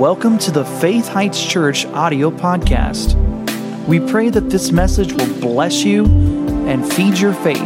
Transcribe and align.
welcome 0.00 0.38
to 0.38 0.50
the 0.50 0.64
Faith 0.64 1.06
Heights 1.08 1.46
Church 1.46 1.84
audio 1.84 2.30
podcast. 2.30 3.14
We 3.86 4.00
pray 4.00 4.30
that 4.30 4.48
this 4.48 4.72
message 4.72 5.12
will 5.12 5.40
bless 5.42 5.84
you 5.84 6.06
and 6.66 6.90
feed 6.94 7.18
your 7.18 7.34
faith 7.34 7.60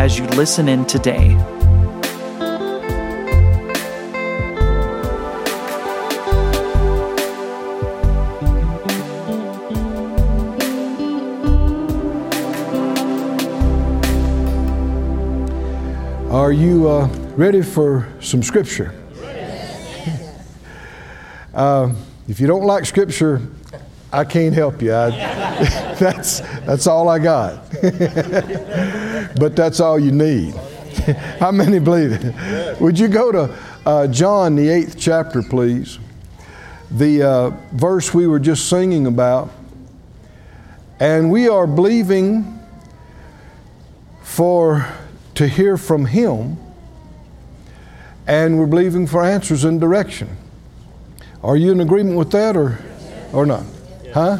as 0.00 0.18
you 0.18 0.26
listen 0.30 0.68
in 0.68 0.84
today. 0.84 1.36
Are 16.32 16.50
you 16.50 16.88
uh, 16.88 17.06
ready 17.36 17.62
for 17.62 18.08
some 18.18 18.42
scripture? 18.42 18.99
Uh, 21.60 21.92
if 22.26 22.40
you 22.40 22.46
don't 22.46 22.64
like 22.64 22.86
scripture, 22.86 23.42
I 24.10 24.24
can't 24.24 24.54
help 24.54 24.80
you. 24.80 24.94
I, 24.94 25.10
that's, 26.00 26.40
that's 26.60 26.86
all 26.86 27.06
I 27.10 27.18
got. 27.18 27.70
but 29.38 29.52
that's 29.56 29.78
all 29.78 29.98
you 29.98 30.10
need. 30.10 30.54
How 31.38 31.50
many 31.50 31.78
believe 31.78 32.12
it? 32.12 32.80
Would 32.80 32.98
you 32.98 33.08
go 33.08 33.30
to 33.30 33.58
uh, 33.84 34.06
John, 34.06 34.56
the 34.56 34.70
eighth 34.70 34.96
chapter, 34.98 35.42
please? 35.42 35.98
The 36.92 37.24
uh, 37.24 37.50
verse 37.72 38.14
we 38.14 38.26
were 38.26 38.40
just 38.40 38.70
singing 38.70 39.06
about. 39.06 39.50
And 40.98 41.30
we 41.30 41.46
are 41.46 41.66
believing 41.66 42.58
for 44.22 44.90
to 45.34 45.46
hear 45.46 45.76
from 45.76 46.06
Him, 46.06 46.56
and 48.26 48.58
we're 48.58 48.64
believing 48.64 49.06
for 49.06 49.22
answers 49.22 49.64
and 49.64 49.78
direction. 49.78 50.38
Are 51.42 51.56
you 51.56 51.72
in 51.72 51.80
agreement 51.80 52.16
with 52.18 52.30
that 52.32 52.56
or, 52.56 52.78
or 53.32 53.46
not? 53.46 53.64
Huh? 54.12 54.38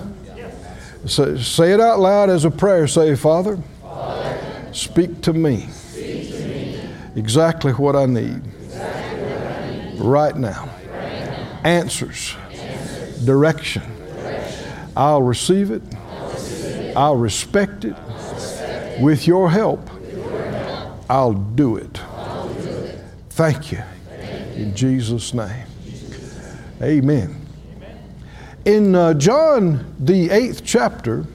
So, 1.06 1.36
say 1.38 1.72
it 1.72 1.80
out 1.80 1.98
loud 1.98 2.28
as 2.28 2.44
a 2.44 2.50
prayer. 2.50 2.86
Say, 2.86 3.14
Father, 3.16 3.58
Father 3.80 4.68
speak 4.72 5.22
to 5.22 5.32
me. 5.32 5.66
speak 5.68 6.28
to 6.30 6.46
me 6.46 6.80
Exactly 7.16 7.72
what 7.72 7.96
I 7.96 8.04
need 8.06 8.42
exactly 8.64 9.22
what 9.22 9.42
I 9.42 9.70
need 9.74 10.00
right 10.00 10.36
now. 10.36 10.68
right 10.92 11.26
now. 11.26 11.60
Answers, 11.64 12.36
Answers, 12.52 13.24
direction. 13.24 13.82
direction. 14.14 14.72
I'll 14.94 15.22
receive 15.22 15.70
it. 15.70 15.82
I'll 15.94 16.30
receive 16.30 16.64
it. 16.66 16.96
I'll 16.96 17.16
respect 17.16 17.84
it. 17.86 17.96
Respect 18.34 18.98
it. 18.98 19.02
With 19.02 19.26
your 19.26 19.50
help, 19.50 19.90
With 19.94 20.12
your 20.12 20.42
help, 20.50 21.04
I'll 21.08 21.32
do 21.32 21.76
it. 21.76 21.98
I'll 22.14 22.52
do 22.52 22.68
it. 22.68 23.00
Thank 23.30 23.72
you. 23.72 23.82
Thank 24.08 24.56
you. 24.58 24.64
In 24.64 24.76
Jesus' 24.76 25.32
name. 25.32 25.66
Amen. 26.82 27.46
Amen. 27.76 27.98
In 28.64 28.94
uh, 28.94 29.12
John, 29.12 29.94
the 29.98 30.30
eighth 30.30 30.62
chapter, 30.64 31.26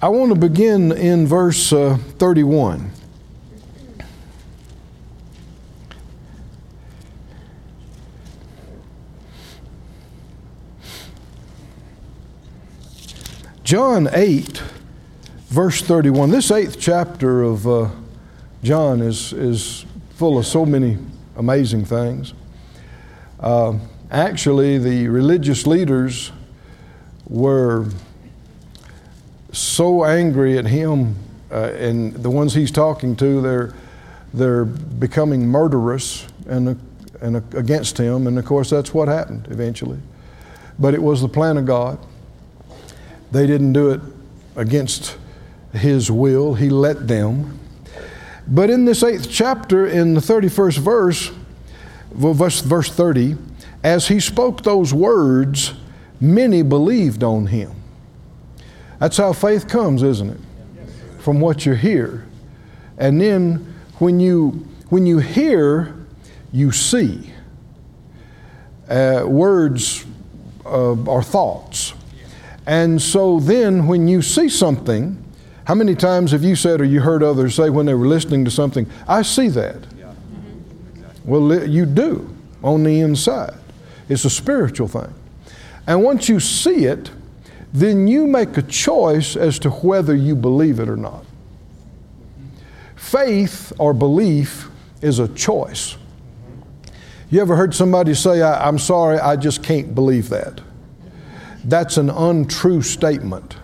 I 0.00 0.08
want 0.08 0.34
to 0.34 0.38
begin 0.38 0.90
in 0.90 1.24
verse 1.28 1.72
uh, 1.72 1.98
31. 2.18 2.90
John 13.62 14.08
8, 14.12 14.58
verse 15.46 15.80
31. 15.80 16.30
This 16.30 16.50
eighth 16.50 16.80
chapter 16.80 17.44
of 17.44 17.68
uh, 17.68 17.90
John 18.64 19.00
is, 19.00 19.32
is 19.32 19.86
full 20.16 20.36
of 20.38 20.46
so 20.46 20.66
many 20.66 20.98
amazing 21.36 21.84
things. 21.84 22.34
Uh, 23.38 23.78
actually, 24.12 24.78
the 24.78 25.08
religious 25.08 25.66
leaders 25.66 26.30
were 27.26 27.86
so 29.52 30.04
angry 30.04 30.58
at 30.58 30.66
him, 30.66 31.16
uh, 31.50 31.72
and 31.78 32.12
the 32.14 32.30
ones 32.30 32.54
he's 32.54 32.70
talking 32.70 33.16
to, 33.16 33.40
they're, 33.40 33.74
they're 34.34 34.64
becoming 34.64 35.46
murderous 35.46 36.26
and, 36.46 36.78
and 37.20 37.36
against 37.54 37.98
him, 37.98 38.26
and 38.26 38.38
of 38.38 38.44
course, 38.44 38.70
that's 38.70 38.92
what 38.92 39.08
happened 39.08 39.48
eventually. 39.50 39.98
But 40.78 40.94
it 40.94 41.02
was 41.02 41.22
the 41.22 41.28
plan 41.28 41.56
of 41.56 41.66
God. 41.66 41.98
They 43.30 43.46
didn't 43.46 43.72
do 43.72 43.90
it 43.90 44.00
against 44.56 45.16
his 45.72 46.10
will, 46.10 46.54
he 46.54 46.68
let 46.68 47.08
them. 47.08 47.58
But 48.46 48.68
in 48.68 48.84
this 48.84 49.02
eighth 49.02 49.30
chapter, 49.30 49.86
in 49.86 50.14
the 50.14 50.20
31st 50.20 50.78
verse, 50.78 51.30
verse, 52.10 52.60
verse 52.60 52.90
30, 52.90 53.36
as 53.82 54.08
he 54.08 54.20
spoke 54.20 54.62
those 54.62 54.94
words, 54.94 55.74
many 56.20 56.62
believed 56.62 57.22
on 57.22 57.46
him. 57.46 57.72
That's 59.00 59.16
how 59.16 59.32
faith 59.32 59.66
comes, 59.68 60.02
isn't 60.02 60.30
it? 60.30 60.40
From 61.18 61.40
what 61.40 61.66
you 61.66 61.74
hear. 61.74 62.24
And 62.98 63.20
then 63.20 63.74
when 63.98 64.20
you, 64.20 64.66
when 64.90 65.06
you 65.06 65.18
hear, 65.18 65.94
you 66.52 66.70
see. 66.70 67.32
Uh, 68.88 69.24
words 69.26 70.04
uh, 70.64 71.02
are 71.10 71.22
thoughts. 71.22 71.94
And 72.66 73.02
so 73.02 73.40
then 73.40 73.88
when 73.88 74.06
you 74.06 74.22
see 74.22 74.48
something, 74.48 75.18
how 75.64 75.74
many 75.74 75.94
times 75.94 76.30
have 76.32 76.44
you 76.44 76.54
said 76.54 76.80
or 76.80 76.84
you 76.84 77.00
heard 77.00 77.22
others 77.22 77.54
say 77.54 77.70
when 77.70 77.86
they 77.86 77.94
were 77.94 78.06
listening 78.06 78.44
to 78.44 78.50
something, 78.50 78.88
I 79.08 79.22
see 79.22 79.48
that? 79.48 79.78
Yeah. 79.96 80.12
Well, 81.24 81.66
you 81.66 81.86
do 81.86 82.32
on 82.62 82.84
the 82.84 83.00
inside. 83.00 83.54
It's 84.12 84.24
a 84.24 84.30
spiritual 84.30 84.88
thing. 84.88 85.12
And 85.86 86.02
once 86.02 86.28
you 86.28 86.38
see 86.38 86.84
it, 86.84 87.10
then 87.72 88.06
you 88.06 88.26
make 88.26 88.56
a 88.56 88.62
choice 88.62 89.34
as 89.36 89.58
to 89.60 89.70
whether 89.70 90.14
you 90.14 90.36
believe 90.36 90.78
it 90.78 90.88
or 90.88 90.96
not. 90.96 91.24
Faith 92.94 93.72
or 93.78 93.94
belief 93.94 94.68
is 95.00 95.18
a 95.18 95.28
choice. 95.28 95.96
You 97.30 97.40
ever 97.40 97.56
heard 97.56 97.74
somebody 97.74 98.14
say, 98.14 98.42
I'm 98.42 98.78
sorry, 98.78 99.18
I 99.18 99.36
just 99.36 99.62
can't 99.62 99.94
believe 99.94 100.28
that? 100.28 100.60
That's 101.64 101.96
an 101.96 102.10
untrue 102.10 102.82
statement. 102.82 103.56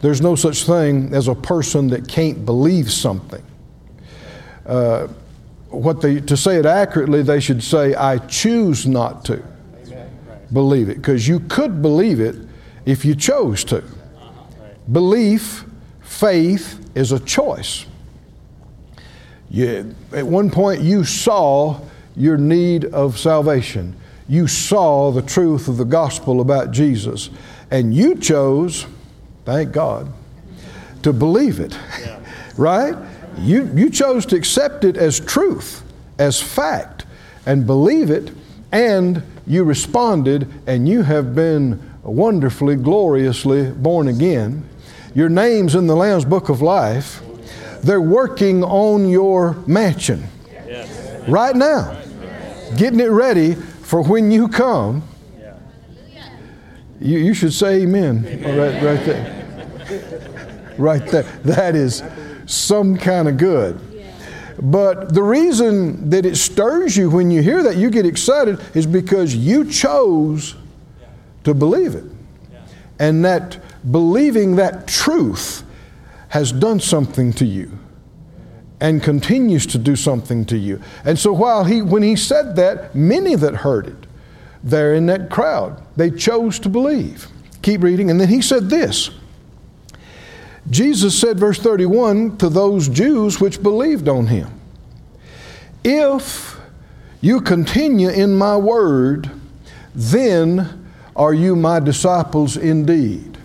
There's 0.00 0.22
no 0.22 0.34
such 0.34 0.64
thing 0.64 1.12
as 1.12 1.28
a 1.28 1.34
person 1.34 1.88
that 1.88 2.08
can't 2.08 2.46
believe 2.46 2.90
something. 2.90 3.44
Uh, 4.64 5.08
what 5.70 6.00
they, 6.00 6.20
to 6.20 6.36
say 6.36 6.56
it 6.56 6.66
accurately, 6.66 7.22
they 7.22 7.40
should 7.40 7.62
say, 7.62 7.94
I 7.94 8.18
choose 8.18 8.86
not 8.86 9.24
to 9.26 9.42
believe 10.52 10.88
it, 10.88 10.96
because 10.96 11.28
you 11.28 11.40
could 11.40 11.82
believe 11.82 12.20
it 12.20 12.34
if 12.86 13.04
you 13.04 13.14
chose 13.14 13.64
to. 13.64 13.84
Belief, 14.90 15.64
faith 16.00 16.90
is 16.94 17.12
a 17.12 17.20
choice. 17.20 17.84
You, 19.50 19.94
at 20.12 20.26
one 20.26 20.50
point, 20.50 20.80
you 20.80 21.04
saw 21.04 21.80
your 22.16 22.38
need 22.38 22.86
of 22.86 23.18
salvation. 23.18 23.94
You 24.26 24.46
saw 24.46 25.10
the 25.10 25.22
truth 25.22 25.68
of 25.68 25.76
the 25.76 25.84
gospel 25.84 26.40
about 26.40 26.70
Jesus, 26.70 27.28
and 27.70 27.94
you 27.94 28.14
chose 28.14 28.86
thank 29.48 29.72
God, 29.72 30.12
to 31.02 31.10
believe 31.10 31.58
it. 31.58 31.72
Yeah. 32.00 32.20
right? 32.58 32.94
You, 33.40 33.70
you 33.74 33.90
chose 33.90 34.26
to 34.26 34.36
accept 34.36 34.84
it 34.84 34.96
as 34.96 35.20
truth, 35.20 35.82
as 36.18 36.40
fact, 36.40 37.06
and 37.46 37.66
believe 37.66 38.10
it, 38.10 38.32
and 38.72 39.22
you 39.46 39.64
responded, 39.64 40.48
and 40.66 40.88
you 40.88 41.02
have 41.02 41.34
been 41.34 41.80
wonderfully, 42.02 42.76
gloriously 42.76 43.70
born 43.70 44.08
again. 44.08 44.68
Your 45.14 45.28
name's 45.28 45.74
in 45.74 45.86
the 45.86 45.96
Lamb's 45.96 46.24
Book 46.24 46.48
of 46.48 46.60
Life. 46.60 47.22
They're 47.82 48.00
working 48.00 48.62
on 48.64 49.08
your 49.08 49.54
mansion 49.66 50.24
right 51.28 51.54
now, 51.54 52.00
getting 52.76 53.00
it 53.00 53.10
ready 53.10 53.54
for 53.54 54.02
when 54.02 54.30
you 54.30 54.48
come. 54.48 55.02
You, 57.00 57.18
you 57.18 57.34
should 57.34 57.52
say 57.52 57.82
amen, 57.82 58.26
amen. 58.26 58.58
Right, 58.58 58.82
right 58.82 59.06
there 59.06 59.38
right 60.78 61.04
there. 61.08 61.24
That 61.44 61.74
is 61.74 62.02
some 62.48 62.96
kind 62.96 63.28
of 63.28 63.36
good. 63.36 63.80
But 64.60 65.14
the 65.14 65.22
reason 65.22 66.10
that 66.10 66.26
it 66.26 66.36
stirs 66.36 66.96
you 66.96 67.10
when 67.10 67.30
you 67.30 67.42
hear 67.42 67.62
that, 67.62 67.76
you 67.76 67.90
get 67.90 68.04
excited, 68.04 68.58
is 68.74 68.86
because 68.86 69.36
you 69.36 69.70
chose 69.70 70.56
to 71.44 71.54
believe 71.54 71.94
it. 71.94 72.04
And 72.98 73.24
that 73.24 73.58
believing 73.92 74.56
that 74.56 74.88
truth 74.88 75.62
has 76.30 76.50
done 76.50 76.80
something 76.80 77.32
to 77.34 77.44
you 77.44 77.78
and 78.80 79.02
continues 79.02 79.66
to 79.66 79.78
do 79.78 79.94
something 79.94 80.44
to 80.46 80.56
you. 80.56 80.80
And 81.04 81.16
so 81.18 81.32
while 81.32 81.64
he 81.64 81.82
when 81.82 82.02
he 82.02 82.16
said 82.16 82.56
that, 82.56 82.94
many 82.94 83.36
that 83.36 83.56
heard 83.56 83.86
it 83.86 84.06
there 84.64 84.94
in 84.94 85.06
that 85.06 85.30
crowd, 85.30 85.80
they 85.96 86.10
chose 86.10 86.58
to 86.60 86.68
believe. 86.68 87.28
Keep 87.62 87.82
reading, 87.82 88.10
and 88.10 88.20
then 88.20 88.28
he 88.28 88.42
said 88.42 88.68
this. 88.70 89.10
Jesus 90.70 91.18
said, 91.18 91.38
verse 91.38 91.58
31, 91.58 92.38
to 92.38 92.48
those 92.48 92.88
Jews 92.88 93.40
which 93.40 93.62
believed 93.62 94.08
on 94.08 94.26
him, 94.26 94.50
If 95.84 96.58
you 97.20 97.40
continue 97.40 98.10
in 98.10 98.34
my 98.34 98.56
word, 98.56 99.30
then 99.94 100.90
are 101.16 101.34
you 101.34 101.56
my 101.56 101.80
disciples 101.80 102.56
indeed. 102.56 103.38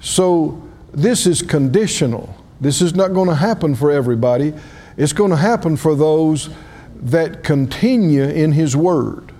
So 0.00 0.62
this 0.92 1.26
is 1.26 1.42
conditional. 1.42 2.36
This 2.60 2.80
is 2.80 2.94
not 2.94 3.12
going 3.12 3.28
to 3.28 3.34
happen 3.34 3.74
for 3.74 3.90
everybody. 3.90 4.54
It's 4.96 5.12
going 5.12 5.30
to 5.30 5.36
happen 5.36 5.76
for 5.76 5.94
those 5.96 6.48
that 6.94 7.42
continue 7.42 8.22
in 8.22 8.52
His 8.52 8.76
Word. 8.76 9.32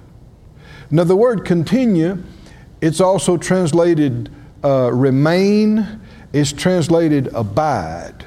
Now, 0.90 1.04
the 1.04 1.16
word 1.16 1.44
continue, 1.44 2.22
it's 2.80 3.00
also 3.00 3.36
translated 3.36 4.30
uh, 4.62 4.90
remain, 4.92 6.00
it's 6.36 6.52
translated 6.52 7.28
abide. 7.28 8.26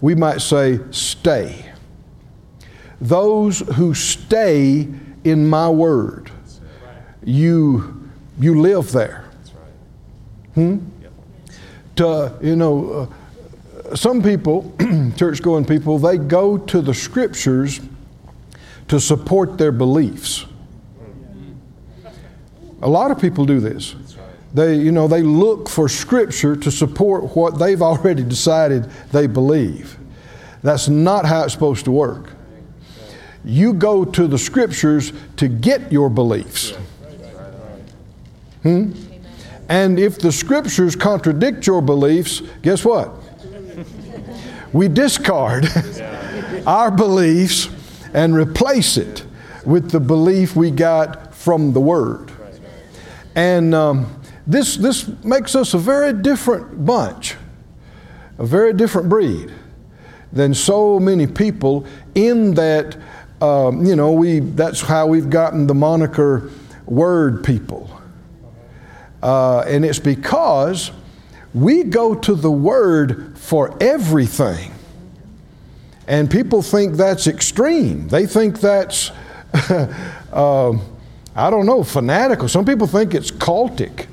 We 0.00 0.14
might 0.14 0.40
say 0.40 0.78
stay. 0.92 1.72
Those 3.00 3.60
who 3.60 3.94
stay 3.94 4.88
in 5.24 5.46
my 5.46 5.68
word, 5.68 6.30
you, 7.24 8.08
you 8.38 8.60
live 8.60 8.92
there. 8.92 9.24
Hmm? 10.54 10.78
To, 11.96 12.32
you 12.40 12.54
know, 12.54 13.10
uh, 13.90 13.96
some 13.96 14.22
people, 14.22 14.72
church 15.16 15.42
going 15.42 15.64
people, 15.64 15.98
they 15.98 16.16
go 16.16 16.56
to 16.58 16.80
the 16.80 16.94
scriptures 16.94 17.80
to 18.86 19.00
support 19.00 19.58
their 19.58 19.72
beliefs. 19.72 20.46
A 22.82 22.88
lot 22.88 23.10
of 23.10 23.20
people 23.20 23.44
do 23.44 23.58
this. 23.58 23.96
They, 24.54 24.76
you 24.76 24.92
know, 24.92 25.08
they 25.08 25.22
look 25.22 25.68
for 25.68 25.88
scripture 25.88 26.54
to 26.54 26.70
support 26.70 27.36
what 27.36 27.58
they've 27.58 27.82
already 27.82 28.22
decided 28.22 28.84
they 29.10 29.26
believe. 29.26 29.98
That's 30.62 30.88
not 30.88 31.26
how 31.26 31.42
it's 31.42 31.52
supposed 31.52 31.84
to 31.86 31.90
work. 31.90 32.30
You 33.44 33.74
go 33.74 34.04
to 34.04 34.26
the 34.28 34.38
scriptures 34.38 35.12
to 35.36 35.48
get 35.48 35.92
your 35.92 36.08
beliefs. 36.08 36.70
Hmm? 38.62 38.92
And 39.68 39.98
if 39.98 40.18
the 40.18 40.30
scriptures 40.30 40.94
contradict 40.94 41.66
your 41.66 41.82
beliefs, 41.82 42.40
guess 42.62 42.84
what? 42.84 43.10
We 44.72 44.88
discard 44.88 45.66
our 46.66 46.90
beliefs 46.90 47.68
and 48.14 48.34
replace 48.34 48.96
it 48.96 49.24
with 49.66 49.90
the 49.90 50.00
belief 50.00 50.54
we 50.54 50.70
got 50.70 51.34
from 51.34 51.72
the 51.72 51.80
Word. 51.80 52.30
And 53.34 53.74
um, 53.74 54.20
this, 54.46 54.76
this 54.76 55.08
makes 55.24 55.54
us 55.54 55.74
a 55.74 55.78
very 55.78 56.12
different 56.12 56.84
bunch, 56.84 57.36
a 58.38 58.46
very 58.46 58.72
different 58.72 59.08
breed 59.08 59.52
than 60.32 60.52
so 60.52 60.98
many 60.98 61.26
people 61.26 61.86
in 62.14 62.54
that, 62.54 62.96
um, 63.40 63.84
you 63.84 63.96
know, 63.96 64.12
we, 64.12 64.40
that's 64.40 64.80
how 64.80 65.06
we've 65.06 65.30
gotten 65.30 65.66
the 65.66 65.74
moniker 65.74 66.50
word 66.86 67.44
people. 67.44 67.90
Uh, 69.22 69.60
and 69.60 69.86
it's 69.86 69.98
because 69.98 70.90
we 71.54 71.84
go 71.84 72.14
to 72.14 72.34
the 72.34 72.50
Word 72.50 73.38
for 73.38 73.74
everything. 73.80 74.72
And 76.06 76.30
people 76.30 76.60
think 76.60 76.96
that's 76.96 77.26
extreme. 77.26 78.08
They 78.08 78.26
think 78.26 78.60
that's, 78.60 79.10
uh, 79.70 80.72
I 81.36 81.50
don't 81.50 81.64
know, 81.64 81.82
fanatical. 81.82 82.48
Some 82.48 82.66
people 82.66 82.86
think 82.86 83.14
it's 83.14 83.30
cultic, 83.30 84.06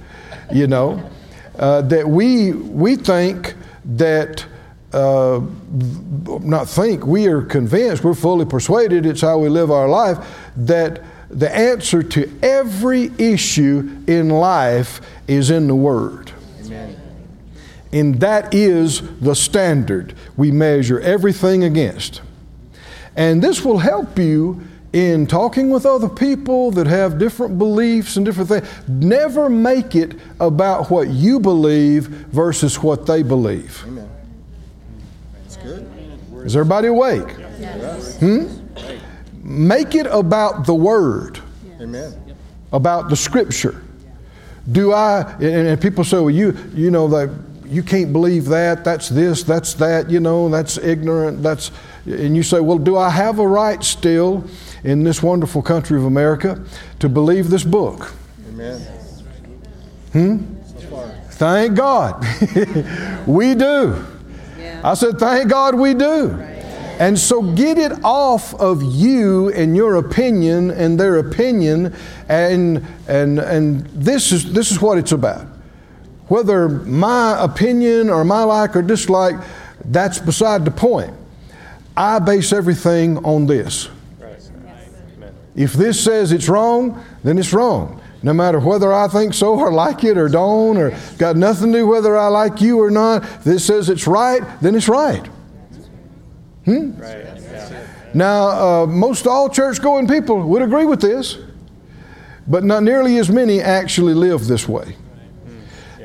you 0.53 0.67
know. 0.67 1.09
Uh, 1.57 1.81
that 1.81 2.07
we, 2.07 2.53
we 2.53 2.95
think 2.95 3.55
that, 3.83 4.45
uh, 4.93 5.41
not 6.41 6.67
think, 6.67 7.05
we 7.05 7.27
are 7.27 7.41
convinced, 7.41 8.03
we're 8.03 8.13
fully 8.13 8.45
persuaded, 8.45 9.05
it's 9.05 9.21
how 9.21 9.37
we 9.37 9.49
live 9.49 9.69
our 9.69 9.89
life, 9.89 10.17
that 10.55 11.03
the 11.29 11.53
answer 11.55 12.03
to 12.03 12.31
every 12.41 13.11
issue 13.17 13.89
in 14.07 14.29
life 14.29 15.01
is 15.27 15.49
in 15.49 15.67
the 15.67 15.75
Word. 15.75 16.31
Amen. 16.65 16.99
And 17.93 18.19
that 18.21 18.53
is 18.53 19.01
the 19.19 19.35
standard 19.35 20.13
we 20.35 20.51
measure 20.51 20.99
everything 20.99 21.63
against. 21.63 22.21
And 23.15 23.41
this 23.41 23.63
will 23.63 23.79
help 23.79 24.17
you 24.17 24.61
in 24.93 25.25
talking 25.25 25.69
with 25.69 25.85
other 25.85 26.09
people 26.09 26.71
that 26.71 26.85
have 26.85 27.17
different 27.17 27.57
beliefs 27.57 28.17
and 28.17 28.25
different 28.25 28.49
things. 28.49 28.67
Never 28.87 29.49
make 29.49 29.95
it 29.95 30.15
about 30.39 30.91
what 30.91 31.09
you 31.09 31.39
believe 31.39 32.07
versus 32.07 32.81
what 32.83 33.05
they 33.05 33.23
believe. 33.23 33.83
Amen. 33.87 34.09
That's 35.43 35.57
good. 35.57 35.89
Is 36.45 36.55
everybody 36.55 36.87
awake? 36.89 37.29
Hmm? 38.19 38.47
Make 39.43 39.95
it 39.95 40.07
about 40.07 40.65
the 40.65 40.75
Word, 40.75 41.39
Amen. 41.79 42.13
about 42.73 43.09
the 43.09 43.15
Scripture. 43.15 43.81
Do 44.71 44.93
I, 44.93 45.21
and, 45.35 45.67
and 45.67 45.81
people 45.81 46.03
say, 46.03 46.17
well, 46.17 46.29
you, 46.29 46.55
you 46.73 46.91
know, 46.91 47.07
that 47.07 47.33
you 47.65 47.81
can't 47.81 48.11
believe 48.11 48.45
that, 48.45 48.83
that's 48.83 49.09
this, 49.09 49.43
that's 49.43 49.73
that, 49.75 50.09
you 50.09 50.19
know, 50.19 50.49
that's 50.49 50.77
ignorant, 50.77 51.41
that's, 51.41 51.71
and 52.05 52.35
you 52.35 52.43
say, 52.43 52.59
well, 52.59 52.77
do 52.77 52.97
I 52.97 53.09
have 53.09 53.39
a 53.39 53.47
right 53.47 53.83
still 53.83 54.43
in 54.83 55.03
this 55.03 55.21
wonderful 55.21 55.61
country 55.61 55.97
of 55.97 56.05
America 56.05 56.63
to 56.99 57.09
believe 57.09 57.49
this 57.49 57.63
book? 57.63 58.13
Amen. 58.49 58.79
Hmm? 60.13 60.37
Thank 61.31 61.75
God. 61.75 62.23
we 63.27 63.55
do. 63.55 64.05
I 64.83 64.93
said, 64.93 65.19
thank 65.19 65.49
God 65.49 65.75
we 65.75 65.93
do. 65.93 66.31
And 66.99 67.17
so 67.17 67.41
get 67.41 67.79
it 67.79 67.93
off 68.03 68.53
of 68.55 68.83
you 68.83 69.49
and 69.53 69.75
your 69.75 69.95
opinion 69.95 70.69
and 70.69 70.99
their 70.99 71.17
opinion, 71.17 71.95
and, 72.29 72.85
and, 73.07 73.39
and 73.39 73.85
this, 73.87 74.31
is, 74.31 74.53
this 74.53 74.71
is 74.71 74.79
what 74.79 74.99
it's 74.99 75.11
about. 75.11 75.47
Whether 76.27 76.69
my 76.69 77.43
opinion 77.43 78.09
or 78.09 78.23
my 78.23 78.43
like 78.43 78.75
or 78.75 78.83
dislike, 78.83 79.35
that's 79.85 80.19
beside 80.19 80.63
the 80.63 80.71
point. 80.71 81.13
I 81.97 82.19
base 82.19 82.53
everything 82.53 83.17
on 83.25 83.47
this. 83.47 83.89
If 85.55 85.73
this 85.73 86.01
says 86.01 86.31
it's 86.31 86.47
wrong, 86.47 87.03
then 87.23 87.37
it's 87.37 87.53
wrong. 87.53 88.01
No 88.23 88.33
matter 88.33 88.59
whether 88.59 88.93
I 88.93 89.07
think 89.07 89.33
so 89.33 89.57
or 89.57 89.71
like 89.71 90.03
it 90.03 90.17
or 90.17 90.29
don't, 90.29 90.77
or 90.77 90.97
got 91.17 91.35
nothing 91.35 91.71
to 91.73 91.79
do 91.79 91.87
whether 91.87 92.15
I 92.15 92.27
like 92.27 92.61
you 92.61 92.79
or 92.79 92.91
not. 92.91 93.23
If 93.23 93.43
this 93.43 93.65
says 93.65 93.89
it's 93.89 94.05
right, 94.05 94.41
then 94.61 94.75
it's 94.75 94.87
right. 94.87 95.25
Hmm? 96.65 96.91
Now, 98.13 98.83
uh, 98.83 98.85
most 98.85 99.25
all 99.25 99.49
church 99.49 99.81
going 99.81 100.07
people 100.07 100.41
would 100.41 100.61
agree 100.61 100.85
with 100.85 101.01
this, 101.01 101.37
but 102.47 102.63
not 102.63 102.83
nearly 102.83 103.17
as 103.17 103.29
many 103.29 103.61
actually 103.61 104.13
live 104.13 104.45
this 104.47 104.67
way. 104.67 104.95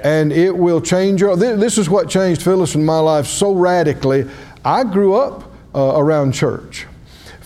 And 0.03 0.33
it 0.33 0.57
will 0.57 0.81
change 0.81 1.21
your. 1.21 1.37
This 1.37 1.79
is 1.79 1.91
what 1.91 2.09
changed 2.09 2.43
Phyllis 2.43 2.75
and 2.75 2.87
my 2.87 2.99
life 2.99 3.27
so 3.27 3.53
radically. 3.53 4.29
I 4.65 4.85
grew 4.85 5.15
up 5.15 5.53
uh, 5.75 5.95
around 5.97 6.33
church. 6.33 6.87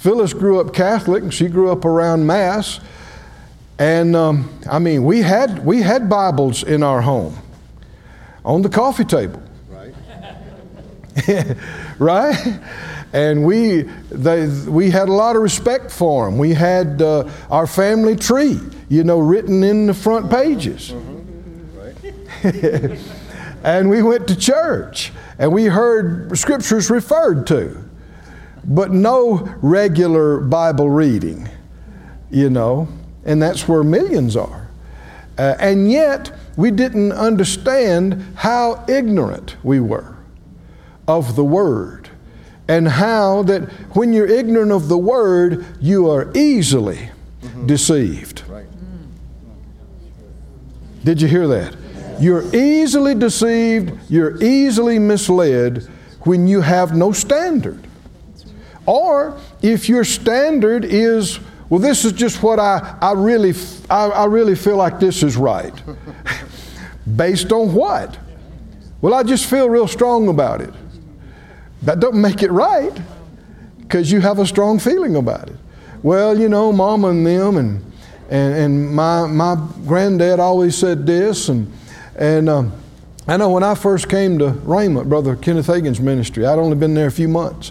Phyllis 0.00 0.33
grew 0.33 0.59
up 0.61 0.73
Catholic, 0.73 1.23
and 1.23 1.33
she 1.33 1.47
grew 1.49 1.71
up 1.71 1.85
around 1.85 2.26
Mass. 2.26 2.80
And 3.78 4.16
um, 4.16 4.50
I 4.69 4.78
mean, 4.78 5.04
we 5.04 5.21
had, 5.21 5.64
we 5.64 5.83
had 5.83 6.09
Bibles 6.09 6.62
in 6.62 6.83
our 6.83 7.02
home 7.02 7.37
on 8.45 8.62
the 8.62 8.69
coffee 8.69 9.04
table. 9.04 9.42
Right. 9.69 9.95
right? 11.99 12.61
And 13.12 13.45
we, 13.45 13.83
they, 14.11 14.47
we 14.69 14.90
had 14.90 15.09
a 15.09 15.12
lot 15.12 15.37
of 15.37 15.42
respect 15.42 15.90
for 15.90 16.25
them. 16.25 16.38
We 16.38 16.54
had 16.54 17.02
uh, 17.02 17.28
our 17.50 17.66
family 17.66 18.16
tree, 18.16 18.59
you 18.88 19.04
know, 19.04 19.19
written 19.19 19.62
in 19.62 19.87
the 19.87 19.95
front 19.95 20.30
pages. 20.30 20.95
And 23.62 23.90
we 23.90 24.02
went 24.02 24.26
to 24.28 24.37
church 24.37 25.12
and 25.38 25.52
we 25.52 25.66
heard 25.66 26.37
scriptures 26.38 26.88
referred 26.88 27.47
to, 27.49 27.76
but 28.64 28.93
no 28.93 29.38
regular 29.62 30.40
Bible 30.40 30.90
reading, 30.90 31.49
you 32.31 32.50
know, 32.50 32.88
and 33.25 33.43
that's 33.43 33.67
where 33.69 33.83
millions 33.83 34.37
are. 34.37 34.71
Uh, 35.38 35.57
and 35.59 35.90
yet, 35.90 36.33
we 36.57 36.71
didn't 36.71 37.12
understand 37.12 38.23
how 38.37 38.85
ignorant 38.88 39.57
we 39.62 39.81
were 39.81 40.17
of 41.09 41.37
the 41.37 41.45
Word 41.45 42.11
and 42.69 42.87
how 42.87 43.43
that 43.45 43.62
when 43.97 44.12
you're 44.12 44.26
ignorant 44.26 44.71
of 44.71 44.88
the 44.88 44.99
Word, 44.99 45.64
you 45.81 46.11
are 46.11 46.31
easily 46.37 47.11
deceived. 47.67 48.43
Right. 48.49 48.67
Did 51.02 51.23
you 51.23 51.29
hear 51.29 51.47
that? 51.49 51.76
You're 52.21 52.55
easily 52.55 53.14
deceived, 53.14 53.99
you're 54.11 54.43
easily 54.43 54.99
misled 54.99 55.88
when 56.21 56.47
you 56.47 56.61
have 56.61 56.95
no 56.95 57.12
standard. 57.12 57.87
Or 58.91 59.39
if 59.63 59.89
your 59.89 60.03
standard 60.03 60.85
is, 60.85 61.39
well, 61.69 61.79
this 61.79 62.05
is 62.05 62.11
just 62.11 62.43
what 62.43 62.59
I, 62.59 62.99
I, 63.01 63.13
really, 63.13 63.55
I, 63.89 64.07
I 64.07 64.25
really 64.25 64.57
feel 64.57 64.77
like 64.77 64.99
this 64.99 65.23
is 65.23 65.37
right. 65.37 65.73
Based 67.17 67.53
on 67.53 67.73
what? 67.73 68.19
Well, 69.01 69.15
I 69.15 69.23
just 69.23 69.49
feel 69.49 69.71
real 69.71 69.87
strong 69.87 70.27
about 70.29 70.61
it. 70.61 70.75
That 71.83 72.01
don't 72.01 72.21
make 72.21 72.43
it 72.43 72.51
right 72.51 73.01
because 73.79 74.11
you 74.11 74.21
have 74.23 74.41
a 74.41 74.47
strong 74.47 74.81
feeling 74.81 75.15
about 75.15 75.49
it. 75.49 75.57
Well, 76.03 76.37
you 76.37 76.49
know, 76.49 76.73
mama 76.73 77.11
and 77.11 77.25
them 77.25 77.59
and 77.59 77.85
And, 78.29 78.55
and 78.55 78.91
my, 78.93 79.29
my 79.29 79.69
granddad 79.87 80.41
always 80.41 80.77
said 80.77 81.07
this, 81.07 81.49
and, 81.49 81.73
and 82.17 82.49
um, 82.49 82.73
I 83.29 83.37
know 83.37 83.51
when 83.51 83.63
I 83.63 83.77
first 83.77 84.09
came 84.09 84.41
to 84.41 84.51
Rhema, 84.51 85.09
Brother 85.09 85.37
Kenneth 85.37 85.69
Hagin's 85.69 86.01
ministry, 86.01 86.45
I'd 86.45 86.59
only 86.59 86.77
been 86.77 86.95
there 86.95 87.07
a 87.07 87.13
few 87.13 87.29
months. 87.29 87.71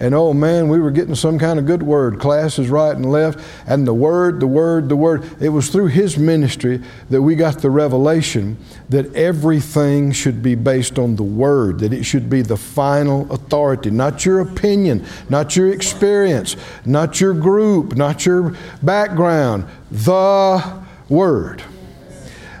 And 0.00 0.12
oh 0.12 0.32
man, 0.32 0.68
we 0.68 0.80
were 0.80 0.90
getting 0.90 1.14
some 1.14 1.38
kind 1.38 1.58
of 1.58 1.66
good 1.66 1.82
word, 1.82 2.18
classes 2.18 2.68
right 2.68 2.94
and 2.94 3.10
left, 3.10 3.38
and 3.66 3.86
the 3.86 3.94
word, 3.94 4.40
the 4.40 4.46
word, 4.46 4.88
the 4.88 4.96
word. 4.96 5.24
It 5.40 5.50
was 5.50 5.68
through 5.68 5.86
his 5.86 6.18
ministry 6.18 6.82
that 7.10 7.22
we 7.22 7.36
got 7.36 7.62
the 7.62 7.70
revelation 7.70 8.56
that 8.88 9.14
everything 9.14 10.10
should 10.10 10.42
be 10.42 10.56
based 10.56 10.98
on 10.98 11.14
the 11.14 11.22
word, 11.22 11.78
that 11.78 11.92
it 11.92 12.02
should 12.02 12.28
be 12.28 12.42
the 12.42 12.56
final 12.56 13.30
authority, 13.32 13.90
not 13.90 14.26
your 14.26 14.40
opinion, 14.40 15.06
not 15.28 15.54
your 15.54 15.72
experience, 15.72 16.56
not 16.84 17.20
your 17.20 17.32
group, 17.32 17.94
not 17.94 18.26
your 18.26 18.56
background, 18.82 19.64
the 19.92 20.82
word. 21.08 21.62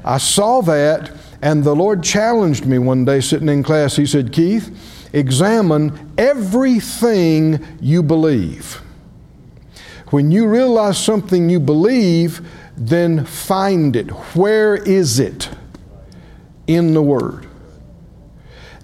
I 0.04 0.18
saw 0.18 0.60
that, 0.62 1.10
and 1.42 1.64
the 1.64 1.74
Lord 1.74 2.02
challenged 2.02 2.64
me 2.64 2.78
one 2.78 3.04
day 3.04 3.20
sitting 3.20 3.48
in 3.48 3.62
class. 3.62 3.96
He 3.96 4.06
said, 4.06 4.32
Keith, 4.32 4.83
examine 5.14 6.12
everything 6.18 7.64
you 7.80 8.02
believe. 8.02 8.82
When 10.08 10.30
you 10.30 10.46
realize 10.46 10.98
something 10.98 11.48
you 11.48 11.60
believe, 11.60 12.46
then 12.76 13.24
find 13.24 13.96
it. 13.96 14.08
Where 14.36 14.76
is 14.76 15.18
it 15.18 15.48
in 16.66 16.92
the 16.94 17.02
Word? 17.02 17.46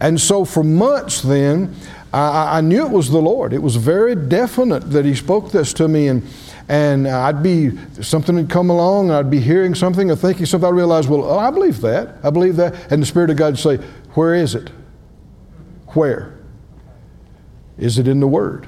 And 0.00 0.18
so 0.20 0.44
for 0.44 0.64
months 0.64 1.20
then, 1.20 1.74
I, 2.12 2.58
I 2.58 2.60
knew 2.62 2.86
it 2.86 2.90
was 2.90 3.10
the 3.10 3.20
Lord. 3.20 3.52
It 3.52 3.62
was 3.62 3.76
very 3.76 4.14
definite 4.14 4.90
that 4.90 5.04
He 5.04 5.14
spoke 5.14 5.52
this 5.52 5.72
to 5.74 5.88
me, 5.88 6.08
and 6.08 6.26
and 6.68 7.08
uh, 7.08 7.20
I'd 7.22 7.42
be 7.42 7.76
something 8.00 8.36
would 8.36 8.48
come 8.48 8.70
along, 8.70 9.10
and 9.10 9.16
I'd 9.16 9.30
be 9.30 9.40
hearing 9.40 9.74
something 9.74 10.10
or 10.10 10.16
thinking 10.16 10.46
something. 10.46 10.68
I 10.68 10.72
realized, 10.72 11.08
well, 11.08 11.24
oh, 11.24 11.38
I 11.38 11.50
believe 11.50 11.80
that. 11.80 12.16
I 12.22 12.30
believe 12.30 12.56
that, 12.56 12.92
and 12.92 13.02
the 13.02 13.06
Spirit 13.06 13.30
of 13.30 13.36
God 13.36 13.52
would 13.52 13.58
say, 13.58 13.76
"Where 14.14 14.34
is 14.34 14.54
it? 14.54 14.70
Where 15.94 16.38
is 17.78 17.98
it 17.98 18.08
in 18.08 18.20
the 18.20 18.28
Word?" 18.28 18.66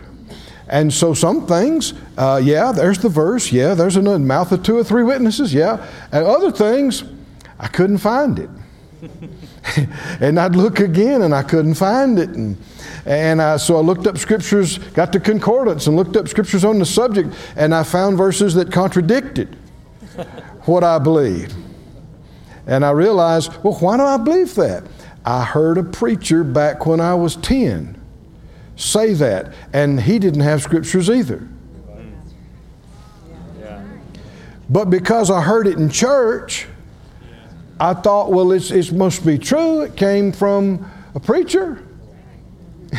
And 0.69 0.93
so 0.93 1.13
some 1.13 1.47
things, 1.47 1.93
uh, 2.17 2.41
yeah, 2.43 2.73
there's 2.73 2.99
the 2.99 3.11
verse, 3.11 3.53
yeah, 3.53 3.75
there's 3.75 3.97
a 3.97 4.19
mouth 4.19 4.53
of 4.53 4.63
two 4.63 4.77
or 4.77 4.85
three 4.85 5.03
witnesses, 5.03 5.53
yeah, 5.53 5.87
and 6.11 6.25
other 6.25 6.51
things, 6.51 7.05
I 7.59 7.69
couldn't 7.69 7.99
find 7.99 8.39
it. 8.39 8.51
and 10.21 10.39
I'd 10.39 10.57
look 10.57 10.81
again 10.81 11.23
and 11.23 11.35
I 11.35 11.43
couldn't 11.43 11.75
find 11.75 12.19
it. 12.19 12.31
And, 12.31 12.57
and 13.05 13.43
I, 13.43 13.57
so 13.57 13.77
I 13.77 13.81
looked 13.81 14.07
up 14.07 14.17
scriptures, 14.17 14.79
got 14.79 15.13
the 15.13 15.21
concordance, 15.21 15.89
and 15.89 15.97
looked 15.97 16.17
up 16.17 16.29
scriptures 16.29 16.65
on 16.65 16.79
the 16.79 16.87
subject, 16.87 17.35
and 17.57 17.75
I 17.75 17.83
found 17.83 18.17
verses 18.17 18.55
that 18.55 18.73
contradicted 18.73 19.57
what 20.63 20.85
I 20.85 20.99
believed. 20.99 21.55
And 22.67 22.85
I 22.85 22.93
realized, 22.93 23.53
well, 23.63 23.75
why 23.75 23.97
do 23.97 24.05
I 24.05 24.17
believe 24.17 24.55
that? 24.55 24.85
I 25.25 25.45
heard 25.45 25.79
a 25.79 25.85
preacher 25.85 26.43
back 26.45 26.87
when 26.87 27.01
I 27.01 27.15
was 27.15 27.37
10 27.37 28.01
say 28.77 29.15
that, 29.15 29.53
and 29.73 30.01
he 30.01 30.19
didn't 30.19 30.41
have 30.41 30.63
scriptures 30.63 31.09
either. 31.09 31.49
But 34.69 34.87
because 34.87 35.31
I 35.31 35.43
heard 35.43 35.67
it 35.67 35.77
in 35.77 35.91
church, 35.91 36.67
I 37.79 37.95
thought, 37.95 38.33
well, 38.33 38.53
it's, 38.53 38.71
it 38.71 38.93
must 38.93 39.25
be 39.27 39.37
true. 39.39 39.83
It 39.83 39.97
came 39.97 40.33
from 40.33 40.91
a 41.15 41.21
preacher. 41.21 41.87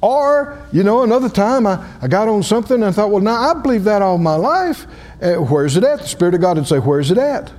or, 0.00 0.66
you 0.72 0.82
know, 0.82 1.02
another 1.02 1.28
time 1.28 1.66
I, 1.66 1.86
I 2.00 2.08
got 2.08 2.26
on 2.26 2.42
something 2.42 2.76
and 2.76 2.84
I 2.86 2.92
thought, 2.92 3.10
well, 3.10 3.20
now 3.20 3.50
I 3.50 3.60
believe 3.60 3.84
that 3.84 4.00
all 4.00 4.16
my 4.16 4.36
life. 4.36 4.86
Uh, 5.20 5.34
where's 5.34 5.76
it 5.76 5.84
at? 5.84 6.00
The 6.00 6.08
Spirit 6.08 6.34
of 6.34 6.40
God 6.40 6.56
would 6.56 6.66
say, 6.66 6.78
where's 6.78 7.10
it 7.10 7.18
at? 7.18 7.52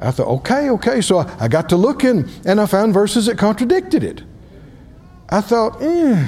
I 0.00 0.10
thought, 0.10 0.28
okay, 0.28 0.70
okay. 0.70 1.00
So 1.00 1.18
I, 1.18 1.44
I 1.44 1.48
got 1.48 1.68
to 1.70 1.76
looking 1.76 2.28
and 2.46 2.60
I 2.60 2.66
found 2.66 2.94
verses 2.94 3.26
that 3.26 3.36
contradicted 3.38 4.02
it. 4.02 4.22
I 5.28 5.40
thought, 5.40 5.80
eh, 5.82 6.26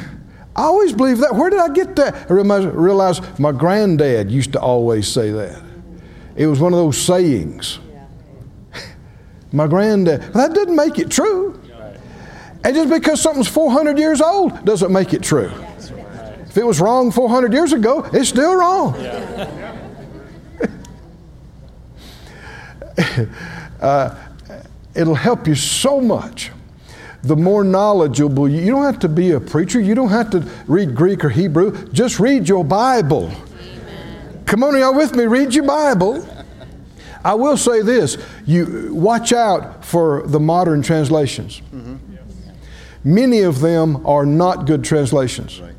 I 0.55 0.63
always 0.63 0.93
believed 0.93 1.23
that. 1.23 1.35
Where 1.35 1.49
did 1.51 1.59
I 1.59 1.71
get 1.71 1.97
that? 1.97 2.31
I 2.31 2.35
realized 2.35 3.39
my 3.39 3.53
granddad 3.53 4.31
used 4.31 4.53
to 4.53 4.61
always 4.61 5.09
say 5.09 5.31
that. 5.31 5.63
It 6.37 6.47
was 6.47 6.61
one 6.61 6.73
of 6.73 6.79
those 6.79 6.99
sayings. 6.99 7.79
my 9.53 9.67
granddad. 9.67 10.21
That 10.35 10.55
didn't 10.55 10.77
make 10.77 10.99
it 10.99 11.11
true. 11.11 11.59
And 12.65 12.77
just 12.77 12.91
because 12.91 13.21
something's 13.21 13.49
400 13.49 13.99
years 13.99 14.21
old 14.21 14.65
doesn't 14.65 14.93
make 14.93 15.13
it 15.15 15.23
true. 15.23 15.51
If 16.47 16.57
it 16.57 16.65
was 16.65 16.81
wrong 16.81 17.11
400 17.11 17.53
years 17.53 17.73
ago, 17.73 18.09
it's 18.13 18.29
still 18.29 18.55
wrong. 18.55 18.95
uh, 23.83 24.17
it'll 24.95 25.15
help 25.15 25.47
you 25.47 25.55
so 25.55 26.01
much. 26.01 26.51
The 27.23 27.37
more 27.37 27.63
knowledgeable 27.63 28.49
you, 28.49 28.61
you 28.61 28.71
don't 28.73 28.85
have 28.85 28.99
to 29.01 29.09
be 29.09 29.33
a 29.33 29.41
preacher. 29.41 29.81
You 29.81 29.95
don't 29.95 30.09
have 30.09 30.31
to 30.31 30.41
read 30.67 30.95
greek 30.95 31.25
or 31.25 31.29
hebrew. 31.29 31.87
Just 31.93 32.19
read 32.19 32.49
your 32.49 32.65
bible. 32.65 33.31
Amen. 33.61 34.43
come 34.45 34.65
on 34.65 34.77
y'all 34.77 34.95
with 34.95 35.15
me? 35.15 35.25
Read 35.25 35.55
your 35.55 35.65
bible. 35.65 36.27
I 37.25 37.35
will 37.35 37.57
say 37.57 37.83
this. 37.83 38.19
You 38.45 38.93
watch 38.93 39.33
out 39.33 39.85
for 39.85 40.27
the 40.27 40.41
modern 40.41 40.83
translations. 40.83 41.61
Mm-hmm. 41.73 41.97
many 43.05 43.43
of 43.43 43.61
them 43.61 44.05
are 44.05 44.27
not 44.27 44.67
good 44.67 44.83
translations. 44.83 45.61
Right. 45.61 45.75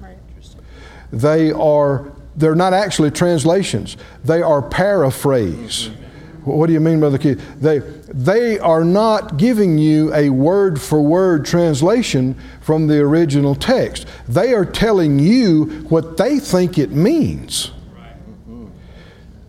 they 1.11 1.51
are 1.51 2.11
they're 2.35 2.55
not 2.55 2.73
actually 2.73 3.11
translations. 3.11 3.97
They 4.23 4.41
are 4.41 4.61
paraphrase. 4.61 5.89
Mm-hmm. 5.89 6.02
What 6.45 6.67
do 6.67 6.73
you 6.73 6.79
mean, 6.81 6.99
Brother 6.99 7.17
Keith? 7.17 7.41
They, 7.59 7.79
they 7.79 8.59
are 8.59 8.83
not 8.83 9.37
giving 9.37 9.77
you 9.77 10.13
a 10.13 10.29
word 10.29 10.81
for 10.81 11.01
word 11.01 11.45
translation 11.45 12.35
from 12.59 12.87
the 12.87 12.99
original 12.99 13.55
text. 13.55 14.07
They 14.27 14.53
are 14.53 14.65
telling 14.65 15.19
you 15.19 15.65
what 15.89 16.17
they 16.17 16.39
think 16.39 16.77
it 16.77 16.91
means. 16.91 17.71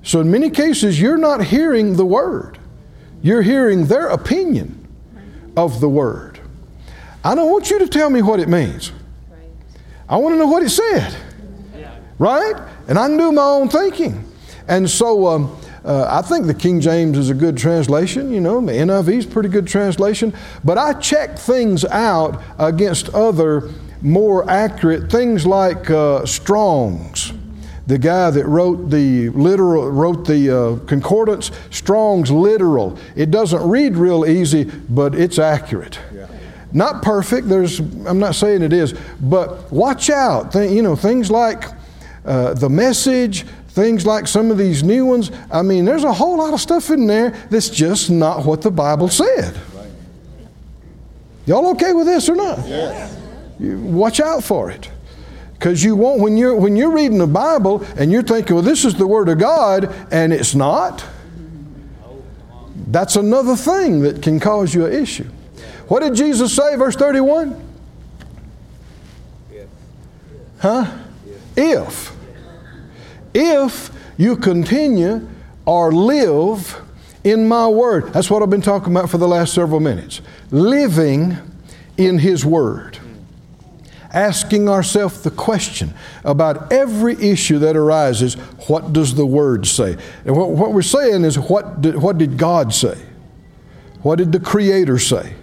So, 0.05 0.21
in 0.21 0.31
many 0.31 0.51
cases, 0.51 1.01
you're 1.01 1.17
not 1.17 1.45
hearing 1.45 1.97
the 1.97 2.05
word, 2.05 2.59
you're 3.23 3.43
hearing 3.43 3.87
their 3.87 4.09
opinion 4.09 4.87
of 5.57 5.81
the 5.81 5.89
word. 5.89 6.39
I 7.25 7.35
don't 7.35 7.51
want 7.51 7.71
you 7.71 7.79
to 7.79 7.89
tell 7.89 8.11
me 8.11 8.21
what 8.21 8.39
it 8.39 8.49
means. 8.49 8.93
I 10.09 10.19
want 10.19 10.35
to 10.35 10.39
know 10.39 10.47
what 10.47 10.63
it 10.63 10.71
said. 10.71 11.17
Right? 12.19 12.55
And 12.87 12.99
I 12.99 13.09
can 13.09 13.17
do 13.17 13.33
my 13.33 13.43
own 13.43 13.69
thinking. 13.69 14.31
And 14.69 14.89
so, 14.89 15.27
um, 15.27 15.57
uh, 15.85 16.07
I 16.09 16.23
think 16.27 16.47
the 16.47 16.55
King 16.55 16.81
James 16.81 17.19
is 17.19 17.29
a 17.29 17.35
good 17.35 17.57
translation, 17.59 18.33
you 18.33 18.41
know, 18.41 18.61
the 18.65 18.73
NIV 18.73 19.09
is 19.19 19.25
a 19.27 19.29
pretty 19.29 19.51
good 19.51 19.67
translation, 19.67 20.33
but 20.65 20.79
I 20.79 20.95
check 20.95 21.39
things 21.39 21.85
out 21.85 22.43
against 22.59 23.11
other 23.11 23.71
more 24.01 24.49
accurate 24.51 25.11
things 25.11 25.47
like 25.47 25.91
uh, 25.91 26.25
Strong's. 26.27 27.33
The 27.87 27.99
guy 27.99 28.31
that 28.31 28.47
wrote 28.47 28.89
the 28.89 29.29
literal 29.31 29.91
wrote 29.91 30.27
the 30.27 30.51
uh, 30.51 30.87
concordance, 30.87 31.51
Strong's 31.71 32.31
literal. 32.31 32.99
It 33.15 33.31
doesn't 33.31 33.67
read 33.69 33.97
real 33.97 34.25
easy, 34.25 34.65
but 34.65 35.15
it's 35.15 35.39
accurate. 35.39 35.99
Yeah. 36.15 36.27
Not 36.73 37.03
perfect. 37.03 37.49
There's 37.49 37.81
I'm 37.81 38.19
not 38.19 38.35
saying 38.35 38.63
it 38.63 38.73
is, 38.73 38.95
but 39.21 39.71
watch 39.71 40.09
out. 40.09 40.53
Th- 40.53 40.71
you 40.71 40.83
know 40.83 40.97
things 40.97 41.31
like 41.31 41.65
uh, 42.25 42.55
the 42.55 42.71
message, 42.71 43.45
Things 43.75 44.07
like 44.07 44.29
some 44.29 44.53
of 44.53 44.57
these 44.57 44.85
new 44.85 45.05
ones, 45.05 45.33
I 45.51 45.63
mean, 45.63 45.85
there's 45.85 46.05
a 46.05 46.13
whole 46.13 46.39
lot 46.39 46.55
of 46.55 46.61
stuff 46.61 46.91
in 46.91 47.09
there 47.09 47.31
that's 47.51 47.69
just 47.69 48.09
not 48.09 48.45
what 48.45 48.63
the 48.63 48.71
Bible 48.71 49.09
said. 49.09 49.61
Y'all 51.45 51.67
okay 51.71 51.93
with 51.93 52.07
this 52.07 52.29
or 52.29 52.37
not? 52.37 52.59
Yes. 52.69 53.19
Watch 53.59 54.21
out 54.21 54.45
for 54.45 54.71
it. 54.71 54.89
Because 55.55 55.83
you 55.83 55.97
won't, 55.97 56.21
when 56.21 56.37
you're, 56.37 56.55
when 56.55 56.77
you're 56.77 56.93
reading 56.93 57.19
the 57.19 57.27
Bible 57.27 57.85
and 57.97 58.13
you're 58.13 58.23
thinking, 58.23 58.55
well, 58.55 58.65
this 58.65 58.85
is 58.85 58.95
the 58.95 59.09
Word 59.09 59.29
of 59.29 59.41
God, 59.41 59.93
and 60.13 60.33
it's 60.33 60.55
not, 60.55 61.05
that's 62.87 63.17
another 63.17 63.57
thing 63.57 64.03
that 64.03 64.23
can 64.23 64.39
cause 64.39 64.73
you 64.73 64.87
an 64.87 64.93
issue. 64.93 65.27
What 65.89 66.05
did 66.05 66.15
Jesus 66.15 66.55
say, 66.55 66.77
verse 66.77 66.95
31? 66.95 67.61
Huh? 70.61 70.97
If 71.57 72.15
if 73.35 73.91
you 74.17 74.37
continue 74.37 75.29
or 75.67 75.93
live 75.93 76.81
in 77.25 77.49
my 77.49 77.67
word. 77.67 78.13
That's 78.13 78.31
what 78.31 78.43
I've 78.43 78.51
been 78.51 78.63
talking 78.63 78.95
about 78.95 79.11
for 79.11 79.19
the 79.19 79.29
last 79.29 79.55
several 79.55 79.81
minutes. 79.81 80.21
Living 80.51 81.37
in 81.97 82.19
his 82.19 82.45
word. 82.45 82.99
Asking 84.13 84.69
ourselves 84.69 85.23
the 85.23 85.31
question 85.31 85.93
about 86.23 86.73
every 86.73 87.15
issue 87.15 87.59
that 87.61 87.77
arises 87.77 88.35
what 88.69 88.93
does 88.93 89.15
the 89.15 89.27
word 89.27 89.67
say? 89.67 89.97
And 90.25 90.37
what, 90.37 90.51
what 90.51 90.73
we're 90.73 90.83
saying 90.83 91.25
is 91.25 91.37
what 91.39 91.81
did, 91.81 91.97
what 91.97 92.19
did 92.19 92.39
God 92.39 92.73
say? 92.73 92.97
What 94.03 94.17
did 94.17 94.31
the 94.31 94.39
Creator 94.39 94.99
say? 94.99 95.35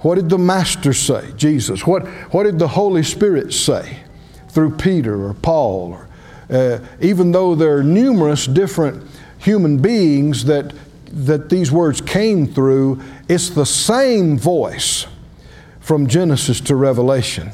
What 0.00 0.14
did 0.14 0.30
the 0.30 0.38
Master 0.38 0.92
say, 0.92 1.32
Jesus? 1.36 1.84
What, 1.86 2.06
what 2.32 2.44
did 2.44 2.58
the 2.60 2.68
Holy 2.68 3.02
Spirit 3.02 3.52
say 3.52 3.98
through 4.48 4.76
Peter 4.76 5.26
or 5.26 5.34
Paul 5.34 5.92
or 5.92 6.07
uh, 6.50 6.78
even 7.00 7.32
though 7.32 7.54
there 7.54 7.76
are 7.78 7.82
numerous 7.82 8.46
different 8.46 9.04
human 9.38 9.78
beings 9.80 10.44
that, 10.44 10.74
that 11.12 11.48
these 11.48 11.70
words 11.70 12.00
came 12.00 12.46
through, 12.46 13.00
it's 13.28 13.50
the 13.50 13.66
same 13.66 14.38
voice 14.38 15.06
from 15.80 16.06
Genesis 16.06 16.60
to 16.60 16.76
Revelation. 16.76 17.50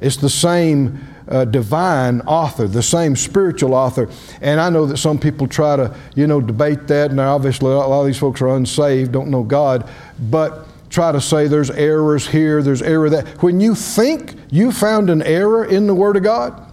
It's 0.00 0.16
the 0.16 0.30
same 0.30 1.00
uh, 1.28 1.44
divine 1.44 2.20
author, 2.22 2.66
the 2.66 2.82
same 2.82 3.16
spiritual 3.16 3.74
author. 3.74 4.08
And 4.40 4.60
I 4.60 4.70
know 4.70 4.86
that 4.86 4.98
some 4.98 5.18
people 5.18 5.46
try 5.48 5.76
to, 5.76 5.94
you 6.14 6.26
know, 6.26 6.40
debate 6.40 6.86
that, 6.88 7.10
and 7.10 7.20
obviously 7.20 7.72
a 7.72 7.76
lot 7.76 8.00
of 8.00 8.06
these 8.06 8.18
folks 8.18 8.40
are 8.42 8.48
unsaved, 8.48 9.12
don't 9.12 9.30
know 9.30 9.42
God, 9.42 9.88
but 10.30 10.66
try 10.90 11.12
to 11.12 11.20
say 11.20 11.48
there's 11.48 11.70
errors 11.70 12.26
here, 12.26 12.62
there's 12.62 12.82
error 12.82 13.10
there. 13.10 13.24
When 13.40 13.60
you 13.60 13.74
think 13.74 14.34
you 14.50 14.70
found 14.70 15.10
an 15.10 15.22
error 15.22 15.64
in 15.64 15.86
the 15.86 15.94
Word 15.94 16.16
of 16.16 16.22
God, 16.22 16.70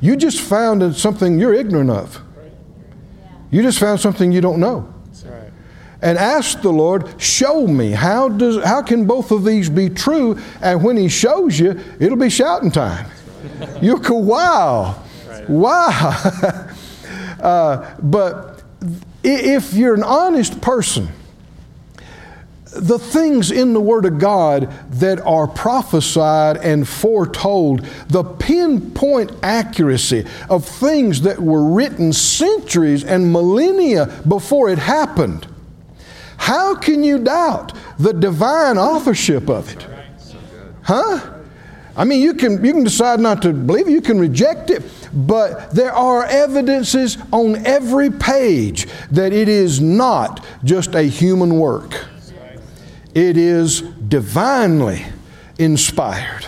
you 0.00 0.16
just 0.16 0.40
found 0.40 0.94
something 0.96 1.38
you're 1.38 1.54
ignorant 1.54 1.90
of. 1.90 2.20
You 3.50 3.62
just 3.62 3.78
found 3.78 4.00
something 4.00 4.32
you 4.32 4.40
don't 4.40 4.58
know. 4.58 4.92
And 6.02 6.18
ask 6.18 6.60
the 6.60 6.70
Lord, 6.70 7.20
show 7.20 7.66
me 7.66 7.92
how 7.92 8.28
does 8.28 8.62
how 8.62 8.82
can 8.82 9.06
both 9.06 9.30
of 9.30 9.44
these 9.44 9.70
be 9.70 9.88
true? 9.88 10.38
And 10.60 10.84
when 10.84 10.96
He 10.96 11.08
shows 11.08 11.58
you, 11.58 11.80
it'll 11.98 12.18
be 12.18 12.28
shouting 12.28 12.70
time. 12.70 13.06
You'll 13.80 14.00
go, 14.00 14.16
wow, 14.16 15.02
wow. 15.48 16.10
uh, 17.40 17.96
but 18.02 18.62
if 19.22 19.72
you're 19.72 19.94
an 19.94 20.02
honest 20.02 20.60
person, 20.60 21.08
the 22.74 22.98
things 22.98 23.50
in 23.50 23.72
the 23.72 23.80
Word 23.80 24.04
of 24.04 24.18
God 24.18 24.72
that 24.90 25.20
are 25.20 25.46
prophesied 25.46 26.56
and 26.58 26.86
foretold, 26.86 27.84
the 28.08 28.24
pinpoint 28.24 29.32
accuracy 29.42 30.26
of 30.50 30.64
things 30.66 31.22
that 31.22 31.40
were 31.40 31.64
written 31.64 32.12
centuries 32.12 33.04
and 33.04 33.32
millennia 33.32 34.06
before 34.26 34.70
it 34.70 34.78
happened. 34.78 35.46
How 36.36 36.74
can 36.74 37.02
you 37.02 37.18
doubt 37.18 37.72
the 37.98 38.12
divine 38.12 38.76
authorship 38.76 39.48
of 39.48 39.72
it? 39.72 39.86
Huh? 40.82 41.20
I 41.96 42.04
mean, 42.04 42.20
you 42.20 42.34
can, 42.34 42.64
you 42.64 42.72
can 42.72 42.82
decide 42.82 43.20
not 43.20 43.40
to 43.42 43.52
believe 43.52 43.86
it, 43.86 43.92
you 43.92 44.00
can 44.00 44.18
reject 44.18 44.70
it, 44.70 44.82
but 45.12 45.70
there 45.70 45.92
are 45.92 46.24
evidences 46.24 47.16
on 47.32 47.64
every 47.64 48.10
page 48.10 48.88
that 49.12 49.32
it 49.32 49.48
is 49.48 49.80
not 49.80 50.44
just 50.64 50.94
a 50.96 51.02
human 51.02 51.56
work. 51.56 52.06
It 53.14 53.36
is 53.36 53.80
divinely 53.80 55.06
inspired. 55.58 56.46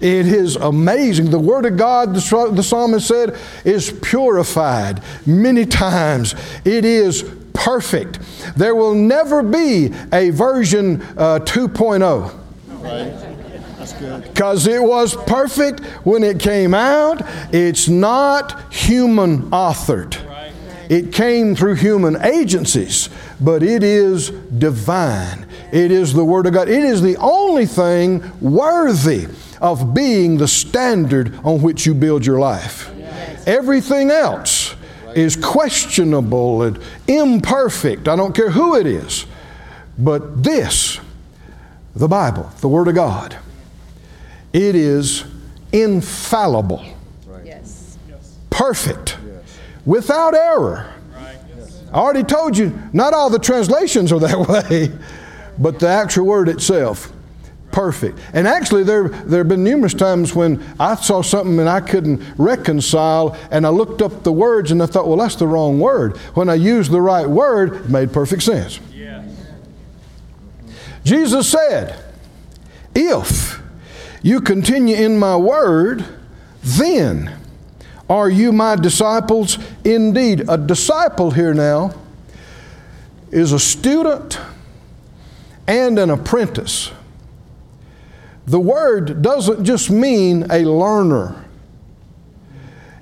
It 0.00 0.26
is 0.26 0.56
amazing. 0.56 1.30
The 1.30 1.38
Word 1.38 1.66
of 1.66 1.76
God, 1.76 2.14
the 2.14 2.62
psalmist 2.62 3.06
said, 3.06 3.36
is 3.64 3.92
purified 4.02 5.02
many 5.26 5.66
times. 5.66 6.34
It 6.64 6.86
is 6.86 7.22
perfect. 7.52 8.18
There 8.56 8.74
will 8.74 8.94
never 8.94 9.42
be 9.42 9.92
a 10.12 10.30
version 10.30 11.02
uh, 11.18 11.40
2.0. 11.40 12.34
Right. 12.82 13.26
Because 14.22 14.66
it 14.66 14.82
was 14.82 15.14
perfect 15.14 15.80
when 16.06 16.22
it 16.24 16.40
came 16.40 16.72
out. 16.72 17.20
It's 17.52 17.88
not 17.88 18.72
human 18.72 19.50
authored. 19.50 20.16
It 20.88 21.12
came 21.12 21.54
through 21.54 21.74
human 21.74 22.16
agencies, 22.24 23.10
but 23.40 23.62
it 23.62 23.82
is 23.82 24.30
divine. 24.30 25.46
It 25.72 25.90
is 25.90 26.12
the 26.12 26.24
Word 26.24 26.46
of 26.46 26.54
God. 26.54 26.68
It 26.68 26.84
is 26.84 27.02
the 27.02 27.16
only 27.16 27.66
thing 27.66 28.22
worthy 28.40 29.28
of 29.60 29.94
being 29.94 30.38
the 30.38 30.48
standard 30.48 31.34
on 31.44 31.62
which 31.62 31.86
you 31.86 31.94
build 31.94 32.26
your 32.26 32.38
life. 32.38 32.90
Everything 33.46 34.10
else 34.10 34.74
is 35.14 35.36
questionable 35.36 36.62
and 36.62 36.78
imperfect. 37.06 38.08
I 38.08 38.16
don't 38.16 38.34
care 38.34 38.50
who 38.50 38.76
it 38.76 38.86
is. 38.86 39.26
But 39.98 40.42
this, 40.42 40.98
the 41.94 42.08
Bible, 42.08 42.50
the 42.60 42.68
Word 42.68 42.88
of 42.88 42.94
God, 42.94 43.36
it 44.52 44.74
is 44.74 45.24
infallible, 45.72 46.84
yes. 47.44 47.98
perfect, 48.48 49.18
yes. 49.24 49.58
without 49.84 50.34
error. 50.34 50.92
Right. 51.14 51.38
Yes. 51.56 51.82
I 51.92 51.98
already 51.98 52.24
told 52.24 52.56
you, 52.56 52.76
not 52.92 53.12
all 53.12 53.30
the 53.30 53.38
translations 53.38 54.12
are 54.12 54.20
that 54.20 54.38
way, 54.70 54.90
but 55.60 55.78
the 55.78 55.88
actual 55.88 56.26
word 56.26 56.48
itself, 56.48 57.12
perfect. 57.70 58.18
And 58.32 58.48
actually, 58.48 58.82
there, 58.82 59.08
there 59.08 59.38
have 59.38 59.48
been 59.48 59.62
numerous 59.62 59.94
times 59.94 60.34
when 60.34 60.64
I 60.80 60.96
saw 60.96 61.22
something 61.22 61.60
and 61.60 61.68
I 61.68 61.80
couldn't 61.80 62.22
reconcile, 62.36 63.36
and 63.50 63.66
I 63.66 63.68
looked 63.68 64.02
up 64.02 64.24
the 64.24 64.32
words 64.32 64.72
and 64.72 64.82
I 64.82 64.86
thought, 64.86 65.06
well, 65.06 65.18
that's 65.18 65.36
the 65.36 65.46
wrong 65.46 65.78
word. 65.78 66.16
When 66.34 66.48
I 66.48 66.54
used 66.54 66.90
the 66.90 67.00
right 67.00 67.28
word, 67.28 67.74
it 67.74 67.90
made 67.90 68.12
perfect 68.12 68.42
sense. 68.42 68.80
Yes. 68.92 69.28
Jesus 71.04 71.48
said, 71.48 72.02
if 72.94 73.62
you 74.22 74.40
continue 74.40 74.96
in 74.96 75.18
my 75.18 75.36
word, 75.36 76.04
then 76.62 77.38
are 78.08 78.28
you 78.28 78.50
my 78.50 78.74
disciples 78.74 79.58
indeed. 79.84 80.44
A 80.48 80.58
disciple 80.58 81.30
here 81.30 81.54
now 81.54 81.94
is 83.30 83.52
a 83.52 83.58
student 83.60 84.38
and 85.70 86.00
an 86.00 86.10
apprentice. 86.10 86.90
The 88.44 88.58
word 88.58 89.22
doesn't 89.22 89.64
just 89.64 89.88
mean 89.88 90.44
a 90.50 90.64
learner. 90.64 91.44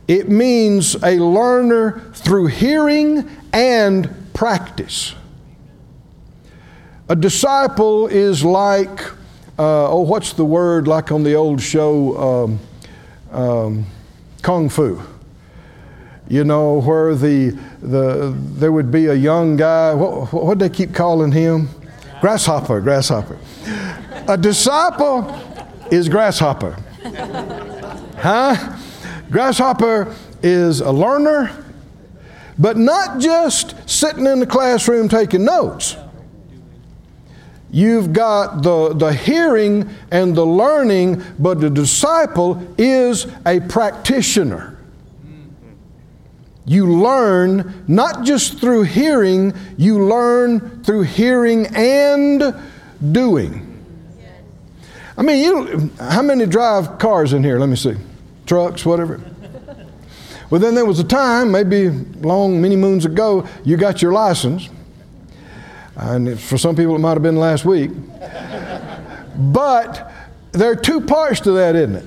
It 0.07 0.29
means 0.29 0.95
a 1.03 1.19
learner 1.19 2.01
through 2.13 2.49
hearing 2.49 3.27
and 3.55 4.15
practice. 4.35 5.15
A 7.09 7.17
disciple 7.17 8.07
is 8.07 8.45
like 8.45 9.01
uh, 9.59 9.91
oh, 9.91 10.03
what's 10.03 10.35
the 10.35 10.45
word 10.45 10.87
like 10.87 11.11
on 11.11 11.25
the 11.25 11.35
old 11.35 11.63
show, 11.63 12.17
um, 12.45 12.61
um, 13.33 13.87
Kung 14.43 14.69
Fu? 14.69 15.03
You 16.29 16.45
know, 16.45 16.83
where 16.83 17.15
the, 17.15 17.59
the, 17.81 18.37
there 18.37 18.71
would 18.71 18.93
be 18.93 19.07
a 19.07 19.15
young 19.15 19.57
guy, 19.57 19.95
what 19.95 20.33
what 20.35 20.59
they 20.59 20.69
keep 20.69 20.95
calling 20.95 21.33
him? 21.33 21.71
Grasshopper, 22.21 22.81
grasshopper. 22.81 23.39
A 24.27 24.37
disciple 24.37 25.35
is 25.91 26.09
grasshopper. 26.09 26.77
Huh? 28.19 28.77
Grasshopper 29.31 30.15
is 30.43 30.81
a 30.81 30.91
learner, 30.91 31.65
but 32.59 32.77
not 32.77 33.21
just 33.21 33.89
sitting 33.89 34.27
in 34.27 34.41
the 34.41 34.47
classroom 34.47 35.09
taking 35.09 35.45
notes. 35.45 35.97
You've 37.71 38.13
got 38.13 38.63
the, 38.63 38.95
the 38.95 39.13
hearing 39.13 39.91
and 40.11 40.35
the 40.35 40.47
learning, 40.47 41.23
but 41.39 41.61
the 41.61 41.69
disciple 41.69 42.67
is 42.79 43.27
a 43.45 43.61
practitioner. 43.61 44.78
You 46.69 47.01
learn 47.01 47.85
not 47.89 48.25
just 48.25 48.61
through 48.61 48.83
hearing, 48.83 49.53
you 49.77 50.05
learn 50.07 50.85
through 50.85 51.03
hearing 51.03 51.67
and 51.75 52.55
doing. 53.11 53.65
I 55.17 55.23
mean, 55.23 55.45
you, 55.45 55.91
how 55.99 56.23
many 56.23 56.47
drive 56.47 56.99
cars 56.99 57.33
in 57.33 57.43
here? 57.43 57.59
Let 57.59 57.69
me 57.69 57.75
see. 57.75 57.97
Trucks, 58.47 58.87
whatever. 58.87 59.21
Well, 60.51 60.61
then 60.61 60.77
there 60.77 60.87
was 60.87 61.01
a 61.01 61.05
time, 61.05 61.51
maybe 61.51 61.89
long, 61.89 62.63
many 62.63 62.77
moons 62.77 63.05
ago, 63.05 63.47
you 63.65 63.77
got 63.77 64.01
your 64.01 64.13
license 64.13 64.69
and 65.99 66.39
for 66.39 66.57
some 66.57 66.77
people, 66.77 66.95
it 66.95 67.01
might 67.01 67.15
have 67.15 67.23
been 67.23 67.37
last 67.37 67.65
week. 67.65 67.91
but 69.37 70.13
there 70.53 70.71
are 70.71 70.77
two 70.77 71.01
parts 71.01 71.41
to 71.41 71.53
that, 71.53 71.75
isn't 71.75 71.97
it? 71.97 72.05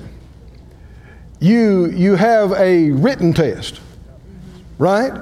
You, 1.40 1.86
you 1.90 2.14
have 2.14 2.52
a 2.52 2.90
written 2.90 3.34
test, 3.34 3.80
right? 4.78 5.12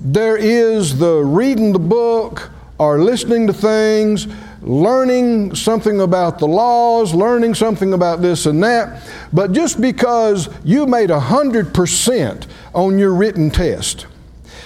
There 0.00 0.36
is 0.36 0.98
the 0.98 1.18
reading 1.18 1.72
the 1.72 1.78
book 1.78 2.50
or 2.78 3.00
listening 3.00 3.46
to 3.46 3.52
things, 3.52 4.26
learning 4.62 5.54
something 5.54 6.00
about 6.00 6.38
the 6.38 6.48
laws, 6.48 7.14
learning 7.14 7.54
something 7.54 7.92
about 7.92 8.22
this 8.22 8.46
and 8.46 8.62
that. 8.62 9.02
But 9.32 9.52
just 9.52 9.80
because 9.80 10.48
you 10.64 10.86
made 10.86 11.10
100% 11.10 12.46
on 12.74 12.98
your 12.98 13.14
written 13.14 13.50
test, 13.50 14.06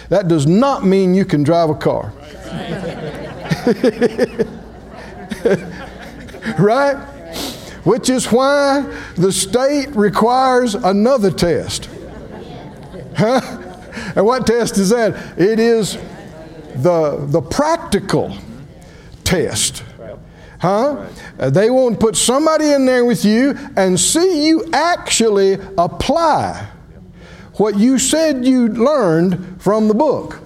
that 0.09 0.29
does 0.29 0.46
not 0.46 0.85
mean 0.85 1.14
you 1.14 1.24
can 1.24 1.42
drive 1.42 1.70
a 1.70 1.74
car. 1.74 2.12
right? 6.59 6.96
Which 7.85 8.09
is 8.09 8.33
why 8.33 8.83
the 9.16 9.33
state 9.33 9.94
requires 9.94 10.74
another 10.74 11.31
test. 11.31 11.88
Huh? 13.16 13.65
And 14.14 14.24
what 14.24 14.46
test 14.46 14.78
is 14.78 14.90
that? 14.90 15.38
It 15.38 15.59
is 15.59 15.98
the, 16.76 17.26
the 17.28 17.40
practical 17.40 18.37
test. 19.24 19.82
Huh? 20.61 21.06
Uh, 21.38 21.50
they 21.50 21.70
want 21.70 22.00
to 22.00 22.06
put 22.06 22.16
somebody 22.16 22.72
in 22.72 22.87
there 22.87 23.04
with 23.04 23.24
you 23.24 23.54
and 23.76 23.98
see 24.00 24.46
you 24.46 24.68
actually 24.72 25.54
apply 25.76 26.68
what 27.54 27.78
you 27.78 27.98
said 27.98 28.44
you 28.44 28.68
learned 28.68 29.61
from 29.62 29.88
the 29.88 29.94
book. 29.94 30.40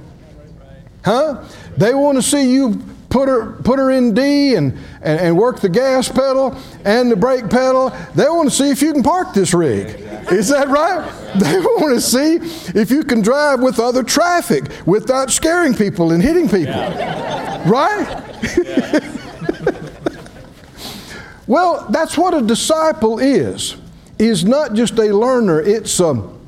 Huh? 1.05 1.45
They 1.77 1.95
want 1.95 2.19
to 2.19 2.23
see 2.23 2.53
you 2.53 2.83
put 3.11 3.29
her, 3.29 3.53
put 3.53 3.79
her 3.79 3.91
in 3.91 4.15
D 4.15 4.55
and, 4.55 4.73
and, 5.03 5.21
and 5.21 5.37
work 5.37 5.61
the 5.61 5.69
gas 5.69 6.09
pedal 6.09 6.57
and 6.85 7.11
the 7.11 7.17
brake 7.17 7.51
pedal. 7.51 7.91
They 8.15 8.25
want 8.25 8.49
to 8.49 8.55
see 8.55 8.71
if 8.71 8.81
you 8.81 8.93
can 8.93 9.03
park 9.03 9.35
this 9.35 9.53
rig. 9.53 9.89
Is 10.33 10.49
that 10.49 10.69
right? 10.69 11.17
They 11.31 11.61
want 11.61 11.95
to 11.95 12.01
see 12.01 12.39
if 12.77 12.91
you 12.91 13.05
can 13.05 13.23
drive 13.23 13.61
with 13.61 13.79
other 13.79 14.03
traffic 14.03 14.65
without 14.85 15.31
scaring 15.31 15.75
people 15.75 16.11
and 16.11 16.21
hitting 16.21 16.49
people. 16.49 16.73
Right? 16.73 18.25
well, 21.47 21.87
that's 21.91 22.19
what 22.19 22.35
a 22.35 22.43
disciple 22.43 23.21
is. 23.21 23.77
Is 24.19 24.45
not 24.45 24.75
just 24.75 24.99
a 24.99 25.17
learner. 25.17 25.61
It's 25.61 26.01
um, 26.01 26.40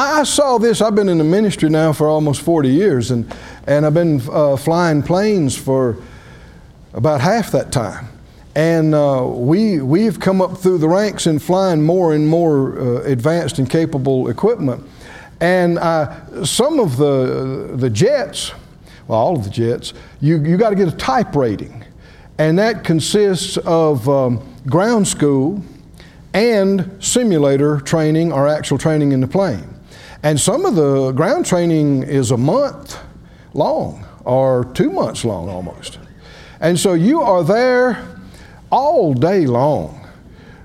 I, 0.00 0.20
I 0.20 0.22
saw 0.22 0.56
this. 0.56 0.80
I've 0.80 0.94
been 0.94 1.10
in 1.10 1.18
the 1.18 1.24
ministry 1.24 1.68
now 1.68 1.92
for 1.92 2.08
almost 2.08 2.40
40 2.40 2.70
years, 2.70 3.10
and 3.10 3.30
and 3.66 3.84
I've 3.84 3.92
been 3.92 4.22
uh, 4.30 4.56
flying 4.56 5.02
planes 5.02 5.58
for 5.58 5.98
about 6.94 7.20
half 7.20 7.52
that 7.52 7.70
time. 7.70 8.08
And 8.54 8.94
uh, 8.94 9.24
we, 9.30 9.80
we've 9.80 10.18
come 10.18 10.40
up 10.40 10.56
through 10.56 10.78
the 10.78 10.88
ranks 10.88 11.26
in 11.26 11.38
flying 11.38 11.82
more 11.82 12.14
and 12.14 12.26
more 12.26 12.78
uh, 12.78 13.02
advanced 13.02 13.58
and 13.58 13.68
capable 13.68 14.28
equipment. 14.28 14.82
And 15.40 15.78
uh, 15.78 16.44
some 16.44 16.80
of 16.80 16.96
the, 16.96 17.70
the 17.74 17.88
jets, 17.88 18.52
well, 19.06 19.20
all 19.20 19.36
of 19.36 19.44
the 19.44 19.50
jets, 19.50 19.92
you, 20.20 20.42
you 20.42 20.56
got 20.56 20.70
to 20.70 20.76
get 20.76 20.88
a 20.88 20.96
type 20.96 21.36
rating. 21.36 21.84
And 22.38 22.58
that 22.58 22.82
consists 22.82 23.56
of 23.58 24.08
um, 24.08 24.42
ground 24.66 25.06
school 25.06 25.62
and 26.34 26.90
simulator 26.98 27.78
training 27.80 28.32
or 28.32 28.48
actual 28.48 28.78
training 28.78 29.12
in 29.12 29.20
the 29.20 29.28
plane. 29.28 29.76
And 30.22 30.38
some 30.38 30.66
of 30.66 30.74
the 30.74 31.12
ground 31.12 31.46
training 31.46 32.02
is 32.02 32.30
a 32.30 32.36
month 32.36 32.98
long 33.54 34.04
or 34.24 34.66
two 34.74 34.90
months 34.90 35.24
long 35.24 35.48
almost. 35.48 35.98
And 36.60 36.78
so 36.78 36.92
you 36.92 37.22
are 37.22 37.42
there 37.42 38.06
all 38.70 39.14
day 39.14 39.46
long, 39.46 40.06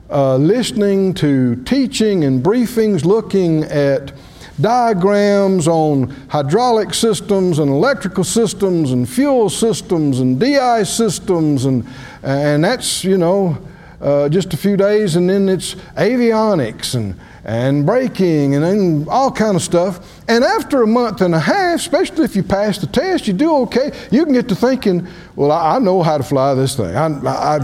uh, 0.10 0.36
listening 0.36 1.14
to 1.16 1.56
teaching 1.64 2.26
and 2.26 2.44
briefings, 2.44 3.06
looking 3.06 3.64
at 3.64 4.12
diagrams 4.60 5.68
on 5.68 6.10
hydraulic 6.30 6.94
systems 6.94 7.60
and 7.60 7.70
electrical 7.70 8.24
systems 8.24 8.92
and 8.92 9.08
fuel 9.08 9.50
systems 9.50 10.20
and 10.20 10.40
DI 10.40 10.84
systems, 10.84 11.66
and, 11.66 11.88
and 12.24 12.64
that's, 12.64 13.04
you 13.04 13.18
know, 13.18 13.58
uh, 14.02 14.30
just 14.30 14.54
a 14.54 14.58
few 14.58 14.78
days, 14.78 15.16
and 15.16 15.30
then 15.30 15.50
it's 15.50 15.76
avionics 15.96 16.96
and 16.96 17.16
and 17.46 17.86
braking 17.86 18.56
and 18.56 18.64
then 18.64 19.06
all 19.08 19.32
kind 19.32 19.56
of 19.56 19.62
stuff. 19.62 20.24
And 20.28 20.44
after 20.44 20.82
a 20.82 20.88
month 20.88 21.22
and 21.22 21.36
a 21.36 21.40
half, 21.40 21.76
especially 21.76 22.26
if 22.26 22.36
you 22.36 22.42
pass 22.42 22.80
the 22.80 22.88
test, 22.88 23.28
you 23.28 23.34
do 23.34 23.56
okay. 23.58 23.92
You 24.12 24.26
can 24.26 24.34
get 24.34 24.50
to 24.50 24.56
thinking, 24.56 25.08
well, 25.36 25.52
I, 25.52 25.76
I 25.76 25.80
know 25.80 26.02
how 26.02 26.18
to 26.18 26.24
fly 26.24 26.56
this 26.56 26.76
thing. 26.76 26.96
I, 26.96 27.06
I, 27.06 27.60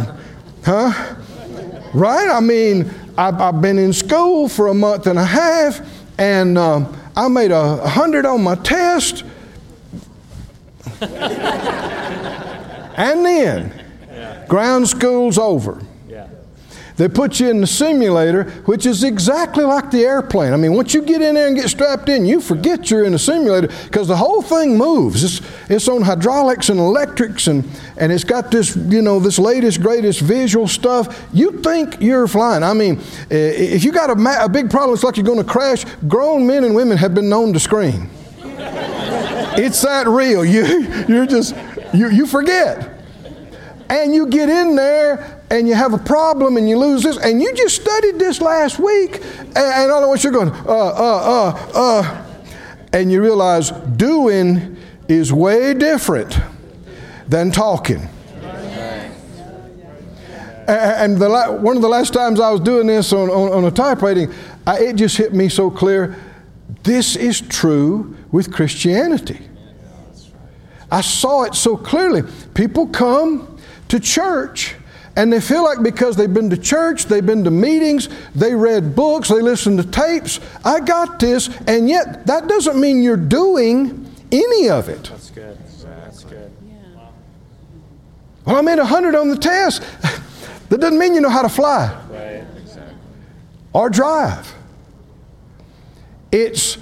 huh? 0.63 1.15
Right? 1.96 2.30
I 2.30 2.39
mean, 2.39 2.91
I've, 3.17 3.41
I've, 3.41 3.60
been 3.60 3.80
in 3.80 3.91
school 3.91 4.48
for 4.48 4.67
a 4.67 4.74
month 4.74 5.08
and 5.08 5.17
a 5.17 5.26
half, 5.26 5.82
and 6.20 6.58
um, 6.58 6.96
I 7.15 7.28
made 7.28 7.52
a 7.52 7.88
hundred 7.88 8.28
on 8.28 8.44
my 8.44 8.56
test. 8.56 9.24
and 11.02 11.12
then, 13.26 13.74
yeah. 14.08 14.46
ground 14.48 14.88
school's 14.88 15.39
over. 15.39 15.82
They 17.02 17.10
put 17.10 17.40
you 17.40 17.50
in 17.50 17.62
the 17.62 17.66
simulator, 17.66 18.44
which 18.66 18.86
is 18.86 19.04
exactly 19.04 19.64
like 19.64 19.90
the 19.90 20.06
airplane. 20.06 20.54
I 20.54 20.56
mean, 20.58 20.74
once 20.74 20.94
you 20.94 21.02
get 21.02 21.20
in 21.20 21.34
there 21.34 21.48
and 21.48 21.56
get 21.56 21.68
strapped 21.68 22.10
in, 22.10 22.28
you 22.28 22.40
forget 22.40 22.92
you're 22.92 23.06
in 23.06 23.16
a 23.16 23.18
simulator 23.18 23.70
because 23.86 24.08
the 24.08 24.16
whole 24.16 24.44
thing 24.44 24.78
moves. 24.78 25.24
It's, 25.24 25.42
it's 25.68 25.88
on 25.88 26.04
hydraulics 26.04 26.70
and 26.70 26.80
electrics, 26.80 27.48
and, 27.48 27.68
and 27.98 28.12
it's 28.12 28.24
got 28.24 28.52
this, 28.52 28.76
you 28.76 29.02
know, 29.02 29.20
this 29.20 29.40
latest, 29.40 29.82
greatest 29.82 30.22
visual 30.22 30.68
stuff. 30.68 31.28
You 31.34 31.60
think 31.64 32.00
you're 32.00 32.28
flying. 32.28 32.62
I 32.62 32.74
mean, 32.74 33.02
if 33.32 33.84
you 33.84 33.92
got 33.92 34.12
a, 34.12 34.44
a 34.46 34.48
big 34.48 34.70
problem, 34.70 34.94
it's 34.94 35.04
like 35.04 35.18
you're 35.18 35.26
going 35.26 35.44
to 35.44 35.44
crash. 35.44 35.86
Grown 36.08 36.46
men 36.46 36.64
and 36.66 36.76
women 36.76 37.00
have 37.00 37.16
been 37.16 37.30
known 37.30 37.52
to 37.54 37.60
scream. 37.60 38.12
it's 38.44 39.82
that 39.82 40.08
real. 40.08 40.46
You, 40.52 41.06
you're 41.08 41.26
just, 41.26 41.56
you, 41.96 42.12
you 42.12 42.28
forget. 42.28 42.92
And 43.90 44.14
you 44.14 44.28
get 44.28 44.50
in 44.50 44.76
there 44.76 45.41
and 45.52 45.68
you 45.68 45.76
have 45.76 45.94
a 45.94 45.98
problem 45.98 46.56
and 46.56 46.68
you 46.68 46.78
lose 46.78 47.04
this, 47.04 47.18
and 47.18 47.42
you 47.42 47.54
just 47.54 47.76
studied 47.76 48.18
this 48.18 48.40
last 48.42 48.80
week, 48.80 49.18
and, 49.38 49.58
and 49.58 49.92
all 49.92 50.02
at 50.02 50.08
once 50.08 50.24
you're 50.24 50.32
going, 50.32 50.50
uh, 50.50 50.64
uh, 50.66 51.52
uh, 51.54 51.72
uh, 51.76 52.26
and 52.94 53.12
you 53.12 53.22
realize 53.22 53.72
doing 53.72 54.78
is 55.10 55.34
way 55.34 55.74
different 55.74 56.40
than 57.28 57.52
talking. 57.52 58.08
And 60.68 61.18
the, 61.18 61.58
one 61.60 61.76
of 61.76 61.82
the 61.82 61.90
last 61.90 62.14
times 62.14 62.40
I 62.40 62.50
was 62.50 62.62
doing 62.62 62.88
this 62.88 63.12
on, 63.12 63.30
on, 63.30 63.52
on 63.52 63.66
a 63.66 63.72
type 63.72 64.02
rating, 64.02 64.34
I, 64.66 64.80
it 64.80 64.96
just 64.96 65.18
hit 65.18 65.34
me 65.34 65.50
so 65.50 65.70
clear. 65.70 66.16
This 66.84 67.18
is 67.18 67.42
true 67.42 68.16
with 68.32 68.54
Christianity. 68.54 69.42
I 70.90 71.02
saw 71.02 71.44
it 71.44 71.56
so 71.56 71.76
clearly. 71.76 72.22
People 72.54 72.88
come 72.88 73.60
to 73.90 74.00
church 74.00 74.76
and 75.15 75.32
they 75.32 75.41
feel 75.41 75.63
like 75.63 75.84
because 75.84 76.15
they've 76.15 76.34
been 76.34 76.50
to 76.50 76.58
church, 76.58 77.06
they've 77.06 77.26
been 77.26 77.43
to 77.43 77.52
meetings, 77.52 78.10
they 78.34 78.56
read 78.56 78.95
books, 78.95 79.30
they 79.30 79.41
listen 79.41 79.78
to 79.78 79.84
tapes, 79.84 80.39
I 80.63 80.80
got 80.80 81.19
this, 81.19 81.50
and 81.67 81.89
yet 81.89 82.26
that 82.28 82.47
doesn't 82.47 82.80
mean 82.80 83.04
you're 83.04 83.17
doing 83.17 84.13
any 84.32 84.69
of 84.69 84.88
it. 84.88 85.04
That's 85.04 85.32
good. 85.32 85.58
That's 85.84 86.24
good. 86.24 86.52
Yeah. 86.65 87.10
Well, 88.45 88.56
I 88.56 88.62
made 88.62 88.80
a 88.80 88.84
100 88.84 89.15
on 89.15 89.30
the 89.30 89.38
test. 89.38 89.82
that 90.69 90.80
doesn't 90.80 90.97
mean 90.97 91.13
you 91.13 91.21
know 91.21 91.30
how 91.30 91.41
to 91.41 91.50
fly. 91.50 91.93
Right, 92.10 92.45
exactly. 92.58 92.95
Or 93.74 93.89
drive. 93.89 94.54
It's 96.32 96.78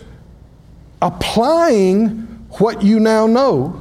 applying 1.01 2.45
what 2.59 2.83
you 2.83 2.99
now 2.99 3.25
know 3.25 3.78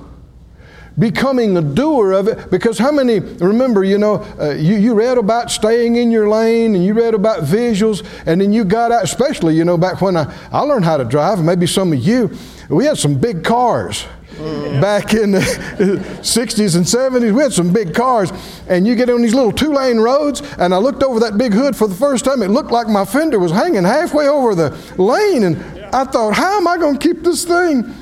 becoming 0.99 1.57
a 1.57 1.63
doer 1.63 2.13
of 2.13 2.29
it. 2.29 2.51
Because 2.51 2.79
how 2.79 2.91
many, 2.91 3.21
remember, 3.21 3.85
you 3.85 3.99
know, 3.99 4.17
uh, 4.41 4.51
you, 4.51 4.77
you 4.77 4.95
read 4.95 5.19
about 5.19 5.51
staying 5.51 5.97
in 5.97 6.11
your 6.11 6.29
lane 6.29 6.75
and 6.75 6.85
you 6.85 6.95
read 6.95 7.15
about 7.15 7.45
visuals, 7.45 8.05
and 8.27 8.41
then 8.41 8.53
you 8.53 8.65
got 8.65 8.93
out, 8.93 9.05
especially, 9.05 9.55
you 9.55 9.65
know, 9.65 9.79
back 9.79 10.01
when 10.01 10.17
I, 10.17 10.35
I 10.53 10.61
learned 10.61 10.85
how 10.85 10.97
to 10.97 11.05
drive, 11.05 11.43
maybe 11.43 11.67
some 11.67 11.93
of 11.93 11.99
you, 11.99 12.31
we 12.69 12.85
had 12.85 12.99
some 12.99 13.15
big 13.15 13.45
cars. 13.45 14.05
Mm. 14.37 14.81
Back 14.81 15.15
in 15.15 15.33
the 15.33 15.39
60s 16.21 16.77
and 16.77 16.85
70s, 16.85 17.35
we 17.35 17.43
had 17.43 17.53
some 17.53 17.73
big 17.73 17.93
cars, 17.93 18.31
and 18.69 18.87
you 18.87 18.95
get 18.95 19.11
on 19.11 19.21
these 19.21 19.35
little 19.35 19.51
two 19.51 19.73
lane 19.73 19.99
roads. 19.99 20.43
And 20.59 20.73
I 20.73 20.79
looked 20.79 21.03
over 21.03 21.19
that 21.21 21.37
big 21.39 21.53
hood 21.53 21.75
for 21.75 21.89
the 21.89 21.95
first 21.95 22.25
time. 22.25 22.43
It 22.43 22.49
looked 22.49 22.71
like 22.71 22.89
my 22.89 23.05
fender 23.05 23.41
was 23.41 23.51
hanging 23.51 23.83
halfway 23.83 24.29
over 24.29 24.55
the 24.55 24.71
lane. 24.97 25.43
And 25.43 25.57
I 25.93 26.05
thought, 26.05 26.35
how 26.35 26.57
am 26.57 26.69
I 26.69 26.77
going 26.77 26.99
to 26.99 27.09
keep 27.09 27.25
this 27.25 27.45
thing? 27.45 27.93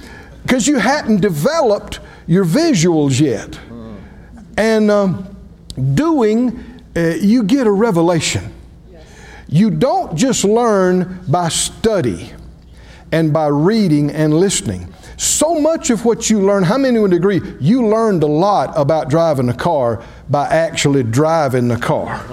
Because 0.42 0.66
you 0.66 0.78
hadn't 0.78 1.22
developed 1.22 2.00
your 2.26 2.44
visuals 2.44 3.20
yet. 3.20 3.58
And 4.56 4.90
um, 4.90 5.36
doing, 5.94 6.64
uh, 6.96 7.00
you 7.20 7.42
get 7.42 7.66
a 7.66 7.70
revelation. 7.70 8.52
You 9.48 9.70
don't 9.70 10.16
just 10.16 10.44
learn 10.44 11.20
by 11.28 11.48
study 11.50 12.32
and 13.12 13.32
by 13.32 13.46
reading 13.46 14.10
and 14.10 14.34
listening. 14.34 14.92
So 15.16 15.60
much 15.60 15.90
of 15.90 16.04
what 16.04 16.28
you 16.28 16.40
learn, 16.40 16.62
how 16.62 16.78
many 16.78 16.98
would 16.98 17.12
agree? 17.12 17.40
You 17.60 17.86
learned 17.86 18.22
a 18.22 18.26
lot 18.26 18.72
about 18.76 19.08
driving 19.08 19.48
a 19.48 19.54
car 19.54 20.02
by 20.28 20.46
actually 20.48 21.04
driving 21.04 21.68
the 21.68 21.76
car. 21.76 22.24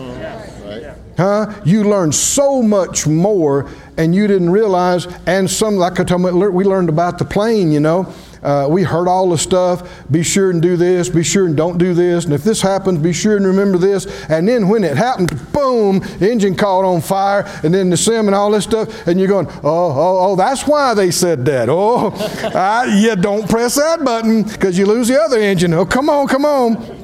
Huh? 1.16 1.54
You 1.64 1.84
learned 1.84 2.16
so 2.16 2.62
much 2.64 3.06
more 3.06 3.70
and 3.98 4.16
you 4.16 4.26
didn't 4.28 4.50
realize. 4.50 5.08
And 5.28 5.50
some, 5.50 5.76
like 5.76 6.00
I 6.00 6.04
told 6.04 6.24
you, 6.24 6.52
we 6.52 6.64
learned 6.64 6.90
about 6.90 7.20
the 7.20 7.26
plane, 7.26 7.72
you 7.72 7.80
know. 7.80 8.12
Uh, 8.44 8.68
we 8.70 8.84
heard 8.84 9.08
all 9.08 9.30
the 9.30 9.38
stuff. 9.38 10.06
Be 10.12 10.22
sure 10.22 10.50
and 10.52 10.62
do 10.62 10.76
this. 10.76 11.08
Be 11.08 11.24
sure 11.24 11.46
and 11.46 11.56
don't 11.56 11.78
do 11.78 11.94
this. 11.94 12.26
And 12.26 12.34
if 12.34 12.44
this 12.44 12.62
happens, 12.62 13.00
be 13.00 13.14
sure 13.14 13.38
and 13.38 13.46
remember 13.46 13.78
this. 13.78 14.06
And 14.30 14.48
then 14.48 14.68
when 14.68 14.84
it 14.84 14.98
happened, 14.98 15.32
boom, 15.54 16.04
engine 16.20 16.56
caught 16.56 16.84
on 16.84 17.02
fire, 17.02 17.50
and 17.64 17.74
then 17.74 17.90
the 17.90 17.98
sim 17.98 18.28
and 18.28 18.36
all 18.36 18.52
this 18.52 18.66
stuff. 18.66 19.08
And 19.08 19.18
you're 19.18 19.30
going, 19.30 19.48
oh, 19.48 19.62
oh, 19.64 20.18
oh, 20.32 20.36
that's 20.36 20.68
why 20.68 20.94
they 20.94 21.10
said 21.10 21.46
that. 21.46 21.70
Oh, 21.70 22.08
uh, 22.44 22.86
yeah, 22.96 23.16
don't 23.16 23.50
press 23.50 23.76
that 23.76 24.04
button 24.04 24.44
because 24.44 24.78
you 24.78 24.86
lose 24.86 25.08
the 25.08 25.22
other 25.22 25.40
engine. 25.40 25.74
Oh, 25.74 25.86
come 25.86 26.10
on, 26.10 26.28
come 26.28 26.46
on. 26.46 27.02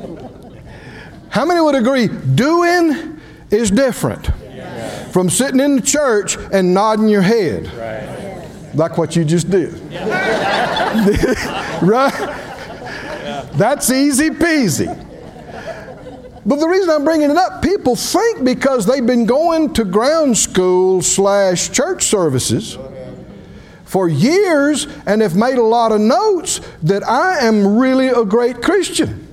How 1.30 1.46
many 1.46 1.62
would 1.62 1.76
agree? 1.76 2.08
Doing 2.08 3.20
is 3.50 3.72
different 3.72 4.30
from 5.12 5.30
sitting 5.30 5.60
in 5.60 5.78
the 5.78 5.82
church 5.82 6.38
and 6.52 6.74
nodding 6.74 7.08
your 7.08 7.22
head. 7.22 7.66
Right 7.74 8.19
like 8.74 8.98
what 8.98 9.16
you 9.16 9.24
just 9.26 9.50
did. 9.50 9.74
right? 11.82 12.14
That's 13.54 13.90
easy 13.92 14.30
peasy. 14.30 15.06
But 16.46 16.56
the 16.60 16.68
reason 16.68 16.90
I'm 16.90 17.04
bringing 17.04 17.30
it 17.30 17.38
up, 17.38 17.62
people 17.62 17.96
think 17.96 18.44
because 18.44 18.86
they've 18.86 19.06
been 19.06 19.26
going 19.26 19.74
to 19.74 19.84
ground 19.84 20.38
school 20.38 21.02
slash 21.02 21.70
church 21.72 22.06
services 22.06 22.78
for 23.84 24.08
years 24.08 24.88
and 25.06 25.22
have 25.22 25.36
made 25.36 25.58
a 25.58 25.64
lot 25.64 25.92
of 25.92 26.00
notes 26.00 26.62
that 26.84 27.08
I 27.08 27.40
am 27.46 27.78
really 27.78 28.08
a 28.08 28.24
great 28.24 28.62
Christian. 28.62 29.28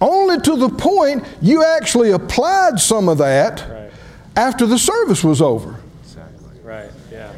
Only 0.00 0.40
to 0.40 0.56
the 0.56 0.68
point 0.68 1.24
you 1.40 1.64
actually 1.64 2.10
applied 2.10 2.80
some 2.80 3.08
of 3.08 3.18
that 3.18 3.60
Right. 3.70 3.90
after 4.36 4.66
the 4.66 4.76
service 4.78 5.22
was 5.22 5.40
over. 5.40 5.76
Exactly. 6.02 6.58
Right. 6.64 6.90
Yeah. 7.10 7.30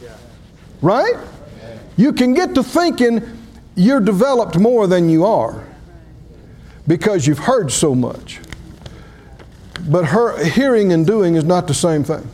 Yeah. 0.00 0.10
Right? 0.84 1.14
You 1.96 2.12
can 2.12 2.34
get 2.34 2.54
to 2.56 2.62
thinking 2.62 3.22
you're 3.74 4.00
developed 4.00 4.58
more 4.58 4.86
than 4.86 5.08
you 5.08 5.24
are 5.24 5.64
because 6.86 7.26
you've 7.26 7.38
heard 7.38 7.72
so 7.72 7.94
much. 7.94 8.38
But 9.88 10.04
her, 10.04 10.44
hearing 10.44 10.92
and 10.92 11.06
doing 11.06 11.36
is 11.36 11.44
not 11.44 11.68
the 11.68 11.74
same 11.74 12.04
thing. 12.04 12.28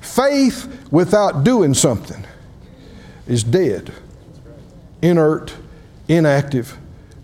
Faith 0.00 0.90
without 0.90 1.44
doing 1.44 1.72
something 1.72 2.24
is 3.28 3.44
dead, 3.44 3.92
inert, 5.00 5.54
inactive, 6.08 6.76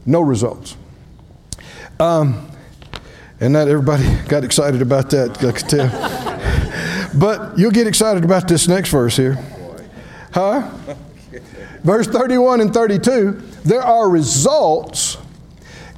no 0.06 0.20
results. 0.20 0.76
Um, 1.98 2.48
and 3.40 3.52
not 3.52 3.66
everybody 3.66 4.04
got 4.28 4.44
excited 4.44 4.82
about 4.82 5.10
that, 5.10 5.44
I 5.44 5.50
could 5.50 5.68
tell. 5.68 7.10
but 7.18 7.58
you'll 7.58 7.72
get 7.72 7.88
excited 7.88 8.24
about 8.24 8.46
this 8.46 8.68
next 8.68 8.90
verse 8.90 9.16
here. 9.16 9.36
Huh? 10.32 10.70
Verse 11.82 12.06
31 12.06 12.60
and 12.60 12.74
32 12.74 13.42
there 13.64 13.82
are 13.82 14.08
results 14.08 15.16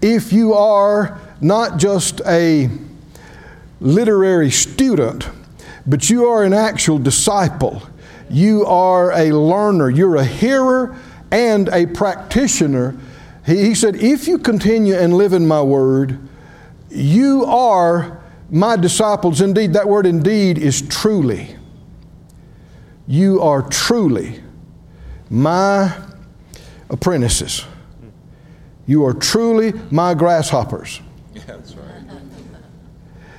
if 0.02 0.32
you 0.32 0.52
are 0.52 1.18
not 1.40 1.78
just 1.78 2.20
a 2.26 2.68
literary 3.80 4.50
student, 4.50 5.28
but 5.86 6.10
you 6.10 6.26
are 6.26 6.44
an 6.44 6.52
actual 6.52 6.98
disciple. 6.98 7.82
You 8.28 8.66
are 8.66 9.12
a 9.12 9.32
learner. 9.32 9.88
You're 9.90 10.16
a 10.16 10.24
hearer 10.24 10.96
and 11.30 11.68
a 11.68 11.86
practitioner. 11.86 12.96
He, 13.46 13.56
he 13.58 13.74
said, 13.74 13.96
If 13.96 14.28
you 14.28 14.38
continue 14.38 14.94
and 14.94 15.14
live 15.14 15.32
in 15.32 15.46
my 15.46 15.62
word, 15.62 16.18
you 16.90 17.44
are 17.44 18.22
my 18.50 18.76
disciples 18.76 19.40
indeed. 19.40 19.72
That 19.72 19.88
word 19.88 20.06
indeed 20.06 20.58
is 20.58 20.82
truly. 20.82 21.53
You 23.06 23.42
are 23.42 23.62
truly 23.62 24.42
my 25.30 25.94
apprentices. 26.90 27.64
You 28.86 29.04
are 29.04 29.14
truly 29.14 29.72
my 29.90 30.14
grasshoppers. 30.14 31.00
Yeah, 31.34 31.42
that's 31.46 31.74
right. 31.74 31.84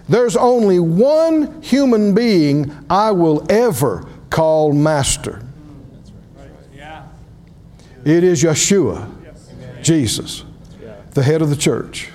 There's 0.07 0.35
only 0.35 0.79
one 0.79 1.61
human 1.61 2.13
being 2.13 2.71
I 2.89 3.11
will 3.11 3.45
ever 3.49 4.07
call 4.29 4.71
master. 4.73 5.41
Yeah. 6.75 7.07
It 8.03 8.23
is 8.23 8.43
Yeshua, 8.43 9.09
Jesus, 9.81 10.43
the 11.11 11.23
head 11.23 11.41
of 11.41 11.49
the 11.49 11.55
church. 11.55 12.09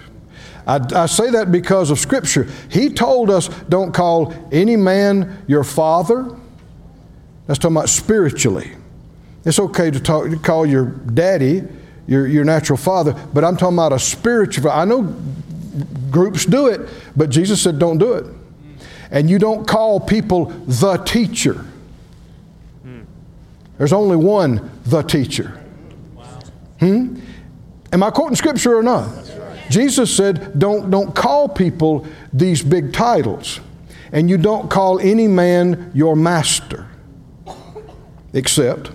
I, 0.66 0.80
I 0.94 1.06
say 1.06 1.30
that 1.30 1.50
because 1.50 1.90
of 1.90 1.98
Scripture. 1.98 2.48
He 2.68 2.90
told 2.90 3.30
us 3.30 3.48
don't 3.68 3.92
call 3.92 4.32
any 4.52 4.76
man 4.76 5.42
your 5.48 5.64
father. 5.64 6.36
That's 7.50 7.58
talking 7.58 7.76
about 7.76 7.88
spiritually. 7.88 8.70
It's 9.44 9.58
okay 9.58 9.90
to, 9.90 9.98
talk, 9.98 10.30
to 10.30 10.36
call 10.36 10.64
your 10.64 10.84
daddy 10.84 11.64
your, 12.06 12.28
your 12.28 12.44
natural 12.44 12.76
father, 12.76 13.12
but 13.34 13.44
I'm 13.44 13.56
talking 13.56 13.74
about 13.74 13.92
a 13.92 13.98
spiritual. 13.98 14.70
I 14.70 14.84
know 14.84 15.02
groups 16.12 16.46
do 16.46 16.68
it, 16.68 16.88
but 17.16 17.28
Jesus 17.28 17.60
said 17.60 17.80
don't 17.80 17.98
do 17.98 18.12
it. 18.12 18.24
And 19.10 19.28
you 19.28 19.40
don't 19.40 19.66
call 19.66 19.98
people 19.98 20.44
the 20.44 20.98
teacher. 20.98 21.64
There's 23.78 23.92
only 23.92 24.16
one 24.16 24.70
the 24.84 25.02
teacher. 25.02 25.60
Hmm? 26.78 27.18
Am 27.92 28.02
I 28.04 28.10
quoting 28.10 28.36
scripture 28.36 28.76
or 28.76 28.84
not? 28.84 29.08
Jesus 29.70 30.16
said, 30.16 30.56
don't, 30.56 30.88
don't 30.88 31.16
call 31.16 31.48
people 31.48 32.06
these 32.32 32.62
big 32.62 32.92
titles. 32.92 33.58
And 34.12 34.30
you 34.30 34.38
don't 34.38 34.70
call 34.70 35.00
any 35.00 35.26
man 35.26 35.90
your 35.94 36.14
master, 36.14 36.86
except 38.32 38.90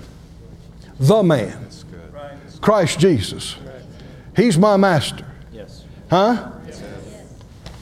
the 1.00 1.24
man, 1.24 1.68
Christ 2.62 3.00
Jesus. 3.00 3.56
He's 4.36 4.58
my 4.58 4.78
master. 4.78 5.26
Yes. 5.52 5.84
Huh? 6.10 6.52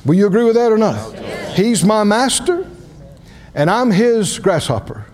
Will 0.05 0.15
you 0.15 0.27
agree 0.27 0.43
with 0.43 0.55
that 0.55 0.71
or 0.71 0.77
not? 0.77 1.17
He's 1.55 1.83
my 1.83 2.03
master, 2.03 2.67
and 3.55 3.69
I'm 3.69 3.91
his 3.91 4.39
grasshopper. 4.39 5.05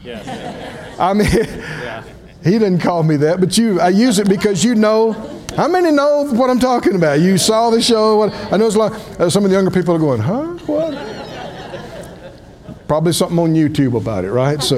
I 0.99 1.13
mean, 1.13 1.27
he 2.43 2.51
didn't 2.51 2.79
call 2.79 3.03
me 3.03 3.17
that, 3.17 3.39
but 3.39 3.57
you, 3.57 3.79
I 3.79 3.89
use 3.89 4.19
it 4.19 4.27
because 4.27 4.63
you 4.63 4.75
know. 4.75 5.35
How 5.55 5.67
many 5.67 5.91
know 5.91 6.25
what 6.31 6.49
I'm 6.49 6.59
talking 6.59 6.95
about? 6.95 7.19
You 7.19 7.37
saw 7.37 7.69
the 7.69 7.81
show. 7.81 8.17
What, 8.17 8.33
I 8.53 8.55
know 8.55 8.67
it's 8.67 8.75
a 8.75 8.79
lot, 8.79 8.93
uh, 9.19 9.29
some 9.29 9.43
of 9.43 9.49
the 9.49 9.55
younger 9.57 9.71
people 9.71 9.95
are 9.95 9.99
going, 9.99 10.21
huh? 10.21 10.43
What? 10.67 10.93
Probably 12.87 13.13
something 13.13 13.37
on 13.37 13.53
YouTube 13.53 13.97
about 13.97 14.25
it, 14.25 14.31
right? 14.31 14.61
So 14.63 14.77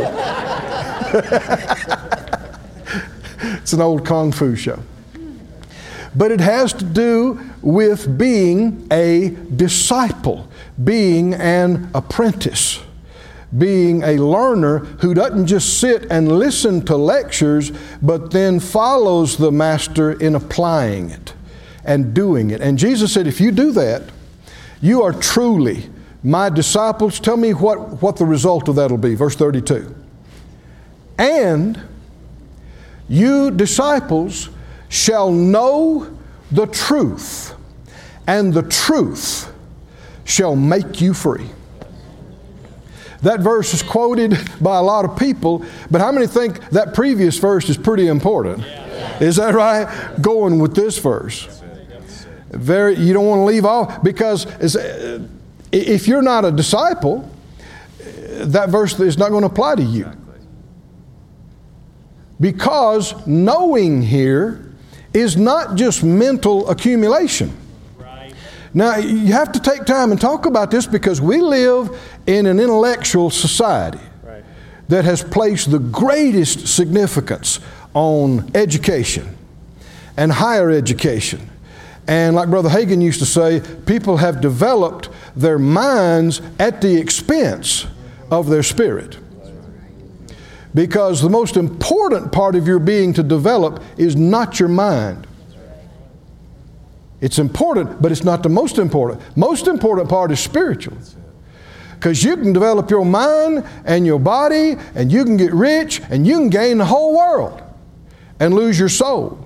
it's 3.61 3.73
an 3.73 3.81
old 3.81 4.05
kung 4.05 4.31
fu 4.31 4.55
show. 4.55 4.79
But 6.15 6.31
it 6.31 6.41
has 6.41 6.73
to 6.73 6.85
do 6.85 7.39
with 7.61 8.17
being 8.17 8.87
a 8.91 9.29
disciple, 9.55 10.47
being 10.83 11.33
an 11.33 11.89
apprentice, 11.93 12.81
being 13.57 14.03
a 14.03 14.17
learner 14.17 14.79
who 14.79 15.13
doesn't 15.13 15.47
just 15.47 15.79
sit 15.79 16.05
and 16.11 16.39
listen 16.39 16.83
to 16.85 16.97
lectures, 16.97 17.71
but 18.01 18.31
then 18.31 18.59
follows 18.59 19.37
the 19.37 19.51
master 19.51 20.11
in 20.11 20.35
applying 20.35 21.09
it 21.09 21.33
and 21.83 22.13
doing 22.13 22.51
it. 22.51 22.61
And 22.61 22.77
Jesus 22.77 23.13
said, 23.13 23.27
if 23.27 23.39
you 23.39 23.51
do 23.51 23.71
that, 23.71 24.03
you 24.81 25.03
are 25.03 25.13
truly 25.13 25.89
my 26.23 26.49
disciples. 26.49 27.19
Tell 27.19 27.37
me 27.37 27.53
what, 27.53 28.01
what 28.01 28.17
the 28.17 28.25
result 28.25 28.67
of 28.67 28.75
that 28.75 28.91
will 28.91 28.97
be. 28.97 29.15
Verse 29.15 29.35
32. 29.35 30.00
And 31.21 31.79
you 33.07 33.51
disciples 33.51 34.49
shall 34.89 35.31
know 35.31 36.17
the 36.51 36.65
truth, 36.65 37.53
and 38.25 38.51
the 38.51 38.63
truth 38.63 39.53
shall 40.25 40.55
make 40.55 40.99
you 40.99 41.13
free. 41.13 41.47
That 43.21 43.41
verse 43.41 43.71
is 43.75 43.83
quoted 43.83 44.35
by 44.61 44.79
a 44.79 44.81
lot 44.81 45.05
of 45.05 45.15
people, 45.15 45.63
but 45.91 46.01
how 46.01 46.11
many 46.11 46.25
think 46.25 46.59
that 46.71 46.95
previous 46.95 47.37
verse 47.37 47.69
is 47.69 47.77
pretty 47.77 48.07
important? 48.07 48.65
Is 49.21 49.35
that 49.35 49.53
right? 49.53 49.87
Going 50.21 50.57
with 50.57 50.75
this 50.75 50.97
verse. 50.97 51.61
Very, 52.49 52.95
you 52.95 53.13
don't 53.13 53.27
want 53.27 53.41
to 53.41 53.45
leave 53.45 53.63
off 53.63 54.01
because 54.01 54.47
uh, 54.75 55.23
if 55.71 56.07
you're 56.07 56.23
not 56.23 56.45
a 56.45 56.51
disciple, 56.51 57.29
that 57.99 58.69
verse 58.69 58.99
is 58.99 59.19
not 59.19 59.29
going 59.29 59.41
to 59.41 59.47
apply 59.47 59.75
to 59.75 59.83
you. 59.83 60.11
Because 62.41 63.15
knowing 63.27 64.01
here 64.01 64.65
is 65.13 65.37
not 65.37 65.75
just 65.75 66.03
mental 66.03 66.69
accumulation. 66.69 67.55
Right. 67.99 68.33
Now, 68.73 68.97
you 68.97 69.31
have 69.33 69.51
to 69.51 69.59
take 69.59 69.85
time 69.85 70.11
and 70.11 70.19
talk 70.19 70.47
about 70.47 70.71
this 70.71 70.87
because 70.87 71.21
we 71.21 71.39
live 71.39 71.97
in 72.25 72.47
an 72.47 72.59
intellectual 72.59 73.29
society 73.29 73.99
Right. 74.23 74.43
that 74.89 75.05
has 75.05 75.23
placed 75.23 75.69
the 75.69 75.79
greatest 75.79 76.67
significance 76.67 77.59
on 77.93 78.49
education 78.55 79.37
and 80.17 80.31
higher 80.31 80.71
education. 80.71 81.47
And 82.07 82.35
like 82.35 82.49
Brother 82.49 82.69
Hagin 82.69 83.01
used 83.03 83.19
to 83.19 83.25
say, 83.25 83.61
people 83.85 84.17
have 84.17 84.41
developed 84.41 85.09
their 85.35 85.59
minds 85.59 86.41
at 86.57 86.81
the 86.81 86.97
expense 86.97 87.85
of 88.31 88.49
their 88.49 88.63
spirit. 88.63 89.17
Because 90.73 91.21
the 91.21 91.29
most 91.29 91.57
important 91.57 92.31
part 92.31 92.55
of 92.55 92.67
your 92.67 92.79
being 92.79 93.13
to 93.13 93.23
develop 93.23 93.83
is 93.97 94.15
not 94.15 94.59
your 94.59 94.69
mind. 94.69 95.27
It's 97.19 97.37
important, 97.37 98.01
but 98.01 98.11
it's 98.11 98.23
not 98.23 98.41
the 98.41 98.49
most 98.49 98.77
important. 98.77 99.21
Most 99.37 99.67
important 99.67 100.09
part 100.09 100.31
is 100.31 100.39
spiritual. 100.39 100.97
Because 101.93 102.23
you 102.23 102.35
can 102.35 102.51
develop 102.51 102.89
your 102.89 103.05
mind 103.05 103.63
and 103.85 104.07
your 104.07 104.17
body, 104.17 104.75
and 104.95 105.11
you 105.11 105.23
can 105.23 105.37
get 105.37 105.53
rich, 105.53 106.01
and 106.09 106.25
you 106.25 106.37
can 106.37 106.49
gain 106.49 106.79
the 106.79 106.85
whole 106.85 107.15
world 107.15 107.61
and 108.39 108.55
lose 108.55 108.79
your 108.79 108.89
soul. 108.89 109.37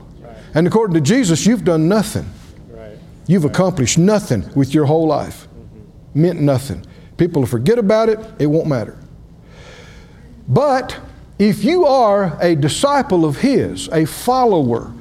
And 0.53 0.65
according 0.65 0.93
to 0.93 1.01
Jesus, 1.01 1.45
you've 1.45 1.65
done 1.65 1.89
nothing. 1.89 2.25
Right. 2.69 2.97
You've 3.27 3.43
accomplished 3.43 3.97
nothing 3.97 4.49
with 4.55 4.73
your 4.73 4.85
whole 4.85 5.05
life. 5.05 5.47
Mm-hmm. 5.47 6.21
Meant 6.21 6.39
nothing. 6.39 6.85
People 7.17 7.41
will 7.41 7.47
forget 7.47 7.77
about 7.77 8.07
it, 8.07 8.19
it 8.39 8.45
won't 8.45 8.67
matter. 8.67 8.97
But 10.47 10.97
if 11.37 11.63
you 11.63 11.85
are 11.85 12.37
a 12.41 12.55
disciple 12.55 13.25
of 13.25 13.37
His, 13.37 13.89
a 13.89 14.05
follower, 14.05 14.91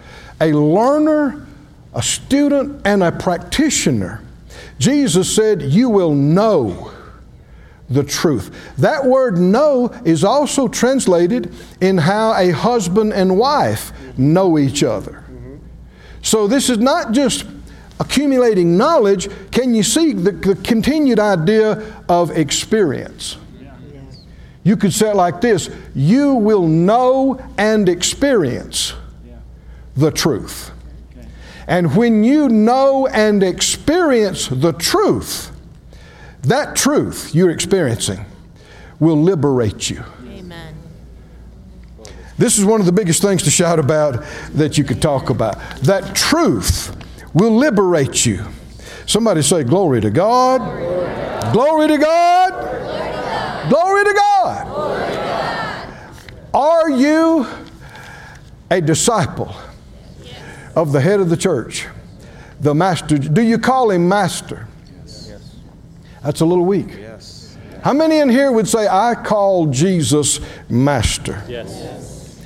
a 0.40 0.53
learner, 0.53 1.47
a 1.94 2.03
student, 2.03 2.83
and 2.85 3.03
a 3.03 3.12
practitioner, 3.12 4.20
Jesus 4.79 5.35
said, 5.35 5.62
You 5.62 5.88
will 5.88 6.14
know 6.14 6.92
the 7.88 8.03
truth. 8.03 8.75
That 8.79 9.05
word 9.05 9.38
know 9.38 9.88
is 10.05 10.25
also 10.25 10.68
translated 10.68 11.55
in 11.81 11.99
how 11.99 12.35
a 12.35 12.51
husband 12.51 13.12
and 13.12 13.38
wife 13.38 13.92
know 14.18 14.59
each 14.59 14.83
other. 14.83 15.23
So 16.23 16.47
this 16.47 16.70
is 16.70 16.79
not 16.79 17.12
just 17.12 17.44
accumulating 18.01 18.77
knowledge. 18.77 19.29
Can 19.53 19.75
you 19.75 19.83
see 19.83 20.12
the, 20.12 20.33
the 20.33 20.57
continued 20.57 21.20
idea 21.20 22.03
of 22.09 22.31
experience? 22.31 23.37
You 24.64 24.79
could 24.79 24.92
say 24.92 25.11
it 25.11 25.16
like 25.16 25.40
this 25.40 25.70
You 25.94 26.35
will 26.35 26.66
know 26.66 27.38
and 27.57 27.88
experience 27.88 28.94
the 29.96 30.11
truth. 30.11 30.72
And 31.66 31.96
when 31.96 32.24
you 32.24 32.48
know 32.48 33.07
and 33.07 33.42
experience 33.42 34.48
the 34.48 34.72
truth, 34.72 35.50
that 36.42 36.77
truth 36.77 37.35
you're 37.35 37.50
experiencing 37.50 38.27
will 39.00 39.16
liberate 39.16 39.88
you. 39.88 40.05
Amen. 40.27 40.74
This 42.37 42.59
is 42.59 42.64
one 42.64 42.81
of 42.81 42.87
the 42.87 42.92
biggest 42.92 43.22
things 43.22 43.42
to 43.44 43.50
shout 43.50 43.79
about 43.79 44.24
that 44.53 44.77
you 44.77 44.85
could 44.85 45.00
talk 45.00 45.31
about. 45.31 45.59
That 45.83 46.14
truth 46.14 46.94
will 47.33 47.57
liberate 47.57 48.27
you. 48.27 48.44
Somebody 49.07 49.42
say, 49.42 49.64
Glory 49.64 50.00
to 50.00 50.11
God. 50.11 50.61
Glory 51.53 51.88
to 51.88 51.98
God. 51.98 53.68
Glory 53.70 54.05
to 54.05 54.12
God. 54.12 54.23
Are 56.54 56.88
you 56.88 57.46
a 58.70 58.80
disciple 58.80 59.54
of 60.76 60.92
the 60.92 61.00
head 61.00 61.20
of 61.20 61.28
the 61.28 61.36
church, 61.36 61.86
the 62.60 62.74
master? 62.74 63.18
Do 63.18 63.42
you 63.42 63.58
call 63.58 63.90
him 63.90 64.08
master? 64.08 64.68
That's 66.22 66.40
a 66.40 66.46
little 66.46 66.64
weak. 66.64 66.88
Yes. 66.98 67.56
How 67.82 67.92
many 67.92 68.18
in 68.18 68.30
here 68.30 68.50
would 68.50 68.66
say, 68.68 68.86
I 68.88 69.14
call 69.14 69.66
Jesus 69.66 70.40
master? 70.70 71.42
Yes. 71.48 72.40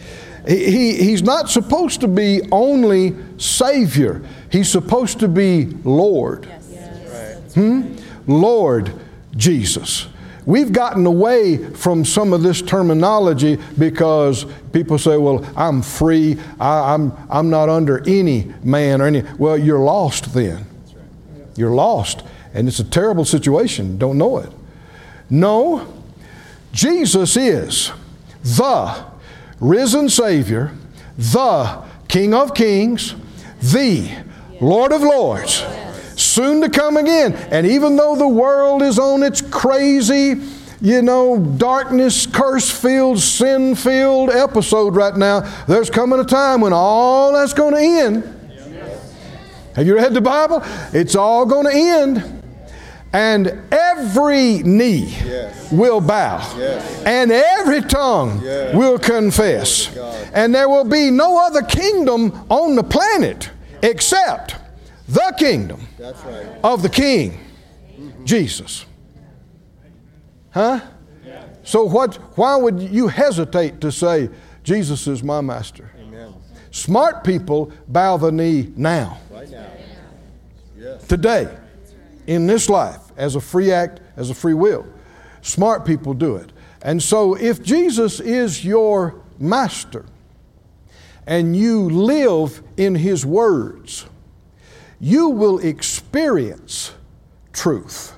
He, 0.49 0.71
he- 0.71 0.97
he's 1.05 1.23
not 1.23 1.49
supposed 1.51 2.01
to 2.01 2.09
be 2.09 2.41
only 2.51 3.15
Savior, 3.37 4.23
he's 4.51 4.69
supposed 4.71 5.21
to 5.21 5.29
be 5.29 5.67
Lord. 5.85 6.49
Yes. 6.49 7.55
Hmm? 7.55 7.95
Lord 8.27 8.93
Jesus. 9.37 10.09
We've 10.49 10.73
gotten 10.73 11.05
away 11.05 11.59
from 11.59 12.07
some 12.07 12.33
of 12.33 12.43
this 12.43 12.63
terminology 12.63 13.59
because 13.77 14.47
people 14.73 14.97
say, 14.97 15.19
well, 15.19 15.45
I'm 15.55 15.83
free, 15.83 16.39
I, 16.59 16.95
I'm, 16.95 17.13
I'm 17.29 17.51
not 17.51 17.69
under 17.69 18.03
any 18.09 18.51
man 18.63 19.03
or 19.03 19.07
any. 19.09 19.25
Well, 19.37 19.59
you're 19.59 19.79
lost 19.79 20.33
then. 20.33 20.65
You're 21.55 21.75
lost. 21.75 22.23
And 22.55 22.67
it's 22.67 22.79
a 22.79 22.85
terrible 22.85 23.27
situation. 23.27 23.99
Don't 23.99 24.17
know 24.17 24.39
it. 24.39 24.51
No, 25.29 25.87
Jesus 26.73 27.37
is 27.37 27.93
the 28.43 29.05
risen 29.61 30.09
Savior, 30.09 30.73
the 31.19 31.83
King 32.09 32.33
of 32.33 32.55
Kings, 32.55 33.15
the 33.61 34.11
Lord 34.63 34.93
of 34.93 35.03
Lords, 35.03 35.63
soon 36.29 36.61
to 36.61 36.69
come 36.69 36.97
again. 36.97 37.35
And 37.51 37.67
even 37.67 37.97
though 37.97 38.17
the 38.17 38.29
world 38.29 38.83
is 38.83 38.99
on 38.99 39.23
its 39.23 39.41
crazy, 39.41 40.41
you 40.81 41.03
know, 41.03 41.39
darkness, 41.39 42.27
curse 42.27 42.71
filled, 42.71 43.19
sin 43.19 43.75
filled 43.75 44.31
episode 44.31 44.95
right 44.95 45.17
now, 45.17 45.41
there's 45.67 45.91
coming 45.91 46.21
a 46.21 46.25
time 46.25 46.61
when 46.61 46.73
all 46.73 47.33
that's 47.33 47.53
going 47.53 47.75
to 47.75 47.81
end. 47.81 48.35
Have 49.75 49.87
you 49.87 49.95
read 49.95 50.13
the 50.13 50.21
Bible? 50.21 50.63
It's 50.93 51.15
all 51.15 51.47
going 51.47 51.67
to 51.67 51.73
end. 51.73 52.35
And 53.13 53.59
every 53.73 54.59
knee 54.59 55.17
Yes. 55.25 55.73
will 55.73 56.01
bow, 56.01 56.43
Yes. 56.59 56.83
and 57.07 57.33
every 57.33 57.81
tongue 57.81 58.43
Yes. 58.45 58.75
will 58.75 58.99
confess. 58.99 59.87
Glory 59.87 60.11
to 60.13 60.19
God. 60.19 60.29
And 60.35 60.55
there 60.55 60.69
will 60.69 60.85
be 60.85 61.11
no 61.11 61.39
other 61.39 61.63
kingdom 61.63 62.33
on 62.51 62.77
the 62.77 62.83
planet 62.83 63.49
except 63.83 64.57
the 65.09 65.35
kingdom 65.39 65.81
That's 65.99 66.23
right. 66.25 66.47
of 66.63 66.83
the 66.83 66.89
King, 66.89 67.39
Jesus. 68.25 68.85
Huh? 70.51 70.81
So 71.65 71.85
what, 71.85 72.17
why 72.39 72.57
would 72.57 72.81
you 72.81 73.09
hesitate 73.09 73.81
to 73.83 73.93
say, 73.93 74.31
Jesus 74.65 75.07
is 75.07 75.23
my 75.23 75.43
master? 75.43 75.91
Amen. 76.01 76.33
Smart 76.71 77.25
people 77.25 77.71
bow 77.89 78.17
the 78.17 78.33
knee 78.33 78.73
now 78.75 79.19
Right 79.31 79.51
now. 79.51 79.67
Yes. 80.79 81.07
today 81.07 81.55
in 82.27 82.47
this 82.47 82.71
life 82.71 83.01
as 83.19 83.37
a 83.37 83.41
free 83.41 83.71
act, 83.71 84.01
as 84.17 84.31
a 84.31 84.35
free 84.35 84.55
will. 84.55 84.87
Smart 85.43 85.85
people 85.85 86.15
do 86.15 86.37
it. 86.37 86.53
And 86.81 87.03
so 87.03 87.35
if 87.35 87.63
Jesus 87.63 88.19
is 88.21 88.65
your 88.65 89.21
master 89.39 90.07
and 91.27 91.55
you 91.55 91.91
live 91.91 92.63
in 92.79 92.95
his 92.95 93.27
words, 93.27 94.07
you 95.01 95.29
will 95.29 95.59
experience 95.59 96.93
truth. 97.53 98.15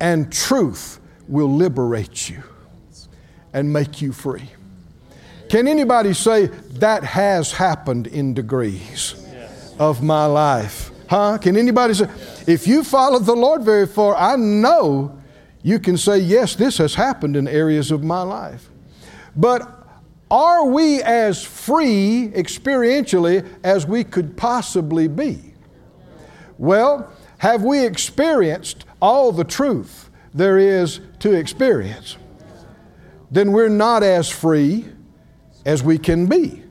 And 0.00 0.32
truth 0.32 1.00
will 1.28 1.52
liberate 1.52 2.28
you 2.28 2.42
and 3.52 3.72
make 3.72 4.02
you 4.02 4.12
free. 4.12 4.50
Can 5.48 5.68
anybody 5.68 6.14
say 6.14 6.46
that 6.46 7.04
has 7.04 7.52
happened 7.52 8.06
in 8.06 8.34
degrees 8.34 9.14
of 9.78 10.02
my 10.02 10.26
life? 10.26 10.90
Huh? 11.08 11.38
Can 11.38 11.56
anybody 11.56 11.94
say, 11.94 12.08
if 12.46 12.66
you 12.66 12.82
followed 12.82 13.26
the 13.26 13.34
Lord 13.34 13.62
very 13.62 13.86
far, 13.86 14.16
I 14.16 14.36
know 14.36 15.18
you 15.62 15.78
can 15.78 15.96
say, 15.96 16.18
yes, 16.18 16.56
this 16.56 16.78
has 16.78 16.94
happened 16.94 17.36
in 17.36 17.46
areas 17.46 17.90
of 17.90 18.02
my 18.02 18.22
life. 18.22 18.68
But 19.36 19.86
are 20.30 20.64
we 20.64 21.02
as 21.02 21.44
free 21.44 22.32
experientially 22.34 23.46
as 23.62 23.86
we 23.86 24.04
could 24.04 24.36
possibly 24.36 25.06
be? 25.06 25.51
Well, 26.62 27.10
have 27.38 27.64
we 27.64 27.84
experienced 27.84 28.84
all 29.00 29.32
the 29.32 29.42
truth 29.42 30.08
there 30.32 30.58
is 30.58 31.00
to 31.18 31.32
experience? 31.32 32.16
Then 33.32 33.50
we're 33.50 33.68
not 33.68 34.04
as 34.04 34.30
free 34.30 34.86
as 35.66 35.82
we 35.82 35.98
can 35.98 36.26
be 36.26 36.62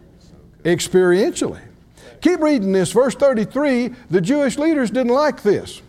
experientially. 0.64 1.60
Keep 2.22 2.40
reading 2.40 2.72
this. 2.72 2.94
Verse 2.94 3.16
33 3.16 3.90
the 4.10 4.22
Jewish 4.22 4.58
leaders 4.58 4.92
didn't 4.92 5.12
like 5.12 5.44
this, 5.44 5.82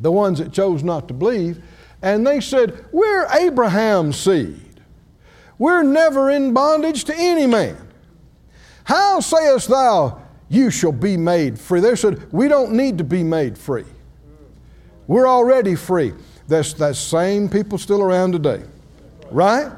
the 0.00 0.10
ones 0.10 0.40
that 0.40 0.52
chose 0.52 0.82
not 0.82 1.06
to 1.06 1.14
believe, 1.14 1.62
and 2.02 2.26
they 2.26 2.40
said, 2.40 2.84
We're 2.90 3.28
Abraham's 3.32 4.16
seed. 4.16 4.80
We're 5.56 5.84
never 5.84 6.30
in 6.30 6.52
bondage 6.52 7.04
to 7.04 7.14
any 7.16 7.46
man. 7.46 7.76
How 8.82 9.20
sayest 9.20 9.68
thou, 9.68 10.23
you 10.48 10.70
shall 10.70 10.92
be 10.92 11.16
made 11.16 11.58
free? 11.58 11.80
They 11.80 11.96
said, 11.96 12.32
We 12.32 12.48
don't 12.48 12.72
need 12.72 12.98
to 12.98 13.04
be 13.04 13.22
made 13.22 13.56
free. 13.56 13.84
We're 15.06 15.28
already 15.28 15.74
free. 15.74 16.12
That's 16.48 16.72
that 16.74 16.96
same 16.96 17.48
people 17.48 17.78
still 17.78 18.02
around 18.02 18.32
today, 18.32 18.62
right? 19.30 19.72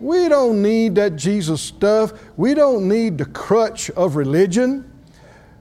We 0.00 0.28
don't 0.28 0.62
need 0.62 0.94
that 0.94 1.16
Jesus 1.16 1.60
stuff. 1.60 2.12
We 2.36 2.54
don't 2.54 2.88
need 2.88 3.18
the 3.18 3.26
crutch 3.26 3.90
of 3.90 4.16
religion. 4.16 4.90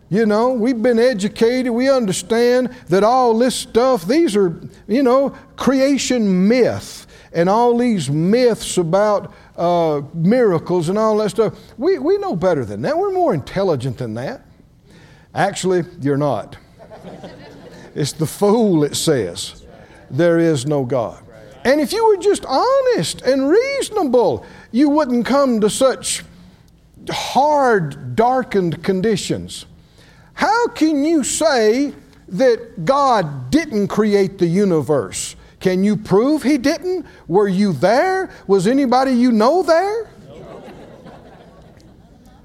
You 0.09 0.25
know, 0.25 0.53
we've 0.53 0.81
been 0.81 0.97
educated. 0.97 1.71
We 1.71 1.89
understand 1.89 2.69
that 2.87 3.03
all 3.03 3.37
this 3.37 3.55
stuff, 3.55 4.05
these 4.05 4.35
are, 4.35 4.59
you 4.87 5.03
know, 5.03 5.31
creation 5.55 6.47
myth 6.47 7.05
and 7.31 7.47
all 7.47 7.77
these 7.77 8.09
myths 8.09 8.77
about 8.77 9.33
uh, 9.59 10.01
miracles 10.13 10.89
and 10.89 10.97
all 10.97 11.17
that 11.17 11.29
stuff. 11.29 11.53
We, 11.77 11.99
we 11.99 12.17
know 12.17 12.35
better 12.35 12.63
than 12.63 12.81
that. 12.83 12.97
We're 12.97 13.11
more 13.11 13.33
intelligent 13.33 13.97
than 13.97 14.13
that. 14.15 14.41
Actually, 15.35 15.83
you're 16.01 16.17
not. 16.17 16.57
It's 17.95 18.13
the 18.13 18.27
fool 18.27 18.81
that 18.81 18.95
says 18.95 19.65
there 20.11 20.37
is 20.37 20.65
no 20.65 20.85
God. 20.85 21.21
And 21.65 21.81
if 21.81 21.91
you 21.91 22.05
were 22.05 22.17
just 22.17 22.45
honest 22.45 23.21
and 23.23 23.49
reasonable, 23.49 24.45
you 24.71 24.89
wouldn't 24.89 25.25
come 25.25 25.59
to 25.61 25.69
such 25.69 26.23
hard, 27.09 28.15
darkened 28.15 28.83
conditions. 28.83 29.65
How 30.33 30.67
can 30.67 31.03
you 31.03 31.23
say 31.23 31.93
that 32.29 32.85
God 32.85 33.49
didn't 33.49 33.87
create 33.87 34.37
the 34.37 34.47
universe? 34.47 35.35
Can 35.59 35.83
you 35.83 35.97
prove 35.97 36.43
He 36.43 36.57
didn't? 36.57 37.05
Were 37.27 37.47
you 37.47 37.73
there? 37.73 38.29
Was 38.47 38.67
anybody 38.67 39.11
you 39.11 39.31
know 39.31 39.63
there? 39.63 40.09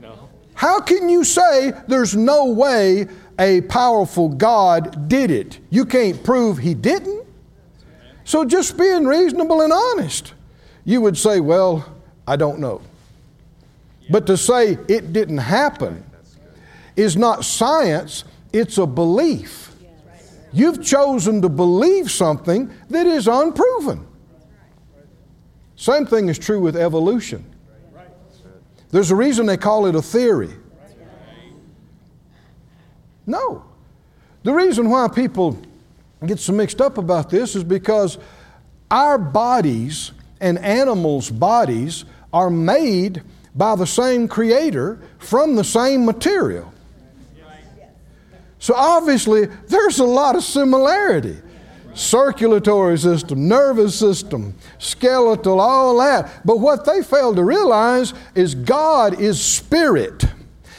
No. 0.00 0.28
How 0.54 0.80
can 0.80 1.08
you 1.08 1.24
say 1.24 1.72
there's 1.86 2.16
no 2.16 2.46
way 2.46 3.06
a 3.38 3.60
powerful 3.62 4.28
God 4.28 5.08
did 5.08 5.30
it? 5.30 5.60
You 5.70 5.84
can't 5.84 6.22
prove 6.24 6.58
He 6.58 6.74
didn't. 6.74 7.24
So 8.24 8.44
just 8.44 8.76
being 8.76 9.04
reasonable 9.06 9.60
and 9.60 9.72
honest, 9.72 10.32
you 10.84 11.00
would 11.00 11.16
say, 11.16 11.40
Well, 11.40 11.84
I 12.26 12.36
don't 12.36 12.58
know. 12.58 12.80
But 14.10 14.26
to 14.26 14.36
say 14.36 14.78
it 14.88 15.12
didn't 15.12 15.38
happen 15.38 16.04
is 16.96 17.16
not 17.16 17.44
science, 17.44 18.24
it's 18.52 18.78
a 18.78 18.86
belief. 18.86 19.73
You've 20.54 20.84
chosen 20.84 21.42
to 21.42 21.48
believe 21.48 22.12
something 22.12 22.72
that 22.88 23.08
is 23.08 23.26
unproven. 23.26 24.06
Same 25.74 26.06
thing 26.06 26.28
is 26.28 26.38
true 26.38 26.60
with 26.60 26.76
evolution. 26.76 27.44
There's 28.90 29.10
a 29.10 29.16
reason 29.16 29.46
they 29.46 29.56
call 29.56 29.86
it 29.86 29.96
a 29.96 30.02
theory. 30.02 30.50
No. 33.26 33.64
The 34.44 34.52
reason 34.52 34.90
why 34.90 35.08
people 35.08 35.58
get 36.24 36.38
so 36.38 36.52
mixed 36.52 36.80
up 36.80 36.98
about 36.98 37.30
this 37.30 37.56
is 37.56 37.64
because 37.64 38.18
our 38.92 39.18
bodies 39.18 40.12
and 40.40 40.56
animals' 40.58 41.30
bodies 41.30 42.04
are 42.32 42.50
made 42.50 43.22
by 43.56 43.74
the 43.74 43.86
same 43.86 44.28
creator 44.28 45.00
from 45.18 45.56
the 45.56 45.64
same 45.64 46.04
material. 46.04 46.73
So 48.64 48.72
obviously, 48.74 49.44
there's 49.44 49.98
a 49.98 50.06
lot 50.06 50.36
of 50.36 50.42
similarity. 50.42 51.36
Circulatory 51.92 52.96
system, 52.96 53.46
nervous 53.46 53.94
system, 53.94 54.54
skeletal, 54.78 55.60
all 55.60 55.98
that. 55.98 56.40
But 56.46 56.60
what 56.60 56.86
they 56.86 57.02
fail 57.02 57.34
to 57.34 57.44
realize 57.44 58.14
is 58.34 58.54
God 58.54 59.20
is 59.20 59.38
spirit, 59.38 60.24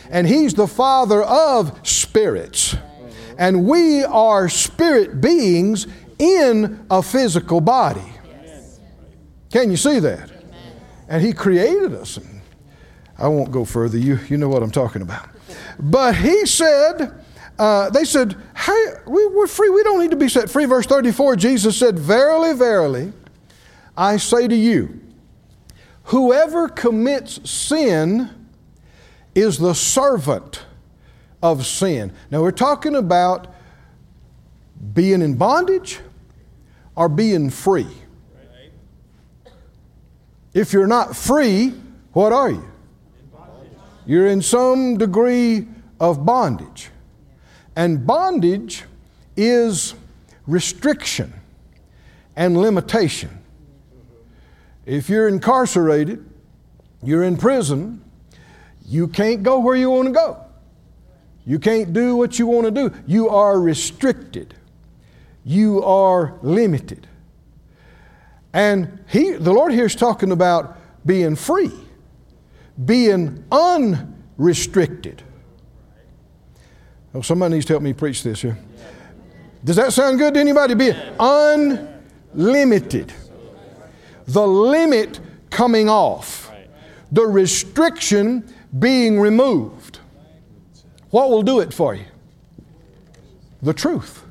and 0.10 0.26
He's 0.26 0.56
the 0.56 0.66
Father 0.66 1.22
of 1.22 1.88
spirits. 1.88 2.76
And 3.38 3.68
we 3.68 4.04
are 4.04 4.50
spirit 4.50 5.22
beings 5.22 5.86
in 6.18 6.88
a 6.90 7.04
physical 7.04 7.62
body. 7.62 8.12
Can 9.52 9.70
you 9.70 9.78
see 9.78 10.00
that? 10.00 10.32
And 11.08 11.22
He 11.22 11.34
created 11.34 11.94
us. 11.94 12.18
I 13.16 13.28
won't 13.28 13.52
go 13.52 13.64
further. 13.64 14.00
You, 14.00 14.18
you 14.28 14.38
know 14.38 14.50
what 14.50 14.64
I'm 14.64 14.72
talking 14.72 15.04
about. 15.04 15.30
But 15.78 16.16
He 16.16 16.48
said, 16.48 17.22
uh, 17.58 17.89
they 17.89 18.03
said, 18.03 18.36
hey, 18.56 18.93
we, 19.08 19.26
we're 19.28 19.47
free. 19.47 19.70
We 19.70 19.84
don't 19.84 19.99
need 19.99 20.12
to 20.12 20.18
be 20.18 20.30
set 20.30 20.49
free. 20.49 20.66
Verse 20.66 20.86
34, 20.86 21.36
Jesus 21.38 21.78
said, 21.78 21.97
Verily, 21.97 22.53
verily, 22.53 23.14
I 23.95 24.18
say 24.18 24.47
to 24.47 24.56
you, 24.56 24.99
whoever 26.06 26.68
commits 26.68 27.49
sin 27.49 28.30
is 29.34 29.58
the 29.58 29.74
servant 29.74 30.66
of 31.41 31.66
sin. 31.66 32.12
Now, 32.30 32.41
we're 32.41 32.51
talking 32.51 32.95
about 32.95 33.53
being 34.93 35.22
in 35.22 35.36
bondage 35.36 35.99
or 36.95 37.08
being 37.08 37.49
free. 37.49 37.88
If 40.53 40.72
you're 40.72 40.88
not 40.88 41.16
free, 41.16 41.74
what 42.14 42.32
are 42.32 42.49
you? 42.49 42.66
You're 44.06 44.28
in 44.28 44.41
some 44.41 44.97
degree 44.97 45.68
of 45.99 46.26
bondage. 46.26 46.89
And 47.76 48.05
bondage 48.05 48.84
is 49.36 49.95
restriction 50.47 51.34
and 52.36 52.57
limitation. 52.57 53.39
If 54.86 55.09
you're 55.09 55.28
incarcerated, 55.28 56.23
you're 57.03 57.23
in 57.23 57.38
prison, 57.38 58.03
you 58.88 59.07
can't 59.07 59.43
go 59.43 59.59
where 59.59 59.76
you 59.76 59.89
want 59.89 60.07
to 60.07 60.13
go. 60.13 60.41
You 61.45 61.59
can't 61.59 61.93
do 61.93 62.15
what 62.15 62.39
you 62.39 62.47
want 62.47 62.65
to 62.65 62.71
do. 62.71 62.95
You 63.05 63.30
are 63.30 63.59
restricted. 63.59 64.55
You 65.43 65.84
are 65.84 66.39
limited. 66.41 67.07
And 68.53 69.03
he, 69.07 69.32
the 69.34 69.51
Lord 69.51 69.71
here 69.71 69.86
is 69.86 69.95
talking 69.95 70.32
about 70.32 70.78
being 71.05 71.36
free, 71.36 71.71
being 72.84 73.43
unrestricted. 73.51 75.21
Oh, 77.16 77.22
somebody 77.22 77.53
needs 77.53 77.66
to 77.68 77.74
help 77.74 77.82
me 77.82 77.93
preach 77.93 78.24
this 78.24 78.41
here. 78.41 78.57
Does 79.63 79.78
that 79.78 79.93
sound 79.93 80.20
good 80.20 80.34
to 80.34 80.39
anybody? 80.39 80.74
Be 80.74 80.91
unlimited. 81.18 83.13
The 84.28 84.45
limit 84.45 85.22
coming 85.49 85.88
off, 85.88 86.51
the 87.13 87.26
restriction 87.26 88.53
being 88.78 89.18
removed. 89.18 89.99
What 91.11 91.30
will 91.30 91.41
do 91.41 91.61
it 91.61 91.74
for 91.74 91.95
you? 91.95 92.03
The 93.61 93.74
truth. 93.74 94.26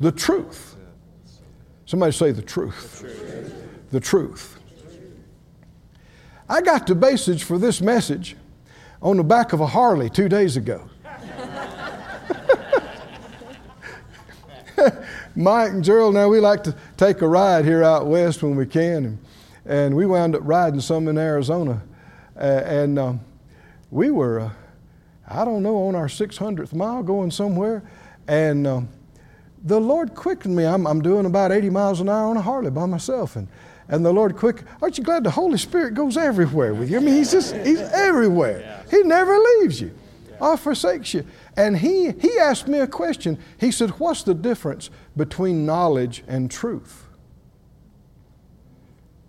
The 0.00 0.10
truth. 0.10 0.74
Somebody 1.86 2.10
say 2.10 2.32
the 2.32 2.42
truth. 2.42 3.04
The 3.92 4.00
truth. 4.00 4.58
I 6.48 6.62
got 6.62 6.88
the 6.88 6.96
message 6.96 7.44
for 7.44 7.58
this 7.58 7.80
message 7.80 8.34
on 9.00 9.18
the 9.18 9.24
back 9.24 9.52
of 9.52 9.60
a 9.60 9.66
Harley 9.66 10.10
two 10.10 10.28
days 10.28 10.56
ago. 10.56 10.90
Mike 15.36 15.72
and 15.72 15.84
Gerald, 15.84 16.14
now 16.14 16.28
we 16.28 16.40
like 16.40 16.64
to 16.64 16.74
take 16.96 17.22
a 17.22 17.28
ride 17.28 17.64
here 17.64 17.82
out 17.82 18.06
west 18.06 18.42
when 18.42 18.56
we 18.56 18.66
can, 18.66 19.04
and, 19.04 19.18
and 19.66 19.96
we 19.96 20.06
wound 20.06 20.34
up 20.34 20.42
riding 20.44 20.80
some 20.80 21.08
in 21.08 21.18
Arizona. 21.18 21.82
Uh, 22.36 22.62
and 22.64 22.98
um, 22.98 23.20
we 23.90 24.10
were, 24.10 24.40
uh, 24.40 24.50
I 25.28 25.44
don't 25.44 25.62
know, 25.62 25.88
on 25.88 25.94
our 25.94 26.06
600th 26.06 26.72
mile 26.72 27.02
going 27.02 27.30
somewhere, 27.30 27.82
and 28.28 28.66
um, 28.66 28.88
the 29.64 29.80
Lord 29.80 30.14
quickened 30.14 30.56
me. 30.56 30.64
I'm, 30.64 30.86
I'm 30.86 31.02
doing 31.02 31.26
about 31.26 31.52
80 31.52 31.70
miles 31.70 32.00
an 32.00 32.08
hour 32.08 32.30
on 32.30 32.36
a 32.36 32.42
Harley 32.42 32.70
by 32.70 32.86
myself, 32.86 33.36
and, 33.36 33.48
and 33.88 34.04
the 34.04 34.12
Lord 34.12 34.36
quick. 34.36 34.62
Aren't 34.80 34.96
you 34.96 35.04
glad 35.04 35.24
the 35.24 35.30
Holy 35.30 35.58
Spirit 35.58 35.94
goes 35.94 36.16
everywhere 36.16 36.74
with 36.74 36.90
you? 36.90 36.98
I 36.98 37.00
mean, 37.00 37.14
He's 37.14 37.32
just, 37.32 37.54
He's 37.56 37.80
everywhere. 37.80 38.84
He 38.90 39.02
never 39.02 39.36
leaves 39.38 39.80
you 39.80 39.92
or 40.40 40.56
forsakes 40.56 41.14
you. 41.14 41.24
And 41.60 41.76
he, 41.76 42.12
he 42.12 42.38
asked 42.38 42.68
me 42.68 42.78
a 42.78 42.86
question. 42.86 43.38
He 43.58 43.70
said, 43.70 43.90
What's 44.00 44.22
the 44.22 44.32
difference 44.32 44.88
between 45.14 45.66
knowledge 45.66 46.24
and 46.26 46.50
truth? 46.50 47.06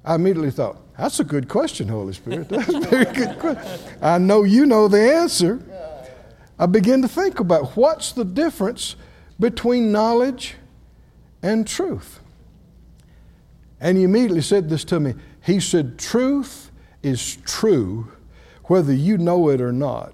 I 0.06 0.16
immediately 0.16 0.52
thought, 0.52 0.78
That's 0.98 1.20
a 1.20 1.26
good 1.26 1.50
question, 1.50 1.90
Holy 1.90 2.14
Spirit. 2.14 2.48
That's 2.50 2.74
a 2.74 2.80
very 2.80 3.14
good 3.14 3.38
question. 3.38 3.82
I 4.02 4.18
know 4.18 4.44
you 4.44 4.66
know 4.66 4.88
the 4.88 5.14
answer. 5.14 5.62
I 6.58 6.68
began 6.68 7.02
to 7.02 7.10
think 7.10 7.42
about 7.42 7.76
what's 7.76 8.14
the 8.14 8.24
difference 8.24 8.96
between 9.38 9.92
knowledge 9.92 10.56
and 11.44 11.68
truth. 11.68 12.22
And 13.82 13.98
he 13.98 14.06
immediately 14.06 14.42
said 14.42 14.70
this 14.70 14.86
to 14.86 15.02
me. 15.02 15.16
He 15.44 15.60
said, 15.60 16.00
Truth 16.00 16.72
is 17.04 17.36
true 17.46 18.10
whether 18.66 18.94
you 18.94 19.18
know 19.18 19.50
it 19.50 19.60
or 19.60 19.74
not. 19.74 20.14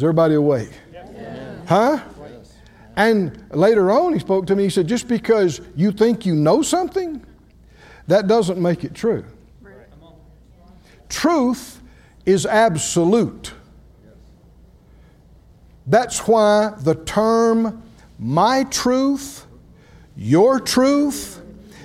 Is 0.00 0.04
everybody 0.04 0.34
awake? 0.34 0.72
Huh? 1.68 2.00
And 2.96 3.44
later 3.50 3.90
on, 3.90 4.14
he 4.14 4.18
spoke 4.18 4.46
to 4.46 4.56
me. 4.56 4.62
He 4.62 4.70
said, 4.70 4.86
Just 4.86 5.06
because 5.06 5.60
you 5.76 5.92
think 5.92 6.24
you 6.24 6.34
know 6.34 6.62
something, 6.62 7.22
that 8.06 8.26
doesn't 8.26 8.58
make 8.58 8.82
it 8.82 8.94
true. 8.94 9.26
Truth 11.10 11.82
is 12.24 12.46
absolute. 12.46 13.52
That's 15.86 16.26
why 16.26 16.72
the 16.78 16.94
term 16.94 17.82
my 18.18 18.64
truth, 18.64 19.44
your 20.16 20.60
truth, 20.60 21.42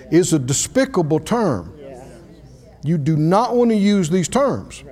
is 0.09 0.31
a 0.31 0.39
despicable 0.39 1.19
term. 1.19 1.77
You 2.81 2.97
do 2.97 3.17
not 3.17 3.57
want 3.57 3.71
to 3.71 3.77
use 3.77 4.09
these 4.09 4.29
terms. 4.29 4.85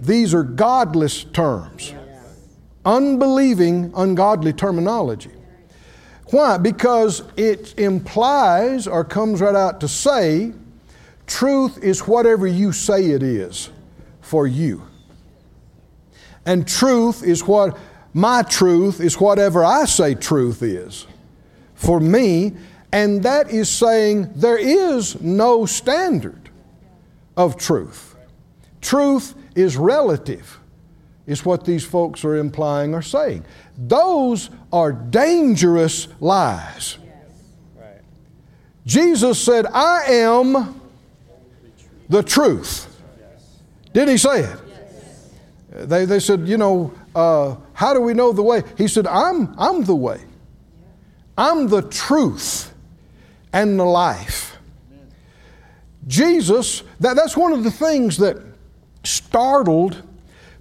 These 0.00 0.32
are 0.32 0.42
godless 0.42 1.24
terms, 1.24 1.92
unbelieving, 2.84 3.92
ungodly 3.96 4.52
terminology. 4.52 5.30
Why? 6.30 6.58
Because 6.58 7.22
it 7.36 7.78
implies 7.78 8.86
or 8.86 9.04
comes 9.04 9.40
right 9.40 9.54
out 9.54 9.80
to 9.80 9.88
say 9.88 10.52
truth 11.26 11.82
is 11.82 12.00
whatever 12.06 12.46
you 12.46 12.72
say 12.72 13.10
it 13.10 13.22
is 13.22 13.70
for 14.20 14.46
you. 14.46 14.82
And 16.46 16.66
truth 16.66 17.22
is 17.22 17.46
what 17.46 17.78
my 18.12 18.42
truth 18.42 19.00
is 19.00 19.18
whatever 19.18 19.64
I 19.64 19.84
say 19.86 20.14
truth 20.14 20.62
is 20.62 21.06
for 21.74 22.00
me. 22.00 22.52
And 22.92 23.22
that 23.24 23.50
is 23.50 23.68
saying 23.68 24.32
there 24.34 24.58
is 24.58 25.20
no 25.20 25.66
standard 25.66 26.50
of 27.36 27.56
truth. 27.56 28.14
Truth 28.80 29.34
is 29.56 29.76
relative, 29.76 30.60
is 31.26 31.44
what 31.44 31.64
these 31.64 31.84
folks 31.84 32.24
are 32.24 32.36
implying 32.36 32.94
or 32.94 33.02
saying. 33.02 33.44
Those 33.76 34.50
are 34.72 34.92
dangerous 34.92 36.08
lies. 36.20 36.98
Jesus 38.86 39.42
said, 39.42 39.66
I 39.66 40.04
am 40.08 40.80
the 42.08 42.22
truth. 42.22 42.90
Did 43.94 44.08
he 44.08 44.18
say 44.18 44.40
it? 44.40 44.58
They, 45.88 46.04
they 46.04 46.20
said, 46.20 46.46
you 46.46 46.58
know, 46.58 46.92
uh, 47.14 47.56
how 47.72 47.94
do 47.94 48.00
we 48.00 48.12
know 48.12 48.32
the 48.32 48.42
way? 48.42 48.62
He 48.76 48.86
said, 48.86 49.06
I'm, 49.06 49.54
I'm 49.58 49.84
the 49.84 49.94
way. 49.94 50.20
I'm 51.36 51.68
the 51.68 51.82
truth 51.82 52.72
and 53.52 53.78
the 53.78 53.84
life. 53.84 54.58
Jesus, 56.06 56.82
that, 57.00 57.16
that's 57.16 57.36
one 57.36 57.52
of 57.52 57.64
the 57.64 57.70
things 57.70 58.18
that 58.18 58.36
startled 59.04 60.02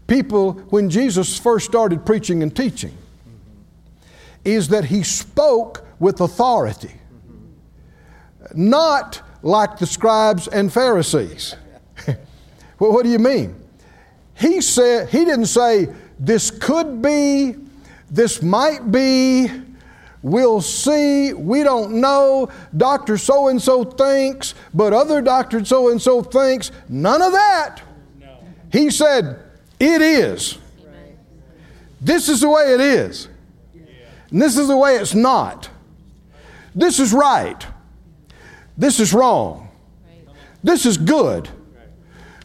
people 0.08 0.54
when 0.70 0.90
Jesus 0.90 1.38
first 1.38 1.66
started 1.66 2.06
preaching 2.06 2.44
and 2.44 2.56
teaching, 2.56 2.98
is 4.44 4.68
that 4.70 4.86
he 4.86 5.04
spoke 5.04 5.86
with 6.00 6.20
authority. 6.22 6.96
not 8.54 9.22
like 9.42 9.78
the 9.78 9.86
scribes 9.86 10.48
and 10.48 10.72
Pharisees. 10.72 11.56
well, 12.80 12.92
what 12.92 13.04
do 13.04 13.10
you 13.10 13.20
mean? 13.20 13.56
He 14.36 14.62
said, 14.62 15.10
he 15.10 15.26
didn't 15.26 15.48
say, 15.48 15.88
this 16.20 16.52
could 16.52 17.02
be, 17.02 17.56
this 18.10 18.42
might 18.42 18.92
be, 18.92 19.50
we'll 20.22 20.62
see, 20.62 21.34
we 21.34 21.64
don't 21.64 21.96
know, 21.96 22.50
Dr. 22.76 23.18
So 23.18 23.50
and 23.50 23.62
so 23.62 23.84
thinks, 23.84 24.56
but 24.74 24.94
other 24.94 25.22
Dr. 25.22 25.64
So 25.66 25.92
and 25.92 26.02
so 26.02 26.22
thinks. 26.22 26.72
None 26.90 27.22
of 27.22 27.34
that. 27.34 27.82
He 28.72 28.90
said, 28.90 29.43
it 29.86 30.02
is. 30.02 30.58
This 32.02 32.28
is 32.30 32.42
the 32.42 32.50
way 32.50 32.74
it 32.74 32.82
is. 32.82 33.30
And 34.30 34.42
this 34.42 34.58
is 34.58 34.68
the 34.68 34.78
way 34.78 34.98
it's 34.98 35.14
not. 35.14 35.70
This 36.76 37.00
is 37.00 37.14
right. 37.14 37.66
This 38.78 39.00
is 39.00 39.14
wrong. 39.14 39.70
This 40.64 40.86
is 40.86 40.98
good. 40.98 41.50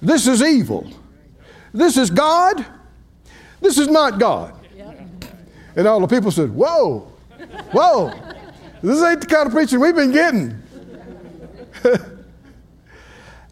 This 0.01 0.26
is 0.26 0.43
evil. 0.43 0.89
This 1.72 1.97
is 1.97 2.11
God. 2.11 2.64
This 3.61 3.78
is 3.78 3.89
not 3.89 4.18
God. 4.18 4.55
And 5.76 5.86
all 5.86 6.01
the 6.01 6.07
people 6.07 6.30
said, 6.30 6.51
Whoa, 6.51 7.11
whoa, 7.72 8.12
this 8.82 9.03
ain't 9.03 9.20
the 9.20 9.26
kind 9.26 9.47
of 9.47 9.53
preaching 9.53 9.80
we've 9.80 9.95
been 9.95 10.12
getting. 10.12 10.61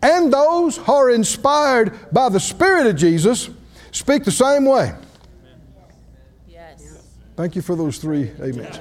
and 0.03 0.33
those 0.33 0.77
who 0.77 0.93
are 0.93 1.11
inspired 1.11 2.13
by 2.13 2.29
the 2.29 2.41
Spirit 2.41 2.87
of 2.87 2.97
Jesus 2.97 3.49
speak 3.91 4.25
the 4.25 4.31
same 4.31 4.65
way. 4.65 4.95
Yes. 6.49 7.05
Thank 7.37 7.57
you 7.57 7.63
for 7.63 7.77
those 7.77 7.99
three 7.99 8.31
amens. 8.41 8.79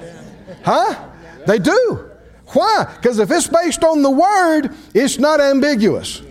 Huh? 0.64 1.08
They 1.46 1.58
do. 1.58 2.10
Why? 2.48 2.92
Because 2.96 3.18
if 3.18 3.30
it's 3.30 3.48
based 3.48 3.82
on 3.82 4.02
the 4.02 4.10
Word, 4.10 4.74
it's 4.94 5.18
not 5.18 5.40
ambiguous. 5.40 6.22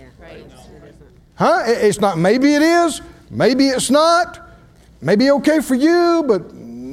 Huh? 1.34 1.64
It's 1.66 2.00
not, 2.00 2.18
maybe 2.18 2.54
it 2.54 2.62
is, 2.62 3.02
maybe 3.30 3.68
it's 3.68 3.90
not, 3.90 4.40
maybe 5.02 5.30
okay 5.32 5.60
for 5.60 5.74
you, 5.74 6.24
but 6.26 6.48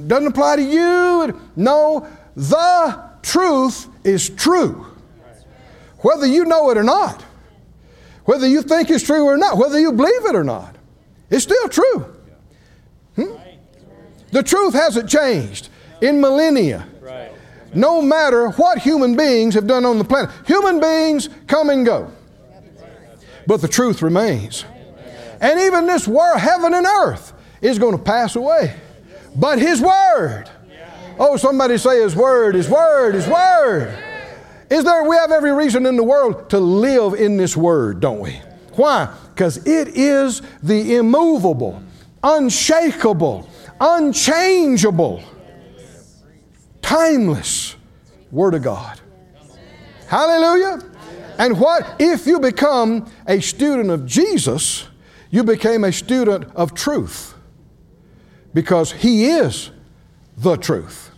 doesn't 0.08 0.28
apply 0.28 0.58
to 0.58 0.62
you. 0.62 1.40
No, 1.56 2.08
the 2.36 3.04
truth 3.22 3.88
is 4.04 4.30
true. 4.30 4.86
Whether 6.00 6.26
you 6.26 6.44
know 6.44 6.70
it 6.72 6.78
or 6.78 6.84
not, 6.84 7.22
whether 8.26 8.48
you 8.48 8.62
think 8.62 8.90
it's 8.90 9.06
true 9.06 9.24
or 9.24 9.38
not, 9.38 9.58
whether 9.58 9.80
you 9.80 9.94
believe 9.94 10.26
it 10.26 10.36
or 10.36 10.44
not, 10.44 10.73
it's 11.34 11.44
still 11.44 11.68
true. 11.68 12.16
Hmm? 13.16 13.36
The 14.32 14.44
truth 14.44 14.74
hasn't 14.74 15.10
changed 15.10 15.70
in 16.02 16.22
millennia. 16.22 16.88
No 17.76 18.02
matter 18.04 18.50
what 18.50 18.78
human 18.78 19.16
beings 19.16 19.56
have 19.56 19.66
done 19.66 19.84
on 19.84 19.98
the 19.98 20.04
planet, 20.04 20.30
human 20.46 20.80
beings 20.80 21.30
come 21.48 21.72
and 21.72 21.86
go, 21.86 22.12
but 23.48 23.62
the 23.62 23.68
truth 23.68 24.02
remains. 24.02 24.64
And 25.42 25.60
even 25.60 25.88
this 25.88 26.08
world, 26.08 26.40
heaven 26.40 26.74
and 26.74 26.86
earth, 26.86 27.34
is 27.62 27.80
going 27.80 27.98
to 27.98 28.04
pass 28.04 28.36
away. 28.36 28.76
But 29.36 29.58
His 29.58 29.82
Word, 29.82 30.46
oh, 31.18 31.36
somebody 31.38 31.78
say 31.78 32.02
His 32.02 32.16
Word, 32.16 32.56
His 32.56 32.70
Word, 32.70 33.16
His 33.16 33.28
Word. 33.28 33.98
Is 34.70 34.84
there, 34.84 35.04
we 35.04 35.16
have 35.16 35.32
every 35.32 35.52
reason 35.52 35.86
in 35.86 35.98
the 35.98 36.04
world 36.04 36.50
to 36.52 36.60
live 36.60 37.14
in 37.16 37.38
this 37.38 37.58
Word, 37.58 38.00
don't 38.00 38.20
we? 38.20 38.40
Why? 38.76 39.14
Because 39.34 39.58
it 39.68 39.90
is 39.90 40.42
the 40.62 40.96
immovable, 40.96 41.82
unshakable, 42.24 43.50
unchangeable, 43.80 45.24
timeless 46.82 47.76
Word 48.32 48.56
of 48.56 48.64
God. 48.64 49.00
Hallelujah. 50.08 50.82
And 51.38 51.60
what 51.60 51.96
if 52.00 52.28
you 52.28 52.40
become 52.40 53.12
a 53.28 53.40
student 53.40 53.90
of 53.90 54.06
Jesus, 54.06 54.88
you 55.30 55.44
became 55.44 55.84
a 55.84 55.92
student 55.92 56.46
of 56.56 56.74
truth 56.74 57.34
because 58.54 58.92
he 58.92 59.26
is 59.26 59.72
the 60.38 60.56
truth. 60.58 61.12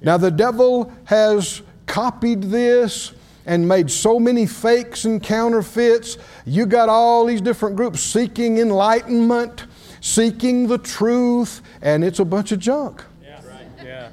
Now 0.00 0.16
the 0.16 0.30
devil 0.30 0.92
has 1.04 1.62
copied 1.86 2.44
this 2.44 3.12
and 3.46 3.66
made 3.66 3.90
so 3.90 4.18
many 4.18 4.46
fakes 4.46 5.04
and 5.04 5.22
counterfeits. 5.22 6.18
You 6.44 6.66
got 6.66 6.88
all 6.88 7.26
these 7.26 7.40
different 7.40 7.76
groups 7.76 8.00
seeking 8.00 8.58
enlightenment, 8.58 9.66
seeking 10.00 10.66
the 10.66 10.78
truth, 10.78 11.62
and 11.80 12.04
it's 12.04 12.18
a 12.18 12.24
bunch 12.24 12.52
of 12.52 12.58
junk. 12.58 13.02
Yeah. 13.22 13.40
Right. 13.46 14.10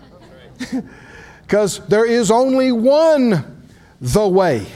Yeah. 0.72 0.82
Because 1.42 1.80
there 1.88 2.06
is 2.06 2.32
only 2.32 2.72
one 2.72 3.68
the 4.02 4.28
way, 4.28 4.68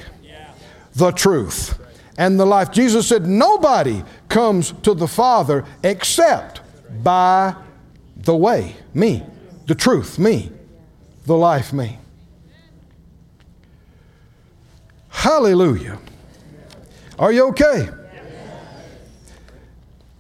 the 0.96 1.12
truth, 1.12 1.80
and 2.18 2.40
the 2.40 2.46
life. 2.46 2.72
Jesus 2.72 3.08
said, 3.08 3.28
Nobody 3.28 4.04
comes 4.30 4.72
to 4.84 4.94
the 4.94 5.08
Father 5.08 5.66
except 5.84 6.62
by 7.04 7.56
the 8.16 8.36
way, 8.36 8.76
me, 8.94 9.24
the 9.68 9.76
truth, 9.76 10.20
me, 10.20 10.52
the 11.26 11.36
life, 11.36 11.74
me. 11.74 12.00
Hallelujah. 15.24 16.00
Are 17.18 17.32
you 17.32 17.48
okay? 17.48 17.88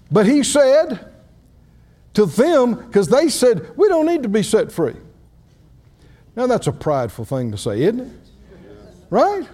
But 0.09 0.25
he 0.25 0.43
said 0.43 1.11
to 2.13 2.25
them, 2.25 2.75
because 2.75 3.09
they 3.09 3.27
said, 3.27 3.75
We 3.75 3.89
don't 3.89 4.05
need 4.05 4.23
to 4.23 4.29
be 4.29 4.43
set 4.43 4.71
free. 4.71 4.95
Now 6.37 6.47
that's 6.47 6.67
a 6.67 6.71
prideful 6.71 7.25
thing 7.25 7.51
to 7.51 7.57
say, 7.57 7.81
isn't 7.83 7.99
it? 7.99 8.11
Right? 9.09 9.45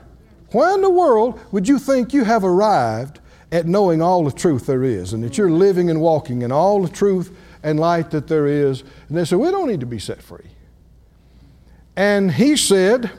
Why 0.51 0.75
in 0.75 0.81
the 0.81 0.89
world 0.91 1.39
would 1.51 1.67
you 1.67 1.79
think 1.79 2.13
you 2.13 2.25
have 2.25 2.43
arrived 2.43 3.19
at 3.51 3.65
knowing 3.65 4.03
all 4.03 4.23
the 4.23 4.31
truth 4.31 4.67
there 4.67 4.83
is 4.83 5.13
and 5.13 5.23
that 5.23 5.35
you're 5.39 5.49
living 5.49 5.89
and 5.89 5.99
walking 5.99 6.43
in 6.43 6.51
all 6.51 6.83
the 6.83 6.93
truth 6.93 7.35
and 7.63 7.79
light 7.79 8.11
that 8.11 8.27
there 8.27 8.45
is? 8.45 8.83
And 9.07 9.17
they 9.17 9.25
said, 9.25 9.39
We 9.39 9.49
don't 9.49 9.67
need 9.67 9.79
to 9.79 9.87
be 9.87 9.97
set 9.97 10.21
free. 10.21 10.51
And 11.95 12.33
he 12.33 12.55
said, 12.55 13.09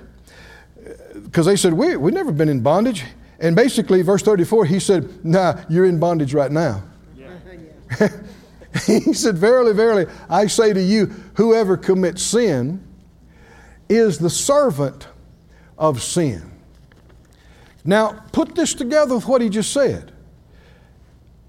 because 1.30 1.46
they 1.46 1.54
said, 1.54 1.72
we, 1.72 1.96
We've 1.96 2.12
never 2.12 2.32
been 2.32 2.48
in 2.48 2.60
bondage. 2.60 3.04
And 3.38 3.54
basically, 3.54 4.02
verse 4.02 4.20
34, 4.22 4.64
he 4.66 4.80
said, 4.80 5.24
Nah, 5.24 5.62
you're 5.68 5.84
in 5.84 6.00
bondage 6.00 6.34
right 6.34 6.50
now. 6.50 6.82
he 8.86 9.12
said, 9.14 9.38
Verily, 9.38 9.72
verily, 9.72 10.06
I 10.28 10.48
say 10.48 10.72
to 10.72 10.82
you, 10.82 11.06
whoever 11.34 11.76
commits 11.76 12.22
sin 12.22 12.84
is 13.88 14.18
the 14.18 14.28
servant 14.28 15.06
of 15.78 16.02
sin. 16.02 16.50
Now, 17.84 18.24
put 18.32 18.56
this 18.56 18.74
together 18.74 19.14
with 19.14 19.26
what 19.26 19.40
he 19.40 19.48
just 19.48 19.72
said. 19.72 20.12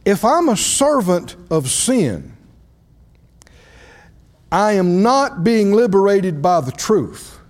If 0.05 0.23
I'm 0.23 0.47
a 0.47 0.57
servant 0.57 1.35
of 1.49 1.69
sin, 1.69 2.37
I 4.51 4.73
am 4.73 5.01
not 5.01 5.43
being 5.43 5.73
liberated 5.73 6.41
by 6.41 6.61
the 6.61 6.71
truth, 6.71 7.40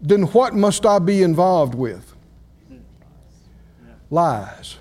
then 0.00 0.22
what 0.22 0.54
must 0.54 0.84
I 0.84 0.98
be 0.98 1.22
involved 1.22 1.74
with? 1.74 2.14
Lies. 4.10 4.76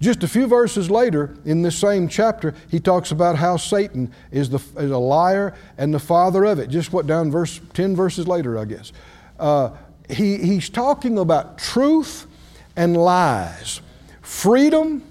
Just 0.00 0.22
a 0.22 0.28
few 0.28 0.46
verses 0.46 0.90
later 0.90 1.36
in 1.44 1.62
this 1.62 1.76
same 1.76 2.06
chapter, 2.06 2.54
he 2.70 2.78
talks 2.78 3.10
about 3.10 3.36
how 3.36 3.56
Satan 3.56 4.12
is, 4.30 4.48
the, 4.48 4.58
is 4.76 4.90
a 4.90 4.98
liar 4.98 5.54
and 5.76 5.92
the 5.92 5.98
father 5.98 6.44
of 6.44 6.58
it. 6.60 6.68
Just 6.68 6.92
what 6.92 7.06
down 7.06 7.30
verse 7.30 7.60
10 7.74 7.96
verses 7.96 8.28
later, 8.28 8.58
I 8.58 8.64
guess. 8.64 8.92
Uh, 9.38 9.70
he, 10.08 10.38
he's 10.38 10.68
talking 10.68 11.18
about 11.18 11.58
truth 11.58 12.26
and 12.76 12.96
lies, 12.96 13.80
freedom 14.22 15.02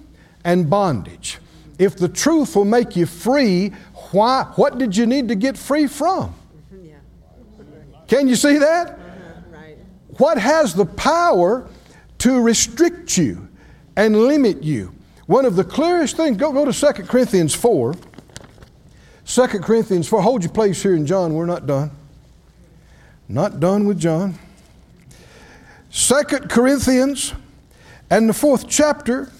and 0.45 0.69
bondage. 0.69 1.39
If 1.77 1.97
the 1.97 2.07
truth 2.07 2.55
will 2.55 2.65
make 2.65 2.95
you 2.95 3.05
free, 3.05 3.73
why, 4.11 4.43
what 4.55 4.77
did 4.77 4.95
you 4.95 5.05
need 5.05 5.27
to 5.27 5.35
get 5.35 5.57
free 5.57 5.87
from? 5.87 6.33
Can 8.07 8.29
you 8.29 8.37
see 8.37 8.57
that? 8.57 8.96
What 10.17 10.37
has 10.37 10.73
the 10.73 10.85
power 10.85 11.67
to 12.19 12.41
restrict 12.41 13.17
you 13.17 13.47
and 13.95 14.15
limit 14.15 14.63
you? 14.63 14.93
One 15.27 15.45
of 15.45 15.55
the 15.55 15.63
clearest 15.63 16.15
things, 16.15 16.37
go, 16.37 16.51
go 16.51 16.69
to 16.69 16.73
2 16.73 17.03
Corinthians 17.03 17.53
4. 17.53 17.95
2 19.25 19.47
Corinthians 19.47 20.07
4. 20.07 20.21
Hold 20.21 20.43
your 20.43 20.51
place 20.51 20.81
here 20.81 20.95
in 20.95 21.05
John. 21.05 21.33
We're 21.33 21.45
not 21.45 21.67
done. 21.67 21.91
Not 23.27 23.59
done 23.59 23.85
with 23.85 23.99
John. 23.99 24.39
2 25.91 26.23
Corinthians 26.49 27.33
and 28.09 28.29
the 28.29 28.33
fourth 28.33 28.67
chapter, 28.69 29.31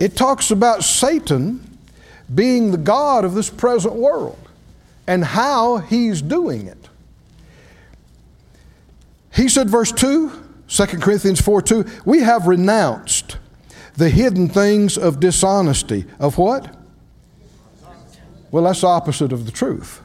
it 0.00 0.16
talks 0.16 0.50
about 0.50 0.82
Satan 0.82 1.78
being 2.34 2.72
the 2.72 2.78
God 2.78 3.24
of 3.24 3.34
this 3.34 3.50
present 3.50 3.94
world 3.94 4.38
and 5.06 5.24
how 5.24 5.78
he's 5.78 6.20
doing 6.20 6.66
it. 6.66 6.77
He 9.38 9.48
said, 9.48 9.70
verse 9.70 9.92
2, 9.92 10.32
2 10.66 10.86
Corinthians 10.98 11.40
4 11.40 11.62
2, 11.62 11.84
we 12.04 12.22
have 12.22 12.48
renounced 12.48 13.38
the 13.96 14.10
hidden 14.10 14.48
things 14.48 14.98
of 14.98 15.20
dishonesty. 15.20 16.06
Of 16.18 16.38
what? 16.38 16.74
Well, 18.50 18.64
that's 18.64 18.82
opposite 18.82 19.32
of 19.32 19.46
the 19.46 19.52
truth. 19.52 20.02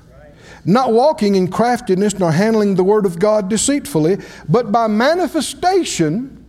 not 0.65 0.93
walking 0.93 1.33
in 1.33 1.47
craftiness 1.47 2.19
nor 2.19 2.31
handling 2.31 2.75
the 2.75 2.83
word 2.83 3.07
of 3.07 3.17
God 3.17 3.49
deceitfully, 3.49 4.19
but 4.47 4.71
by 4.71 4.85
manifestation 4.85 6.45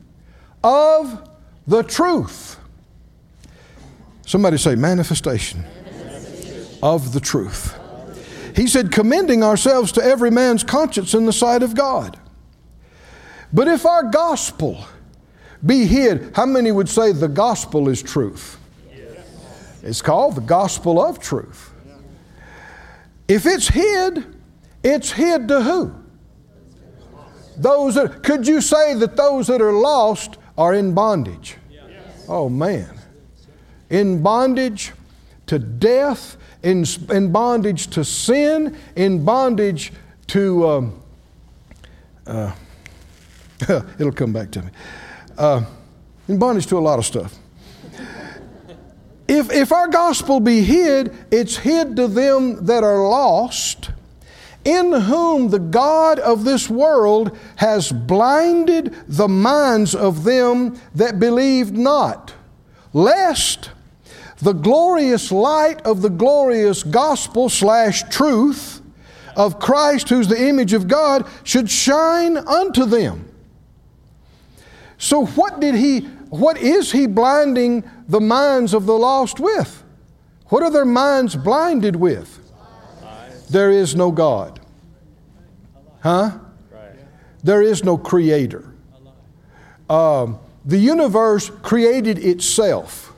of 0.63 1.27
the 1.67 1.83
truth. 1.83 2.59
Somebody 4.27 4.59
say, 4.59 4.75
manifestation 4.75 5.65
of 6.83 7.15
the 7.15 7.21
truth. 7.21 7.79
He 8.55 8.67
said, 8.67 8.93
commending 8.93 9.43
ourselves 9.43 9.91
to 9.93 10.05
every 10.05 10.31
man's 10.31 10.63
conscience 10.63 11.15
in 11.15 11.25
the 11.25 11.33
sight 11.33 11.63
of 11.63 11.75
God. 11.75 12.19
But 13.55 13.69
if 13.69 13.87
our 13.87 14.03
gospel 14.03 14.85
be 15.65 15.87
hid, 15.87 16.33
how 16.35 16.45
many 16.45 16.73
would 16.73 16.89
say 16.89 17.13
the 17.13 17.29
gospel 17.29 17.89
is 17.89 18.03
truth? 18.03 18.59
It's 19.81 20.03
called 20.03 20.35
the 20.35 20.41
gospel 20.41 21.01
of 21.01 21.21
truth. 21.21 21.73
If 23.29 23.47
it's 23.47 23.69
hid, 23.69 24.35
it's 24.83 25.13
hid 25.13 25.47
to 25.49 25.63
who? 25.63 25.95
Those 27.57 27.95
that, 27.95 28.25
could 28.25 28.47
you 28.47 28.61
say 28.61 28.95
that 28.95 29.17
those 29.17 29.47
that 29.47 29.63
are 29.63 29.73
lost 29.73 30.37
are 30.59 30.75
in 30.75 30.93
bondage? 30.93 31.57
Oh 32.29 32.49
man. 32.49 32.99
In 33.89 34.23
bondage 34.23 34.93
to 35.47 35.59
death, 35.59 36.37
in, 36.63 36.85
in 37.11 37.31
bondage 37.31 37.87
to 37.89 38.05
sin, 38.05 38.77
in 38.97 39.25
bondage 39.25 39.93
to, 40.29 40.69
um, 40.69 41.03
uh, 42.27 42.53
it'll 43.99 44.13
come 44.13 44.33
back 44.33 44.51
to 44.53 44.63
me, 44.63 44.71
uh, 45.39 45.65
in 46.29 46.39
bondage 46.39 46.67
to 46.67 46.79
a 46.79 46.81
lot 46.81 46.99
of 46.99 47.05
stuff. 47.05 47.39
If, 49.27 49.51
if 49.51 49.73
our 49.73 49.89
gospel 49.89 50.41
be 50.41 50.63
hid, 50.63 51.15
it's 51.31 51.57
hid 51.57 51.97
to 51.97 52.09
them 52.09 52.67
that 52.67 52.85
are 52.85 53.09
lost, 53.09 53.91
in 54.65 54.93
whom 54.93 55.49
the 55.49 55.59
God 55.59 56.19
of 56.19 56.45
this 56.45 56.69
world 56.69 57.37
has 57.57 57.91
blinded 57.91 58.95
the 59.09 59.29
minds 59.29 59.95
of 59.95 60.25
them 60.25 60.79
that 60.95 61.19
believe 61.19 61.73
not, 61.73 62.35
lest 62.93 63.71
the 64.39 64.53
glorious 64.53 65.33
light 65.33 65.81
of 65.83 66.03
the 66.03 66.11
glorious 66.11 66.83
gospel 66.83 67.49
slash 67.49 68.03
truth 68.05 68.83
of 69.37 69.59
Christ, 69.59 70.09
who's 70.11 70.29
the 70.29 70.49
image 70.49 70.73
of 70.73 70.87
God, 70.87 71.27
should 71.45 71.71
shine 71.71 72.37
unto 72.37 72.85
them. 72.85 73.34
So, 75.05 75.27
what 75.27 75.61
did 75.61 75.75
he, 75.75 76.01
what 76.31 76.57
is 76.57 76.91
he 76.91 77.07
blinding 77.07 77.85
the 78.09 78.23
minds 78.23 78.73
of 78.73 78.87
the 78.87 78.95
lost 78.95 79.39
with? 79.39 79.85
What 80.47 80.63
are 80.63 80.71
their 80.71 80.87
minds 80.87 81.37
blinded 81.37 81.95
with? 81.95 82.41
There 83.51 83.71
is 83.71 83.95
no 83.95 84.11
God. 84.11 84.61
Huh? 86.01 86.39
There 87.43 87.61
is 87.61 87.85
no 87.85 87.99
creator. 87.99 88.73
Um, 89.91 90.39
the 90.65 90.79
universe 90.79 91.51
created 91.51 92.19
itself. 92.19 93.13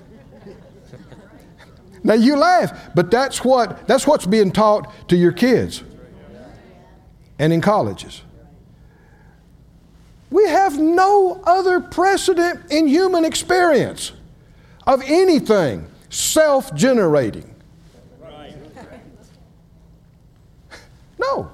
Now 2.03 2.14
you 2.14 2.37
laugh, 2.37 2.91
but 2.97 3.12
that's 3.12 3.45
what 3.45 3.87
that's 3.87 4.09
what's 4.09 4.26
being 4.26 4.51
taught 4.51 4.93
to 5.09 5.16
your 5.16 5.30
kids 5.30 5.84
and 7.39 7.53
in 7.53 7.61
colleges. 7.61 8.22
We 10.31 10.47
have 10.49 10.79
no 10.79 11.41
other 11.45 11.81
precedent 11.81 12.70
in 12.70 12.87
human 12.89 13.24
experience 13.24 14.12
of 14.87 15.03
anything 15.05 15.87
self 16.11 16.74
generating. 16.74 17.55
No. 21.18 21.51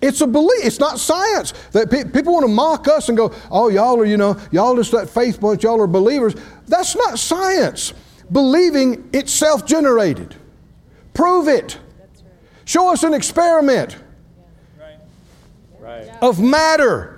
It's 0.00 0.20
a 0.20 0.26
belief. 0.26 0.64
It's 0.64 0.78
not 0.78 0.98
science. 1.00 1.52
That 1.72 1.90
pe- 1.90 2.04
people 2.04 2.32
want 2.34 2.44
to 2.44 2.52
mock 2.52 2.86
us 2.88 3.08
and 3.08 3.16
go, 3.18 3.32
"Oh, 3.50 3.68
y'all 3.68 3.98
are, 4.00 4.04
you 4.04 4.16
know, 4.16 4.36
y'all 4.52 4.76
just 4.76 4.92
that 4.92 5.08
faith 5.10 5.40
bunch. 5.40 5.64
Y'all 5.64 5.80
are 5.80 5.86
believers." 5.88 6.34
That's 6.68 6.94
not 6.94 7.18
science. 7.18 7.94
Believing 8.30 9.08
it's 9.12 9.32
self-generated. 9.32 10.36
Prove 11.14 11.48
it. 11.48 11.78
Show 12.64 12.92
us 12.92 13.02
an 13.02 13.14
experiment 13.14 13.96
Right. 15.80 16.10
of 16.20 16.40
matter 16.40 17.17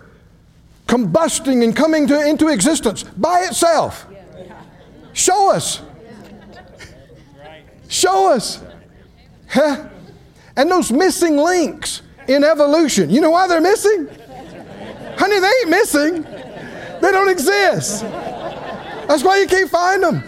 combusting 0.91 1.63
and 1.63 1.77
coming 1.77 2.09
to, 2.09 2.21
into 2.29 2.49
existence 2.49 3.05
by 3.05 3.45
itself. 3.49 4.09
Show 5.13 5.53
us. 5.53 5.81
Show 7.89 8.33
us. 8.33 8.61
Huh? 9.49 9.89
And 10.57 10.69
those 10.69 10.91
missing 10.91 11.37
links 11.37 12.03
in 12.27 12.43
evolution. 12.43 13.09
You 13.09 13.21
know 13.21 13.31
why 13.31 13.47
they're 13.47 13.61
missing? 13.61 14.09
Honey, 15.17 15.39
they 15.39 15.53
ain't 15.61 15.71
missing. 15.71 16.23
They 16.23 17.13
don't 17.13 17.29
exist. 17.29 18.03
That's 18.03 19.23
why 19.23 19.39
you 19.39 19.47
can't 19.47 19.71
find 19.71 20.03
them. 20.03 20.25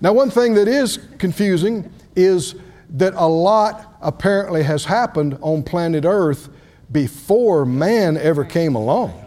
Now, 0.00 0.14
one 0.14 0.30
thing 0.30 0.54
that 0.54 0.66
is 0.66 0.98
confusing 1.18 1.92
is 2.14 2.54
that 2.90 3.12
a 3.14 3.26
lot 3.26 3.98
apparently 4.00 4.62
has 4.62 4.86
happened 4.86 5.36
on 5.42 5.62
planet 5.62 6.06
Earth 6.06 6.48
before 6.90 7.66
man 7.66 8.16
ever 8.16 8.42
came 8.42 8.74
along. 8.74 9.24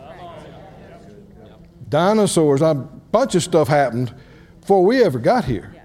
Dinosaurs, 1.89 2.61
a 2.61 2.75
bunch 2.75 3.35
of 3.35 3.43
stuff 3.43 3.67
happened 3.67 4.13
before 4.61 4.85
we 4.85 5.03
ever 5.03 5.19
got 5.19 5.45
here. 5.45 5.75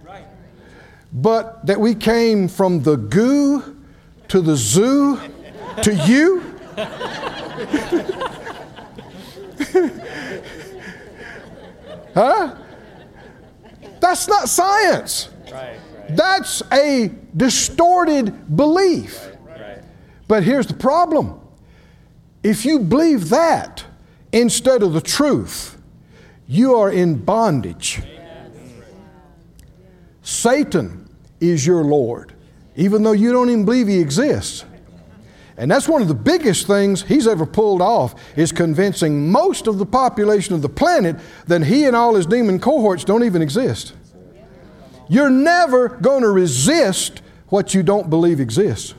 But 1.12 1.66
that 1.66 1.80
we 1.80 1.94
came 1.94 2.48
from 2.48 2.82
the 2.82 2.96
goo 2.96 3.76
to 4.28 4.40
the 4.40 4.56
zoo 4.56 5.20
to 5.82 5.94
you. 5.94 6.42
huh? 12.14 12.56
That's 14.00 14.28
not 14.28 14.48
science. 14.48 15.28
Right. 15.52 15.78
That's 16.10 16.62
a 16.72 17.10
distorted 17.36 18.56
belief. 18.56 19.28
Right. 19.46 19.82
But 20.26 20.42
here's 20.42 20.66
the 20.66 20.74
problem 20.74 21.40
if 22.42 22.66
you 22.66 22.80
believe 22.80 23.30
that 23.30 23.84
instead 24.32 24.82
of 24.82 24.92
the 24.92 25.00
truth, 25.00 25.73
you 26.46 26.76
are 26.76 26.90
in 26.90 27.16
bondage. 27.16 28.02
Satan 30.22 31.08
is 31.40 31.66
your 31.66 31.84
Lord, 31.84 32.32
even 32.76 33.02
though 33.02 33.12
you 33.12 33.32
don't 33.32 33.50
even 33.50 33.64
believe 33.64 33.88
he 33.88 34.00
exists. 34.00 34.64
And 35.56 35.70
that's 35.70 35.88
one 35.88 36.02
of 36.02 36.08
the 36.08 36.14
biggest 36.14 36.66
things 36.66 37.02
he's 37.02 37.28
ever 37.28 37.46
pulled 37.46 37.80
off 37.80 38.14
is 38.36 38.50
convincing 38.50 39.30
most 39.30 39.66
of 39.66 39.78
the 39.78 39.86
population 39.86 40.54
of 40.54 40.62
the 40.62 40.68
planet 40.68 41.16
that 41.46 41.62
he 41.62 41.84
and 41.84 41.94
all 41.94 42.16
his 42.16 42.26
demon 42.26 42.58
cohorts 42.58 43.04
don't 43.04 43.22
even 43.22 43.40
exist. 43.40 43.94
You're 45.08 45.30
never 45.30 45.88
going 45.88 46.22
to 46.22 46.30
resist 46.30 47.22
what 47.48 47.74
you 47.74 47.82
don't 47.82 48.10
believe 48.10 48.40
exists. 48.40 48.94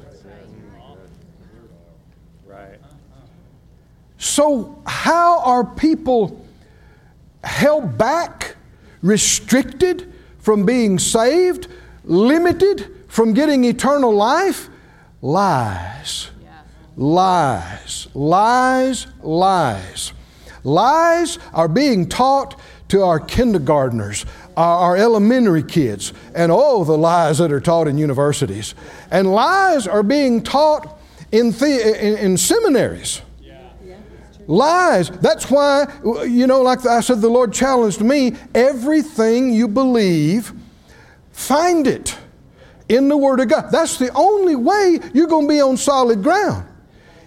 So, 4.18 4.82
how 4.88 5.40
are 5.42 5.64
people 5.64 6.45
held 7.46 7.98
back, 7.98 8.56
restricted 9.02 10.14
from 10.40 10.66
being 10.66 11.00
saved, 11.00 11.68
limited 12.04 12.92
from 13.08 13.34
getting 13.34 13.64
eternal 13.64 14.14
life? 14.14 14.70
Lies. 15.22 16.30
Lies. 16.98 18.08
Lies. 18.14 19.08
Lies. 19.22 20.14
Lies 20.64 21.40
are 21.54 21.68
being 21.68 22.10
taught 22.10 22.60
to 22.90 23.02
our 23.02 23.20
kindergartners, 23.20 24.26
our, 24.56 24.96
elementary 24.96 25.64
kids, 25.64 26.14
and 26.34 26.52
oh, 26.52 26.84
the 26.84 26.98
lies 26.98 27.40
that 27.40 27.52
are 27.52 27.60
taught 27.60 27.88
in 27.88 27.98
universities. 27.98 28.76
And 29.12 29.32
lies 29.32 29.88
are 29.88 30.04
being 30.04 30.44
taught 30.44 31.00
in, 31.32 31.52
the, 31.52 32.06
in, 32.06 32.18
in 32.18 32.38
seminaries. 32.38 33.22
Lies. 34.48 35.10
That's 35.10 35.50
why, 35.50 35.88
you 36.04 36.48
know, 36.48 36.62
like 36.62 36.86
I 36.86 37.00
said, 37.00 37.22
the 37.22 37.30
Lord 37.30 37.54
challenged 37.54 38.02
me 38.02 38.36
everything 38.54 39.52
you 39.52 39.68
believe, 39.68 40.54
find 41.32 41.88
it 41.88 42.18
in 42.88 43.08
the 43.08 43.18
Word 43.18 43.40
of 43.40 43.48
God. 43.48 43.72
That's 43.72 43.98
the 43.98 44.12
only 44.14 44.56
way 44.56 45.00
you're 45.14 45.28
going 45.28 45.48
to 45.48 45.54
be 45.54 45.62
on 45.62 45.78
solid 45.78 46.22
ground. 46.22 46.68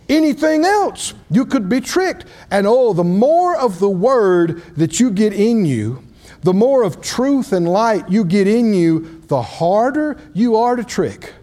Anything 0.09 0.65
else, 0.65 1.13
you 1.31 1.45
could 1.45 1.69
be 1.69 1.81
tricked. 1.81 2.25
And 2.51 2.67
oh, 2.67 2.93
the 2.93 3.05
more 3.05 3.57
of 3.57 3.79
the 3.79 3.91
Word 3.91 4.63
that 4.77 5.01
you 5.01 5.11
get 5.11 5.33
in 5.33 5.67
you, 5.67 6.05
the 6.43 6.55
more 6.55 6.85
of 6.85 7.03
truth 7.03 7.53
and 7.53 7.69
light 7.69 8.09
you 8.09 8.25
get 8.25 8.47
in 8.47 8.73
you, 8.73 9.21
the 9.27 9.43
harder 9.43 10.19
you 10.35 10.57
are 10.57 10.77
to 10.77 10.85
trick 10.85 11.35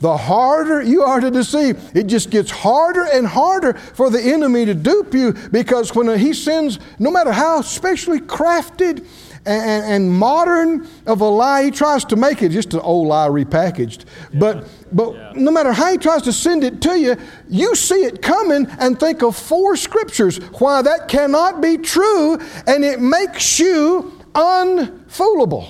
the 0.00 0.16
harder 0.16 0.82
you 0.82 1.02
are 1.02 1.20
to 1.20 1.30
deceive. 1.30 1.78
It 1.94 2.06
just 2.06 2.30
gets 2.30 2.50
harder 2.50 3.04
and 3.04 3.26
harder 3.26 3.74
for 3.74 4.10
the 4.10 4.20
enemy 4.20 4.64
to 4.66 4.74
dupe 4.74 5.14
you 5.14 5.32
because 5.32 5.94
when 5.94 6.18
he 6.18 6.32
sends, 6.32 6.78
no 6.98 7.10
matter 7.10 7.32
how 7.32 7.60
specially 7.62 8.20
crafted 8.20 9.06
and, 9.46 9.84
and 9.84 10.12
modern 10.12 10.86
of 11.06 11.20
a 11.20 11.28
lie. 11.28 11.64
He 11.64 11.70
tries 11.70 12.04
to 12.06 12.16
make 12.16 12.42
it 12.42 12.50
just 12.50 12.74
an 12.74 12.80
old 12.80 13.08
lie 13.08 13.28
repackaged. 13.28 14.04
But, 14.32 14.66
but 14.92 15.36
no 15.36 15.50
matter 15.50 15.72
how 15.72 15.92
he 15.92 15.98
tries 15.98 16.22
to 16.22 16.32
send 16.32 16.64
it 16.64 16.80
to 16.82 16.98
you, 16.98 17.16
you 17.48 17.74
see 17.74 18.04
it 18.04 18.22
coming 18.22 18.66
and 18.78 18.98
think 18.98 19.22
of 19.22 19.36
four 19.36 19.76
scriptures 19.76 20.38
why 20.58 20.82
that 20.82 21.08
cannot 21.08 21.60
be 21.60 21.78
true, 21.78 22.38
and 22.66 22.84
it 22.84 23.00
makes 23.00 23.58
you 23.58 24.20
unfoolable. 24.34 25.68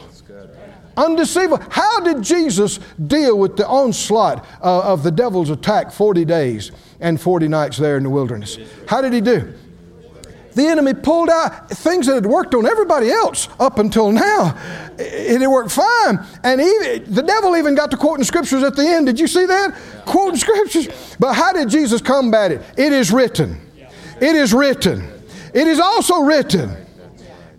Undeceivable. 0.97 1.65
How 1.71 2.01
did 2.01 2.23
Jesus 2.23 2.79
deal 3.07 3.39
with 3.39 3.57
the 3.57 3.67
onslaught 3.67 4.47
uh, 4.63 4.93
of 4.93 5.03
the 5.03 5.11
devil's 5.11 5.51
attack 5.51 5.93
40 5.93 6.25
days 6.25 6.71
and 7.01 7.21
40 7.21 7.49
nights 7.49 7.77
there 7.77 7.97
in 7.97 8.03
the 8.03 8.11
wilderness? 8.11 8.59
How 8.87 9.01
did 9.01 9.13
he 9.13 9.21
do? 9.21 9.55
The 10.55 10.67
enemy 10.69 10.95
pulled 10.95 11.31
out 11.31 11.69
things 11.69 12.07
that 12.07 12.15
had 12.15 12.27
worked 12.27 12.55
on 12.55 12.65
everybody 12.65 13.11
else 13.11 13.49
up 13.59 13.79
until 13.79 14.13
now. 14.13 14.57
And 14.93 15.01
it 15.01 15.41
had 15.41 15.49
worked 15.49 15.73
fine. 15.73 16.25
And 16.45 16.61
he, 16.61 16.99
the 16.99 17.23
devil 17.23 17.57
even 17.57 17.75
got 17.75 17.91
to 17.91 17.97
quoting 17.97 18.25
scriptures 18.25 18.63
at 18.63 18.77
the 18.77 18.87
end. 18.87 19.07
Did 19.07 19.19
you 19.19 19.27
see 19.27 19.47
that? 19.47 19.77
Quoting 20.07 20.39
scriptures. 20.39 21.17
But 21.19 21.35
how 21.35 21.53
did 21.53 21.69
Jesus 21.69 22.01
combat 22.01 22.53
it? 22.53 22.63
It 22.77 22.93
is 22.93 23.11
written. 23.11 23.61
It 24.21 24.37
is 24.37 24.55
written. 24.55 25.11
It 25.53 25.67
is 25.67 25.81
also 25.81 26.21
written. 26.21 26.77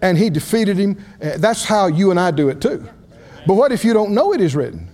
And 0.02 0.18
he 0.18 0.30
defeated 0.30 0.78
him. 0.78 1.04
Uh, 1.22 1.32
That's 1.38 1.66
how 1.66 1.88
you 1.88 2.12
and 2.12 2.20
I 2.20 2.32
do 2.32 2.48
it 2.48 2.62
too. 2.62 2.88
But 3.48 3.56
what 3.56 3.72
if 3.72 3.86
you 3.86 3.94
don't 3.94 4.12
know 4.12 4.34
it 4.34 4.42
is 4.42 4.56
written? 4.56 4.90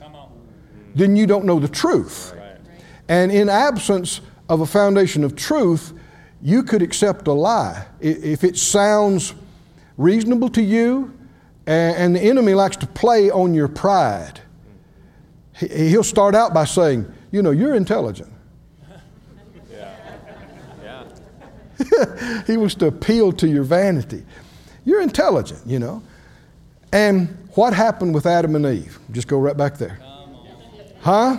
Then 0.96 1.16
you 1.16 1.26
don't 1.26 1.46
know 1.46 1.60
the 1.60 1.68
truth. 1.70 2.34
And 3.08 3.32
in 3.32 3.50
absence 3.50 4.22
of 4.50 4.62
a 4.62 4.66
foundation 4.66 5.24
of 5.24 5.36
truth, 5.36 5.94
you 6.42 6.64
could 6.64 6.82
accept 6.82 7.28
a 7.28 7.34
lie. 7.34 7.86
If 8.00 8.44
it 8.44 8.58
sounds 8.58 9.34
reasonable 9.98 10.50
to 10.50 10.62
you, 10.62 11.14
and 11.68 12.16
the 12.16 12.22
enemy 12.22 12.54
likes 12.54 12.76
to 12.78 12.88
play 12.88 13.30
on 13.30 13.54
your 13.54 13.68
pride, 13.68 14.42
he- 15.58 15.90
he'll 15.90 16.04
start 16.04 16.36
out 16.36 16.54
by 16.54 16.66
saying, 16.66 17.06
You 17.32 17.42
know, 17.42 17.52
you're 17.52 17.76
intelligent. 17.76 18.32
he 22.48 22.58
wants 22.58 22.76
to 22.76 22.88
appeal 22.88 23.32
to 23.34 23.48
your 23.48 23.64
vanity. 23.64 24.24
You're 24.86 25.02
intelligent, 25.02 25.62
you 25.66 25.80
know. 25.80 26.04
And 26.92 27.38
what 27.56 27.74
happened 27.74 28.14
with 28.14 28.26
Adam 28.26 28.56
and 28.56 28.66
Eve? 28.66 29.00
Just 29.12 29.28
go 29.28 29.38
right 29.38 29.56
back 29.56 29.78
there. 29.78 30.00
Huh? 31.02 31.38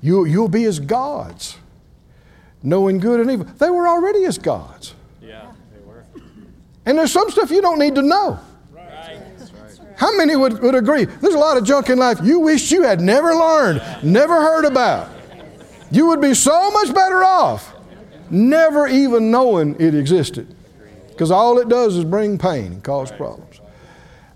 You, 0.00 0.24
you'll 0.24 0.48
be 0.48 0.64
as 0.64 0.80
gods, 0.80 1.56
knowing 2.62 2.98
good 2.98 3.20
and 3.20 3.30
evil. 3.30 3.46
They 3.46 3.70
were 3.70 3.86
already 3.86 4.24
as 4.24 4.38
gods. 4.38 4.94
Yeah, 5.20 5.52
they 5.72 5.80
were. 5.84 6.04
And 6.86 6.98
there's 6.98 7.12
some 7.12 7.30
stuff 7.30 7.50
you 7.50 7.60
don't 7.60 7.78
need 7.78 7.94
to 7.96 8.02
know. 8.02 8.38
Right. 8.70 9.20
How 9.96 10.16
many 10.16 10.36
would, 10.36 10.60
would 10.60 10.74
agree? 10.74 11.04
There's 11.04 11.34
a 11.34 11.38
lot 11.38 11.58
of 11.58 11.64
junk 11.64 11.90
in 11.90 11.98
life 11.98 12.20
you 12.22 12.40
wish 12.40 12.72
you 12.72 12.82
had 12.82 13.00
never 13.00 13.34
learned, 13.34 13.82
never 14.02 14.40
heard 14.40 14.64
about. 14.64 15.10
You 15.90 16.06
would 16.08 16.20
be 16.20 16.34
so 16.34 16.70
much 16.70 16.94
better 16.94 17.22
off 17.22 17.74
never 18.30 18.86
even 18.86 19.30
knowing 19.30 19.76
it 19.80 19.94
existed. 19.94 20.54
Because 21.08 21.30
all 21.30 21.58
it 21.58 21.68
does 21.68 21.96
is 21.96 22.04
bring 22.04 22.38
pain 22.38 22.66
and 22.72 22.82
cause 22.82 23.12
problems. 23.12 23.59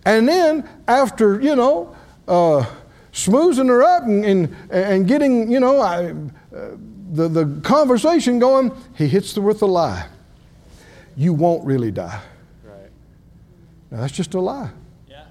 And 0.04 0.28
then, 0.28 0.68
after, 0.86 1.40
you 1.40 1.56
know, 1.56 1.96
uh, 2.28 2.66
smoozing 3.12 3.68
her 3.68 3.82
up 3.82 4.04
and, 4.04 4.24
and, 4.24 4.56
and 4.70 5.08
getting, 5.08 5.50
you 5.50 5.60
know, 5.60 5.80
I, 5.80 6.10
uh, 6.54 6.76
the, 7.12 7.28
the 7.28 7.60
conversation 7.62 8.38
going, 8.38 8.72
he 8.96 9.06
hits 9.06 9.34
her 9.36 9.40
with 9.40 9.62
a 9.62 9.66
lie. 9.66 10.06
You 11.16 11.32
won't 11.32 11.64
really 11.64 11.90
die. 11.90 12.20
Right. 12.64 12.90
Now, 13.90 14.00
that's 14.00 14.12
just 14.12 14.34
a 14.34 14.40
lie. 14.40 14.70
Yeah. 15.08 15.24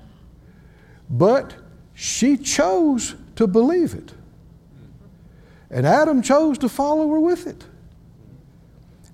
But 1.10 1.56
she 1.94 2.38
chose 2.38 3.16
to 3.36 3.48
believe 3.48 3.94
it. 3.94 4.14
And 5.70 5.86
Adam 5.86 6.22
chose 6.22 6.58
to 6.60 6.70
follow 6.70 7.10
her 7.10 7.20
with 7.20 7.48
it. 7.48 7.66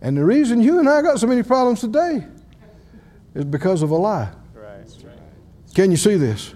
And 0.01 0.15
the 0.15 0.23
reason 0.23 0.61
you 0.61 0.79
and 0.79 0.87
I 0.87 1.01
got 1.01 1.19
so 1.19 1.27
many 1.27 1.43
problems 1.43 1.81
today 1.81 2.25
is 3.33 3.45
because 3.45 3.81
of 3.81 3.91
a 3.91 3.95
lie. 3.95 4.29
Can 5.73 5.91
you 5.91 5.97
see 5.97 6.15
this? 6.15 6.53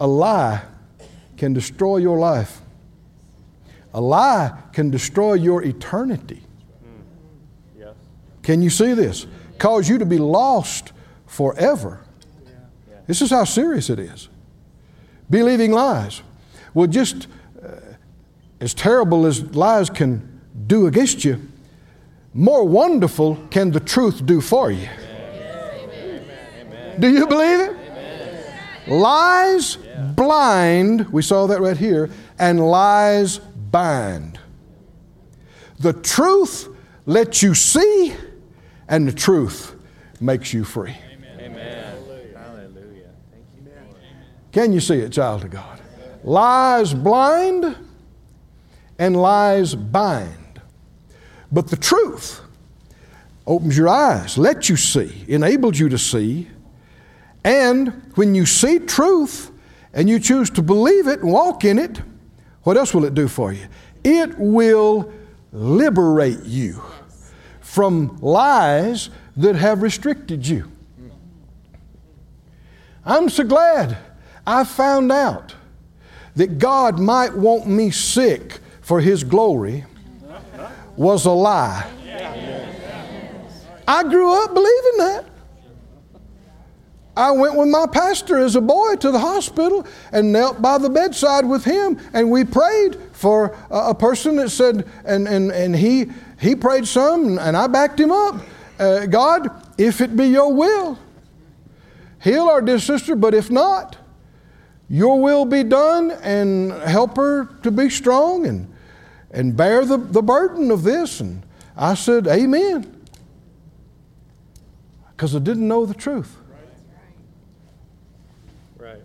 A 0.00 0.06
lie 0.06 0.62
can 1.36 1.52
destroy 1.52 1.98
your 1.98 2.18
life. 2.18 2.60
A 3.94 4.00
lie 4.00 4.56
can 4.72 4.90
destroy 4.90 5.34
your 5.34 5.62
eternity. 5.62 6.42
Can 8.42 8.62
you 8.62 8.70
see 8.70 8.94
this? 8.94 9.26
Cause 9.58 9.88
you 9.88 9.98
to 9.98 10.06
be 10.06 10.18
lost 10.18 10.92
forever. 11.26 12.00
This 13.06 13.22
is 13.22 13.30
how 13.30 13.44
serious 13.44 13.90
it 13.90 13.98
is. 13.98 14.28
Believing 15.30 15.72
lies. 15.72 16.22
Well, 16.74 16.86
just 16.86 17.28
uh, 17.62 17.76
as 18.60 18.74
terrible 18.74 19.26
as 19.26 19.42
lies 19.54 19.90
can 19.90 20.40
do 20.66 20.86
against 20.86 21.24
you, 21.24 21.40
more 22.34 22.64
wonderful 22.64 23.36
can 23.50 23.70
the 23.70 23.80
truth 23.80 24.24
do 24.24 24.40
for 24.40 24.70
you. 24.70 24.88
Do 26.98 27.08
you 27.08 27.26
believe 27.26 27.60
it? 27.60 27.76
Lies 28.88 29.78
blind, 30.16 31.12
we 31.12 31.22
saw 31.22 31.46
that 31.46 31.60
right 31.60 31.76
here, 31.76 32.10
and 32.38 32.60
lies 32.60 33.38
bind. 33.38 34.38
The 35.78 35.92
truth 35.92 36.68
lets 37.06 37.42
you 37.42 37.54
see, 37.54 38.14
and 38.88 39.06
the 39.06 39.12
truth 39.12 39.74
makes 40.20 40.52
you 40.52 40.64
free. 40.64 40.96
Amen. 41.38 41.96
Hallelujah. 42.36 43.10
Can 44.52 44.72
you 44.72 44.80
see 44.80 44.96
it, 44.96 45.12
child 45.12 45.44
of 45.44 45.50
God? 45.50 45.80
Lies 46.24 46.94
blind 46.94 47.76
and 48.98 49.16
lies 49.16 49.74
bind. 49.74 50.60
But 51.50 51.68
the 51.68 51.76
truth 51.76 52.40
opens 53.46 53.76
your 53.76 53.88
eyes, 53.88 54.38
lets 54.38 54.68
you 54.68 54.76
see, 54.76 55.24
enables 55.26 55.78
you 55.78 55.88
to 55.88 55.98
see. 55.98 56.48
And 57.44 58.12
when 58.14 58.34
you 58.34 58.46
see 58.46 58.78
truth 58.78 59.50
and 59.92 60.08
you 60.08 60.18
choose 60.18 60.50
to 60.50 60.62
believe 60.62 61.08
it 61.08 61.20
and 61.20 61.32
walk 61.32 61.64
in 61.64 61.78
it, 61.78 62.00
what 62.62 62.76
else 62.76 62.94
will 62.94 63.04
it 63.04 63.14
do 63.14 63.28
for 63.28 63.52
you? 63.52 63.66
It 64.04 64.38
will 64.38 65.12
liberate 65.52 66.44
you 66.44 66.82
from 67.60 68.18
lies 68.20 69.10
that 69.36 69.56
have 69.56 69.82
restricted 69.82 70.46
you. 70.46 70.70
I'm 73.04 73.28
so 73.28 73.44
glad 73.44 73.96
I 74.46 74.64
found 74.64 75.10
out 75.10 75.54
that 76.36 76.58
God 76.58 76.98
might 76.98 77.34
want 77.34 77.66
me 77.66 77.90
sick 77.90 78.60
for 78.80 79.00
His 79.00 79.24
glory 79.24 79.84
was 80.96 81.26
a 81.26 81.30
lie. 81.30 81.90
I 83.88 84.02
grew 84.04 84.32
up 84.44 84.54
believing 84.54 84.98
that. 84.98 85.24
I 87.16 87.30
went 87.32 87.56
with 87.56 87.68
my 87.68 87.86
pastor 87.86 88.38
as 88.38 88.56
a 88.56 88.60
boy 88.60 88.96
to 88.96 89.10
the 89.10 89.18
hospital 89.18 89.86
and 90.12 90.32
knelt 90.32 90.62
by 90.62 90.78
the 90.78 90.88
bedside 90.88 91.44
with 91.44 91.64
him, 91.64 91.98
and 92.14 92.30
we 92.30 92.44
prayed 92.44 92.96
for 93.12 93.56
a, 93.70 93.94
person 93.94 94.36
that 94.36 94.50
said, 94.50 94.88
and, 95.04 95.28
and, 95.28 95.52
and 95.52 95.76
he, 95.76 96.06
he 96.40 96.56
prayed 96.56 96.88
some, 96.88 97.38
and 97.38 97.56
I 97.56 97.66
backed 97.66 98.00
him 98.00 98.10
up. 98.10 98.36
Uh, 98.78 99.06
God, 99.06 99.48
if 99.78 100.00
it 100.00 100.16
be 100.16 100.26
your 100.26 100.52
will, 100.52 100.98
heal 102.20 102.48
our 102.48 102.62
dear 102.62 102.78
sister, 102.78 103.14
but 103.14 103.34
if 103.34 103.50
not, 103.50 103.96
your 104.88 105.20
will 105.20 105.44
be 105.44 105.62
done 105.62 106.10
and 106.22 106.72
help 106.82 107.16
her 107.16 107.46
to 107.62 107.70
be 107.70 107.88
strong 107.88 108.46
and, 108.46 108.72
and 109.30 109.56
bear 109.56 109.84
the, 109.84 109.96
the 109.96 110.22
burden 110.22 110.70
of 110.70 110.82
this. 110.82 111.20
And 111.20 111.42
I 111.76 111.94
said, 111.94 112.26
Amen. 112.26 113.00
Because 115.10 115.34
I 115.34 115.38
didn't 115.38 115.66
know 115.66 115.86
the 115.86 115.94
truth. 115.94 116.36
Right. 118.76 119.00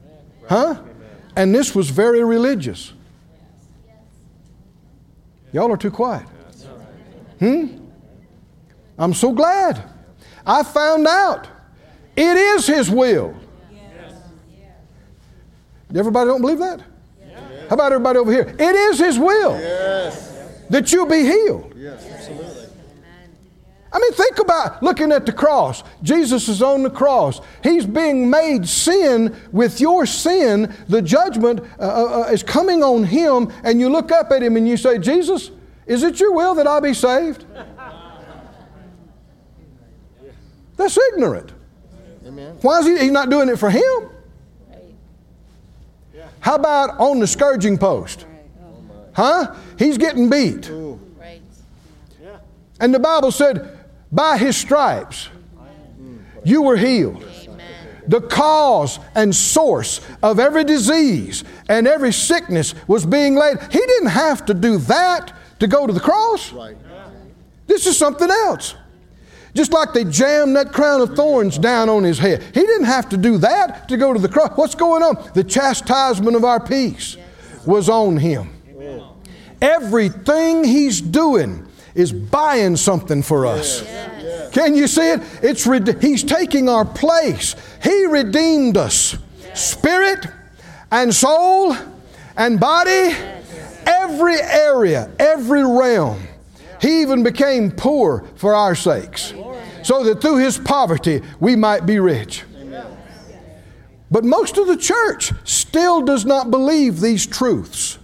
Huh? 0.48 0.82
And 1.36 1.54
this 1.54 1.76
was 1.76 1.90
very 1.90 2.24
religious. 2.24 2.94
Y'all 5.52 5.72
are 5.72 5.78
too 5.78 5.92
quiet. 5.92 6.28
Hmm? 7.40 7.78
I'm 8.98 9.14
so 9.14 9.32
glad. 9.32 9.84
I 10.46 10.64
found 10.64 11.08
out 11.08 11.48
it 12.16 12.38
is 12.38 12.66
His 12.66 12.90
will. 12.90 13.36
Everybody 15.96 16.28
don't 16.28 16.42
believe 16.42 16.60
that? 16.60 16.82
How 17.70 17.74
about 17.76 17.92
everybody 17.92 18.20
over 18.20 18.32
here? 18.32 18.56
It 18.58 18.76
is 18.76 19.00
His 19.00 19.20
will 19.20 19.54
that 20.70 20.92
you 20.92 21.06
be 21.06 21.24
healed. 21.24 21.74
Yes, 21.76 22.06
absolutely. 22.10 22.47
I 23.92 24.00
mean, 24.00 24.12
think 24.14 24.40
about 24.40 24.84
looking 24.84 25.12
at 25.12 25.26
the 25.26 25.32
cross. 25.32 25.84
Jesus 26.04 26.50
is 26.50 26.62
on 26.62 26.84
the 26.84 26.90
cross. 26.90 27.40
He's 27.64 27.86
being 27.86 28.30
made 28.30 28.68
sin 28.68 29.36
with 29.52 29.80
your 29.80 30.06
sin. 30.06 30.76
The 30.90 31.02
judgment 31.02 31.62
uh, 31.80 31.84
uh, 31.84 32.22
uh, 32.22 32.32
is 32.32 32.44
coming 32.44 32.84
on 32.84 33.06
him, 33.06 33.52
and 33.64 33.80
you 33.80 33.90
look 33.90 34.12
up 34.12 34.32
at 34.32 34.44
him 34.44 34.58
and 34.58 34.68
you 34.68 34.76
say, 34.76 34.98
Jesus, 34.98 35.52
is 35.86 36.04
it 36.04 36.20
your 36.20 36.34
will 36.34 36.54
that 36.56 36.68
I 36.68 36.80
be 36.82 36.94
saved? 36.94 37.46
That's 40.76 40.98
ignorant. 41.14 41.54
Amen. 42.26 42.58
Why 42.62 42.80
is 42.80 42.86
he 42.86 42.98
he's 43.00 43.12
not 43.12 43.30
doing 43.30 43.50
it 43.50 43.58
for 43.58 43.70
him? 43.70 44.10
How 46.40 46.56
about 46.56 47.00
on 47.00 47.20
the 47.20 47.28
scourging 47.28 47.78
post? 47.78 48.26
Huh? 49.14 49.56
He's 49.80 49.98
getting 49.98 50.30
beat. 50.30 50.70
And 52.80 52.94
the 52.94 53.00
Bible 53.00 53.32
said, 53.32 53.77
by 54.12 54.38
his 54.38 54.56
stripes, 54.56 55.30
you 56.44 56.62
were 56.62 56.78
healed. 56.78 57.24
The 58.08 58.22
cause 58.22 59.00
and 59.16 59.36
source 59.36 60.00
of 60.24 60.40
every 60.40 60.64
disease 60.64 61.44
and 61.68 61.88
every 61.88 62.14
sickness 62.14 62.74
was 62.88 63.06
being 63.06 63.36
laid. 63.36 63.58
He 63.70 63.80
didn't 63.80 64.10
have 64.10 64.46
to 64.46 64.54
do 64.54 64.78
that 64.78 65.34
to 65.60 65.68
go 65.68 65.86
to 65.86 65.92
the 65.92 66.00
cross. 66.00 66.54
This 67.66 67.86
is 67.86 67.98
something 67.98 68.30
else. 68.30 68.76
Just 69.54 69.74
like 69.74 69.92
they 69.92 70.06
jammed 70.06 70.56
that 70.56 70.72
crown 70.72 71.02
of 71.02 71.16
thorns 71.16 71.58
down 71.58 71.90
on 71.90 72.04
his 72.04 72.18
head. 72.18 72.44
He 72.54 72.62
didn't 72.62 72.86
have 72.86 73.10
to 73.10 73.18
do 73.18 73.38
that 73.40 73.90
to 73.90 73.98
go 73.98 74.14
to 74.14 74.20
the 74.20 74.30
cross. 74.30 74.52
What's 74.56 74.76
going 74.76 75.04
on? 75.04 75.32
The 75.34 75.44
chastisement 75.44 76.38
of 76.38 76.46
our 76.46 76.66
peace 76.66 77.18
was 77.66 77.90
on 77.90 78.18
him. 78.18 78.54
Everything 79.62 80.64
he's 80.64 81.02
doing 81.02 81.67
is 81.98 82.14
buying 82.14 82.76
something 82.76 83.22
for 83.22 83.46
us. 83.46 83.82
Can 84.52 84.76
you 84.76 84.88
see 84.88 85.12
it? 85.12 85.22
It's 85.42 85.66
he's 86.00 86.24
taking 86.24 86.70
our 86.70 86.86
place. 86.86 87.56
He 87.84 88.06
redeemed 88.06 88.78
us. 88.78 89.18
Spirit 89.54 90.26
and 90.92 91.14
soul 91.14 91.76
and 92.38 92.60
body, 92.60 93.16
every 93.86 94.40
area, 94.40 95.12
every 95.20 95.66
realm. 95.66 96.22
He 96.80 97.02
even 97.02 97.24
became 97.24 97.72
poor 97.72 98.24
for 98.36 98.54
our 98.54 98.76
sakes, 98.76 99.34
so 99.84 100.04
that 100.04 100.22
through 100.22 100.38
his 100.38 100.60
poverty 100.60 101.24
we 101.40 101.56
might 101.56 101.86
be 101.86 102.00
rich. 102.00 102.44
But 104.10 104.24
most 104.24 104.58
of 104.58 104.68
the 104.68 104.78
church 104.78 105.34
still 105.44 106.02
does 106.02 106.26
not 106.26 106.52
believe 106.52 107.02
these 107.02 107.26
truths. 107.26 107.98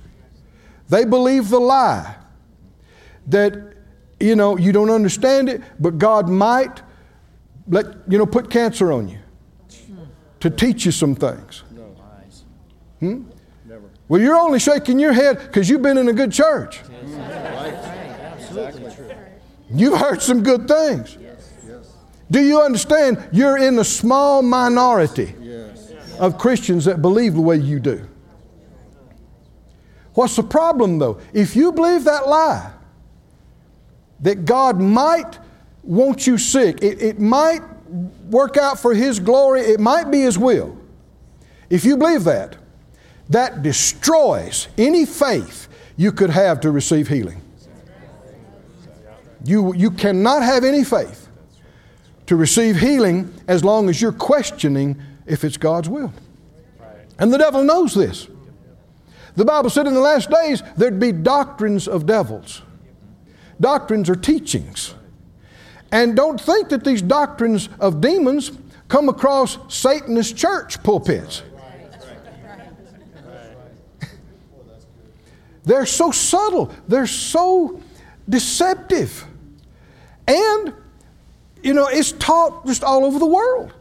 They 0.90 1.06
believe 1.06 1.50
the 1.50 1.62
lie 1.62 2.18
that, 3.28 3.73
you 4.24 4.36
know, 4.36 4.58
you 4.58 4.72
don't 4.72 4.90
understand 4.90 5.50
it, 5.50 5.62
but 5.80 5.98
God 5.98 6.30
might 6.30 6.82
let, 7.68 7.86
you 8.08 8.18
know, 8.18 8.26
put 8.26 8.50
cancer 8.50 8.92
on 8.92 9.10
you 9.10 9.20
to 10.40 10.50
teach 10.50 10.86
you 10.86 10.92
some 10.92 11.14
things. 11.14 11.64
Hmm? 13.00 13.24
Well, 14.08 14.22
you're 14.22 14.36
only 14.36 14.60
shaking 14.60 15.00
your 15.00 15.14
head 15.14 15.40
because 15.40 15.70
you've 15.70 15.82
been 15.82 15.98
in 15.98 16.08
a 16.08 16.14
good 16.14 16.32
church. 16.32 16.82
You've 19.70 19.98
heard 20.00 20.22
some 20.22 20.44
good 20.44 20.68
things. 20.68 21.18
Do 22.32 22.42
you 22.42 22.62
understand? 22.62 23.28
You're 23.32 23.58
in 23.58 23.78
a 23.80 23.84
small 23.84 24.42
minority 24.42 25.36
of 26.20 26.38
Christians 26.38 26.86
that 26.86 27.02
believe 27.02 27.34
the 27.34 27.42
way 27.42 27.58
you 27.58 27.80
do. 27.80 28.08
What's 30.14 30.36
the 30.36 30.44
problem 30.44 31.00
though? 31.00 31.20
If 31.34 31.56
you 31.56 31.72
believe 31.72 32.04
that 32.06 32.28
lie, 32.28 32.72
that 34.24 34.46
God 34.46 34.80
might 34.80 35.40
want 35.84 36.26
you 36.26 36.38
sick, 36.38 36.82
it, 36.82 37.02
it 37.02 37.20
might 37.20 37.62
work 38.30 38.58
out 38.58 38.80
for 38.80 38.94
His 38.94 39.20
glory, 39.20 39.62
it 39.62 39.80
might 39.80 40.10
be 40.10 40.22
His 40.22 40.38
will. 40.38 40.78
If 41.70 41.86
you 41.86 41.98
believe 41.98 42.24
that, 42.24 42.58
that 43.30 43.64
destroys 43.64 44.68
any 44.78 45.06
faith 45.06 45.68
you 45.96 46.12
could 46.12 46.30
have 46.30 46.62
to 46.62 46.72
receive 46.72 47.08
healing. 47.08 47.42
You, 49.46 49.74
you 49.76 49.92
cannot 49.92 50.42
have 50.44 50.64
any 50.64 50.84
faith 50.84 51.28
to 52.28 52.36
receive 52.36 52.80
healing 52.80 53.34
as 53.48 53.64
long 53.64 53.90
as 53.90 54.02
you're 54.02 54.14
questioning 54.14 55.02
if 55.26 55.44
it's 55.44 55.58
God's 55.58 55.90
will. 55.90 56.14
And 57.20 57.32
the 57.34 57.38
devil 57.38 57.64
knows 57.64 57.94
this. 57.94 58.28
The 59.36 59.46
Bible 59.46 59.70
said 59.70 59.88
in 59.88 59.94
the 59.94 60.00
last 60.00 60.30
days 60.30 60.64
there'd 60.78 61.00
be 61.00 61.12
doctrines 61.12 61.88
of 61.88 62.06
devils. 62.06 62.62
Doctrines 63.64 64.10
are 64.10 64.16
teachings. 64.16 64.94
And 65.90 66.18
don't 66.18 66.40
think 66.40 66.68
that 66.70 66.84
these 66.84 67.02
doctrines 67.02 67.70
of 67.80 68.02
demons 68.02 68.52
come 68.90 69.08
across 69.08 69.58
Satanist 69.74 70.36
church 70.36 70.84
pulpits. 70.84 71.44
They're 75.64 75.86
so 75.86 76.12
subtle, 76.12 76.74
they're 76.90 77.08
so 77.08 77.80
deceptive. 78.28 79.24
And, 80.28 80.74
you 81.62 81.74
know, 81.74 81.88
it's 81.88 82.12
taught 82.12 82.66
just 82.66 82.84
all 82.84 83.06
over 83.06 83.18
the 83.18 83.26
world 83.26 83.72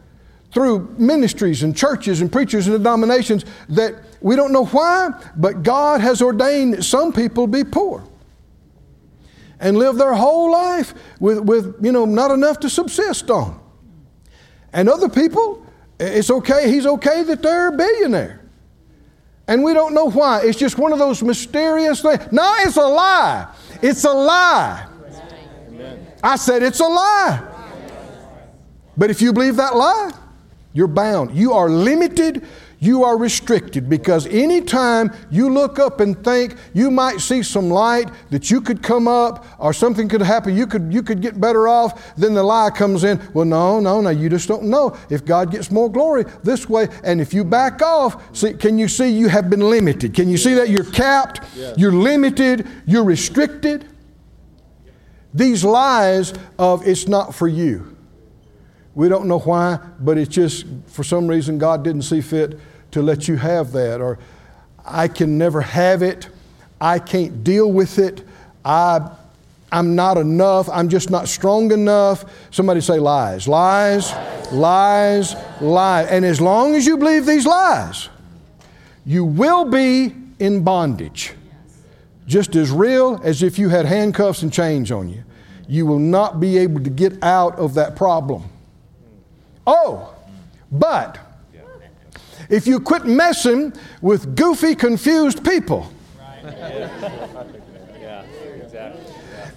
through 0.52 0.94
ministries 0.96 1.64
and 1.64 1.76
churches 1.76 2.20
and 2.20 2.30
preachers 2.30 2.68
and 2.68 2.76
denominations 2.78 3.44
that 3.70 3.96
we 4.20 4.36
don't 4.36 4.52
know 4.52 4.66
why, 4.66 5.10
but 5.34 5.64
God 5.64 6.00
has 6.00 6.22
ordained 6.22 6.74
that 6.74 6.84
some 6.84 7.12
people 7.12 7.48
be 7.48 7.64
poor 7.64 8.04
and 9.62 9.78
live 9.78 9.96
their 9.96 10.12
whole 10.12 10.50
life 10.50 10.92
with, 11.20 11.38
with 11.38 11.76
you 11.80 11.92
know, 11.92 12.04
not 12.04 12.30
enough 12.32 12.58
to 12.60 12.68
subsist 12.68 13.30
on. 13.30 13.58
And 14.72 14.88
other 14.88 15.08
people, 15.08 15.64
it's 15.98 16.30
okay, 16.30 16.70
he's 16.70 16.84
okay 16.84 17.22
that 17.22 17.42
they're 17.42 17.68
a 17.68 17.72
billionaire. 17.72 18.40
And 19.46 19.62
we 19.62 19.72
don't 19.72 19.94
know 19.94 20.10
why. 20.10 20.42
It's 20.42 20.58
just 20.58 20.78
one 20.78 20.92
of 20.92 20.98
those 20.98 21.22
mysterious 21.22 22.02
things. 22.02 22.30
No, 22.32 22.54
it's 22.58 22.76
a 22.76 22.86
lie. 22.86 23.54
It's 23.80 24.04
a 24.04 24.12
lie. 24.12 24.88
I 26.22 26.36
said 26.36 26.62
it's 26.62 26.80
a 26.80 26.86
lie. 26.86 27.48
But 28.96 29.10
if 29.10 29.22
you 29.22 29.32
believe 29.32 29.56
that 29.56 29.76
lie, 29.76 30.12
you're 30.72 30.88
bound. 30.88 31.36
You 31.36 31.52
are 31.52 31.68
limited. 31.68 32.46
You 32.82 33.04
are 33.04 33.16
restricted 33.16 33.88
because 33.88 34.26
anytime 34.26 35.12
you 35.30 35.50
look 35.50 35.78
up 35.78 36.00
and 36.00 36.20
think 36.24 36.56
you 36.74 36.90
might 36.90 37.20
see 37.20 37.44
some 37.44 37.70
light 37.70 38.10
that 38.30 38.50
you 38.50 38.60
could 38.60 38.82
come 38.82 39.06
up 39.06 39.46
or 39.60 39.72
something 39.72 40.08
could 40.08 40.20
happen, 40.20 40.56
you 40.56 40.66
could, 40.66 40.92
you 40.92 41.00
could 41.04 41.20
get 41.20 41.40
better 41.40 41.68
off, 41.68 42.12
then 42.16 42.34
the 42.34 42.42
lie 42.42 42.70
comes 42.70 43.04
in. 43.04 43.22
Well, 43.34 43.44
no, 43.44 43.78
no, 43.78 44.00
no, 44.00 44.10
you 44.10 44.28
just 44.28 44.48
don't 44.48 44.64
know. 44.64 44.96
If 45.10 45.24
God 45.24 45.52
gets 45.52 45.70
more 45.70 45.88
glory 45.88 46.24
this 46.42 46.68
way, 46.68 46.88
and 47.04 47.20
if 47.20 47.32
you 47.32 47.44
back 47.44 47.80
off, 47.82 48.36
see, 48.36 48.52
can 48.54 48.80
you 48.80 48.88
see 48.88 49.10
you 49.10 49.28
have 49.28 49.48
been 49.48 49.60
limited? 49.60 50.12
Can 50.12 50.28
you 50.28 50.36
see 50.36 50.54
that 50.54 50.68
you're 50.68 50.90
capped, 50.90 51.40
you're 51.76 51.92
limited, 51.92 52.66
you're 52.84 53.04
restricted? 53.04 53.86
These 55.32 55.62
lies 55.62 56.34
of 56.58 56.84
it's 56.84 57.06
not 57.06 57.32
for 57.32 57.46
you. 57.46 57.96
We 58.96 59.08
don't 59.08 59.26
know 59.26 59.38
why, 59.38 59.78
but 60.00 60.18
it's 60.18 60.34
just 60.34 60.66
for 60.86 61.04
some 61.04 61.28
reason 61.28 61.58
God 61.58 61.84
didn't 61.84 62.02
see 62.02 62.20
fit 62.20 62.58
to 62.92 63.02
let 63.02 63.28
you 63.28 63.36
have 63.36 63.72
that, 63.72 64.00
or 64.00 64.18
I 64.84 65.08
can 65.08 65.36
never 65.38 65.60
have 65.60 66.02
it, 66.02 66.28
I 66.80 66.98
can't 66.98 67.42
deal 67.44 67.70
with 67.70 67.98
it, 67.98 68.22
I, 68.64 69.10
I'm 69.70 69.94
not 69.94 70.18
enough, 70.18 70.68
I'm 70.68 70.88
just 70.88 71.10
not 71.10 71.28
strong 71.28 71.72
enough. 71.72 72.24
Somebody 72.50 72.80
say 72.80 72.98
lies, 72.98 73.48
lies, 73.48 74.12
lies, 74.52 75.34
lies. 75.60 76.08
And 76.08 76.24
as 76.24 76.40
long 76.40 76.74
as 76.74 76.86
you 76.86 76.98
believe 76.98 77.24
these 77.24 77.46
lies, 77.46 78.08
you 79.06 79.24
will 79.24 79.64
be 79.64 80.14
in 80.38 80.62
bondage, 80.62 81.32
just 82.26 82.54
as 82.54 82.70
real 82.70 83.20
as 83.24 83.42
if 83.42 83.58
you 83.58 83.68
had 83.68 83.86
handcuffs 83.86 84.42
and 84.42 84.52
chains 84.52 84.90
on 84.90 85.08
you. 85.08 85.24
You 85.68 85.86
will 85.86 85.98
not 85.98 86.38
be 86.40 86.58
able 86.58 86.82
to 86.84 86.90
get 86.90 87.22
out 87.22 87.58
of 87.58 87.74
that 87.74 87.96
problem. 87.96 88.44
Oh, 89.66 90.14
but 90.70 91.18
if 92.52 92.66
you 92.66 92.78
quit 92.78 93.06
messing 93.06 93.72
with 94.02 94.36
goofy, 94.36 94.74
confused 94.74 95.42
people 95.42 95.90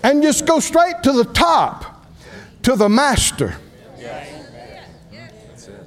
and 0.01 0.23
just 0.23 0.45
go 0.45 0.59
straight 0.59 1.03
to 1.03 1.11
the 1.11 1.25
top, 1.25 2.05
to 2.63 2.75
the 2.75 2.87
master. 2.87 3.55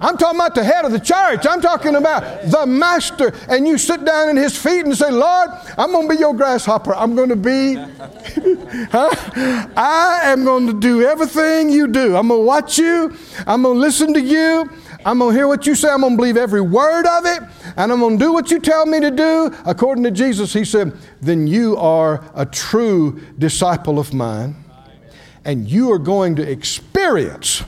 I'm 0.01 0.17
talking 0.17 0.39
about 0.39 0.55
the 0.55 0.63
head 0.63 0.85
of 0.85 0.93
the 0.93 1.01
church. 1.01 1.45
I'm 1.45 1.61
talking 1.61 1.97
about 1.97 2.43
the 2.43 2.67
master. 2.67 3.35
And 3.49 3.67
you 3.67 3.79
sit 3.79 4.05
down 4.05 4.29
at 4.29 4.37
his 4.37 4.57
feet 4.57 4.85
and 4.85 4.97
say, 4.97 5.11
Lord, 5.11 5.51
I'm 5.77 5.91
going 5.91 6.09
to 6.09 6.15
be 6.15 6.21
your 6.21 6.35
grasshopper. 6.35 6.95
I'm 6.95 7.17
going 7.17 7.31
to 7.31 7.37
be, 7.37 7.75
huh? 8.93 9.11
I 9.77 10.21
am 10.25 10.45
going 10.45 10.69
to 10.69 10.79
do 10.79 11.03
everything 11.03 11.71
you 11.71 11.89
do. 11.89 12.17
I'm 12.17 12.29
going 12.29 12.41
to 12.41 12.47
watch 12.47 12.79
you. 12.79 13.17
I'm 13.47 13.63
going 13.63 13.75
to 13.75 13.81
listen 13.81 14.15
to 14.15 14.21
you. 14.21 14.71
I'm 15.09 15.21
going 15.21 15.33
to 15.33 15.39
hear 15.39 15.49
what 15.49 15.67
you 15.67 15.75
say. 15.75 15.89
I'm 15.89 16.03
going 16.03 16.13
to 16.13 16.17
believe 16.19 16.37
every 16.37 16.61
word 16.61 17.07
of 17.07 17.25
it. 17.25 17.43
And 17.79 17.91
I'm 17.91 17.99
going 18.01 18.19
to 18.19 18.25
do 18.27 18.31
what 18.31 18.51
you 18.51 18.61
tell 18.61 18.85
me 18.85 19.01
to 19.01 19.11
do. 19.11 19.51
According 19.65 20.05
to 20.05 20.11
Jesus, 20.11 20.53
he 20.53 20.67
said, 20.67 20.93
then 21.23 21.47
you 21.47 21.79
are 21.79 22.23
a 22.35 22.45
true 22.45 23.19
disciple 23.39 23.99
of 23.99 24.13
mine. 24.13 24.55
And 25.47 25.67
you 25.67 25.91
are 25.93 25.99
going 25.99 26.37
to 26.37 26.43
experience 26.43 27.63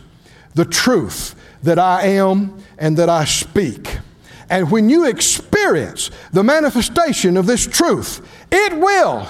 the 0.55 0.67
truth 0.67 1.35
that 1.63 1.79
I 1.79 2.03
am 2.09 2.63
and 2.77 2.99
that 2.99 3.09
I 3.09 3.25
speak. 3.25 3.97
And 4.51 4.71
when 4.71 4.91
you 4.91 5.07
experience 5.07 6.11
the 6.33 6.45
manifestation 6.45 7.39
of 7.39 7.47
this 7.47 7.67
truth, 7.67 8.21
it 8.53 8.77
will 8.77 9.27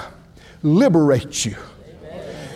liberate 0.63 1.45
you. 1.45 1.55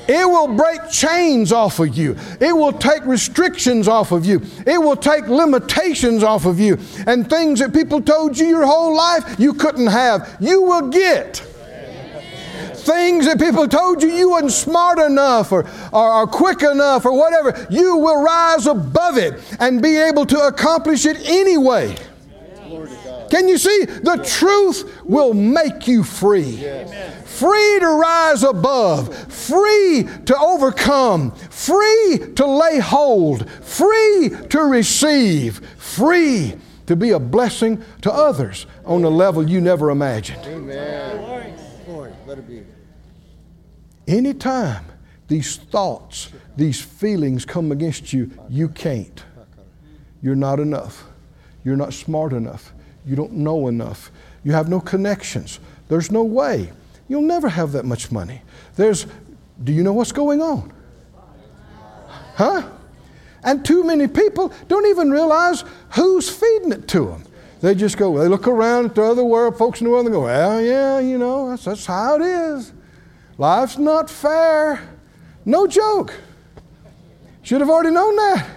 It 0.07 0.27
will 0.27 0.47
break 0.55 0.89
chains 0.89 1.51
off 1.51 1.79
of 1.79 1.97
you. 1.97 2.15
It 2.39 2.55
will 2.55 2.73
take 2.73 3.05
restrictions 3.05 3.87
off 3.87 4.11
of 4.11 4.25
you. 4.25 4.41
It 4.65 4.77
will 4.81 4.95
take 4.95 5.27
limitations 5.27 6.23
off 6.23 6.45
of 6.45 6.59
you. 6.59 6.77
And 7.07 7.29
things 7.29 7.59
that 7.59 7.73
people 7.73 8.01
told 8.01 8.37
you 8.37 8.45
your 8.47 8.65
whole 8.65 8.95
life 8.95 9.39
you 9.39 9.53
couldn't 9.53 9.87
have, 9.87 10.37
you 10.39 10.61
will 10.61 10.89
get. 10.89 11.37
Things 12.75 13.25
that 13.25 13.39
people 13.39 13.67
told 13.67 14.03
you 14.03 14.09
you 14.09 14.29
weren't 14.29 14.51
smart 14.51 14.99
enough 14.99 15.51
or, 15.51 15.67
or, 15.91 16.13
or 16.13 16.27
quick 16.27 16.61
enough 16.61 17.05
or 17.05 17.17
whatever, 17.17 17.65
you 17.71 17.97
will 17.97 18.21
rise 18.21 18.67
above 18.67 19.17
it 19.17 19.41
and 19.59 19.81
be 19.81 19.97
able 19.97 20.25
to 20.27 20.39
accomplish 20.45 21.07
it 21.07 21.17
anyway. 21.27 21.95
Can 23.31 23.47
you 23.47 23.57
see? 23.57 23.85
The 23.85 24.23
truth 24.23 25.03
will 25.03 25.33
make 25.33 25.87
you 25.87 26.03
free. 26.03 26.63
Free 27.36 27.79
to 27.81 27.88
rise 27.88 28.43
above, 28.43 29.13
free 29.29 30.07
to 30.25 30.38
overcome, 30.39 31.31
free 31.31 32.19
to 32.33 32.45
lay 32.45 32.79
hold, 32.79 33.49
free 33.49 34.31
to 34.49 34.59
receive, 34.61 35.57
free 35.77 36.55
to 36.86 36.95
be 36.95 37.09
a 37.11 37.19
blessing 37.19 37.83
to 38.03 38.13
others 38.13 38.67
on 38.86 39.03
a 39.03 39.09
level 39.09 39.49
you 39.49 39.59
never 39.59 39.89
imagined. 39.89 40.45
Amen. 40.45 41.59
Anytime 44.07 44.86
these 45.27 45.57
thoughts, 45.57 46.29
these 46.55 46.79
feelings 46.79 47.43
come 47.43 47.73
against 47.73 48.13
you, 48.13 48.31
you 48.47 48.69
can't. 48.69 49.25
You're 50.21 50.38
not 50.38 50.61
enough. 50.61 51.03
You're 51.65 51.75
not 51.75 51.93
smart 51.93 52.31
enough. 52.31 52.71
You 53.05 53.17
don't 53.17 53.33
know 53.33 53.67
enough. 53.67 54.09
You 54.45 54.53
have 54.53 54.69
no 54.69 54.79
connections. 54.79 55.59
There's 55.89 56.11
no 56.11 56.23
way. 56.23 56.71
You'll 57.07 57.21
never 57.21 57.49
have 57.49 57.71
that 57.73 57.85
much 57.85 58.11
money. 58.11 58.41
There's, 58.75 59.05
do 59.63 59.71
you 59.71 59.83
know 59.83 59.93
what's 59.93 60.11
going 60.11 60.41
on? 60.41 60.73
Huh? 62.35 62.69
And 63.43 63.63
too 63.63 63.83
many 63.83 64.07
people 64.07 64.51
don't 64.67 64.87
even 64.87 65.11
realize 65.11 65.63
who's 65.91 66.29
feeding 66.29 66.71
it 66.71 66.87
to 66.89 67.05
them. 67.05 67.23
They 67.61 67.75
just 67.75 67.97
go, 67.97 68.17
they 68.17 68.27
look 68.27 68.47
around 68.47 68.85
at 68.85 68.95
the 68.95 69.03
other 69.03 69.23
world, 69.23 69.57
folks 69.57 69.81
in 69.81 69.85
the 69.85 69.91
world, 69.91 70.05
and 70.05 70.13
go, 70.13 70.23
well, 70.23 70.61
yeah, 70.61 70.99
you 70.99 71.17
know, 71.17 71.49
that's, 71.49 71.65
that's 71.65 71.85
how 71.85 72.15
it 72.15 72.21
is. 72.21 72.73
Life's 73.37 73.77
not 73.77 74.09
fair. 74.09 74.81
No 75.45 75.67
joke. 75.67 76.13
Should 77.43 77.61
have 77.61 77.69
already 77.69 77.91
known 77.91 78.15
that. 78.15 78.49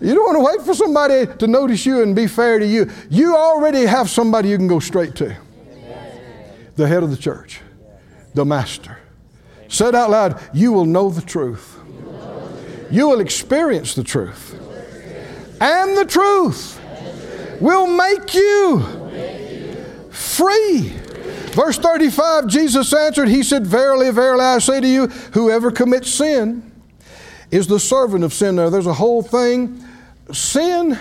You 0.00 0.14
don't 0.14 0.24
want 0.24 0.36
to 0.36 0.56
wait 0.56 0.66
for 0.66 0.74
somebody 0.74 1.26
to 1.38 1.46
notice 1.46 1.86
you 1.86 2.02
and 2.02 2.16
be 2.16 2.26
fair 2.26 2.58
to 2.58 2.66
you. 2.66 2.90
You 3.08 3.36
already 3.36 3.86
have 3.86 4.10
somebody 4.10 4.48
you 4.48 4.56
can 4.56 4.66
go 4.66 4.80
straight 4.80 5.14
to 5.16 5.36
the 6.76 6.88
head 6.88 7.02
of 7.02 7.10
the 7.10 7.16
church, 7.16 7.60
the 8.34 8.44
master. 8.44 8.98
Said 9.68 9.94
out 9.94 10.10
loud, 10.10 10.40
you 10.52 10.72
will 10.72 10.84
know 10.84 11.10
the 11.10 11.22
truth. 11.22 11.78
You 12.90 13.08
will 13.08 13.20
experience 13.20 13.94
the 13.94 14.04
truth. 14.04 14.58
And 15.60 15.96
the 15.96 16.04
truth 16.04 16.78
will 17.60 17.86
make 17.86 18.34
you 18.34 18.80
free. 20.10 20.92
Verse 21.52 21.78
35, 21.78 22.48
Jesus 22.48 22.92
answered, 22.92 23.28
He 23.28 23.42
said, 23.42 23.66
Verily, 23.66 24.10
verily, 24.10 24.44
I 24.44 24.58
say 24.58 24.80
to 24.80 24.86
you, 24.86 25.06
whoever 25.06 25.70
commits 25.70 26.10
sin 26.10 26.70
is 27.50 27.66
the 27.66 27.78
servant 27.78 28.24
of 28.24 28.32
sin. 28.32 28.56
Now, 28.56 28.70
there's 28.70 28.86
a 28.86 28.94
whole 28.94 29.22
thing. 29.22 29.84
Sin, 30.32 30.98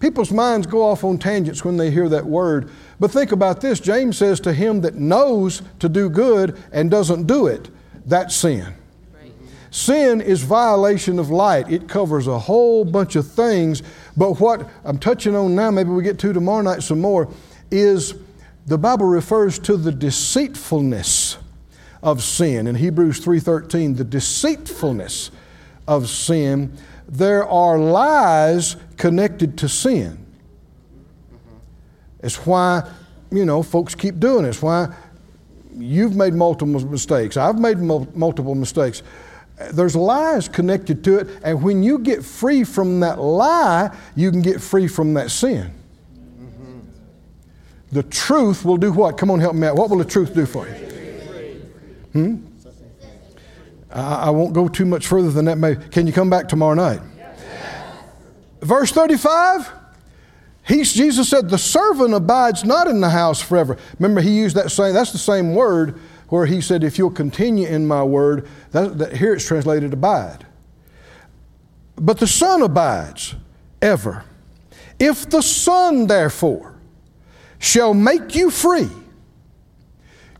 people's 0.00 0.32
minds 0.32 0.66
go 0.66 0.82
off 0.82 1.04
on 1.04 1.18
tangents 1.18 1.64
when 1.64 1.76
they 1.76 1.90
hear 1.90 2.08
that 2.08 2.26
word. 2.26 2.70
But 3.04 3.10
think 3.10 3.32
about 3.32 3.60
this 3.60 3.80
James 3.80 4.16
says, 4.16 4.40
To 4.40 4.52
him 4.54 4.80
that 4.80 4.94
knows 4.94 5.60
to 5.80 5.90
do 5.90 6.08
good 6.08 6.58
and 6.72 6.90
doesn't 6.90 7.26
do 7.26 7.48
it, 7.48 7.68
that's 8.06 8.34
sin. 8.34 8.72
Sin 9.70 10.22
is 10.22 10.42
violation 10.42 11.18
of 11.18 11.28
light. 11.28 11.70
It 11.70 11.86
covers 11.86 12.26
a 12.26 12.38
whole 12.38 12.82
bunch 12.82 13.14
of 13.14 13.30
things. 13.30 13.82
But 14.16 14.40
what 14.40 14.70
I'm 14.84 14.96
touching 14.96 15.36
on 15.36 15.54
now, 15.54 15.70
maybe 15.70 15.90
we 15.90 16.02
get 16.02 16.18
to 16.20 16.32
tomorrow 16.32 16.62
night 16.62 16.82
some 16.82 17.02
more, 17.02 17.28
is 17.70 18.14
the 18.64 18.78
Bible 18.78 19.04
refers 19.04 19.58
to 19.58 19.76
the 19.76 19.92
deceitfulness 19.92 21.36
of 22.02 22.22
sin. 22.22 22.66
In 22.66 22.74
Hebrews 22.74 23.18
3:13, 23.20 23.96
the 23.96 24.04
deceitfulness 24.04 25.30
of 25.86 26.08
sin. 26.08 26.72
There 27.06 27.46
are 27.46 27.78
lies 27.78 28.76
connected 28.96 29.58
to 29.58 29.68
sin. 29.68 30.23
It's 32.24 32.46
why, 32.46 32.90
you 33.30 33.44
know, 33.44 33.62
folks 33.62 33.94
keep 33.94 34.18
doing 34.18 34.46
it. 34.46 34.48
It's 34.48 34.62
why 34.62 34.88
you've 35.76 36.16
made 36.16 36.32
multiple 36.32 36.66
mistakes. 36.66 37.36
I've 37.36 37.58
made 37.58 37.78
mul- 37.78 38.08
multiple 38.14 38.54
mistakes. 38.54 39.02
There's 39.72 39.94
lies 39.94 40.48
connected 40.48 41.04
to 41.04 41.18
it, 41.18 41.28
and 41.44 41.62
when 41.62 41.82
you 41.82 41.98
get 41.98 42.24
free 42.24 42.64
from 42.64 43.00
that 43.00 43.20
lie, 43.20 43.94
you 44.16 44.30
can 44.30 44.40
get 44.40 44.60
free 44.60 44.88
from 44.88 45.14
that 45.14 45.30
sin. 45.30 45.70
The 47.92 48.02
truth 48.02 48.64
will 48.64 48.78
do 48.78 48.90
what? 48.90 49.18
Come 49.18 49.30
on, 49.30 49.38
help 49.38 49.54
me 49.54 49.66
out. 49.68 49.76
What 49.76 49.90
will 49.90 49.98
the 49.98 50.04
truth 50.04 50.34
do 50.34 50.46
for 50.46 50.66
you? 50.66 50.74
Hmm? 52.12 52.36
I, 53.90 54.14
I 54.14 54.30
won't 54.30 54.54
go 54.54 54.66
too 54.66 54.86
much 54.86 55.06
further 55.06 55.30
than 55.30 55.44
that. 55.44 55.58
Maybe. 55.58 55.84
Can 55.90 56.06
you 56.06 56.12
come 56.12 56.30
back 56.30 56.48
tomorrow 56.48 56.74
night? 56.74 57.00
Verse 58.62 58.90
35. 58.90 59.83
He's, 60.66 60.92
Jesus 60.92 61.28
said, 61.28 61.50
The 61.50 61.58
servant 61.58 62.14
abides 62.14 62.64
not 62.64 62.86
in 62.86 63.00
the 63.00 63.10
house 63.10 63.40
forever. 63.40 63.76
Remember, 63.98 64.20
he 64.20 64.36
used 64.36 64.56
that 64.56 64.70
same, 64.70 64.94
that's 64.94 65.12
the 65.12 65.18
same 65.18 65.54
word 65.54 66.00
where 66.28 66.46
he 66.46 66.60
said, 66.60 66.82
If 66.82 66.98
you'll 66.98 67.10
continue 67.10 67.66
in 67.66 67.86
my 67.86 68.02
word, 68.02 68.48
that, 68.72 68.98
that, 68.98 69.16
here 69.16 69.34
it's 69.34 69.46
translated 69.46 69.92
abide. 69.92 70.46
But 71.96 72.18
the 72.18 72.26
Son 72.26 72.62
abides 72.62 73.34
ever. 73.82 74.24
If 74.98 75.28
the 75.28 75.42
Son, 75.42 76.06
therefore, 76.06 76.74
shall 77.58 77.94
make 77.94 78.34
you 78.34 78.50
free, 78.50 78.90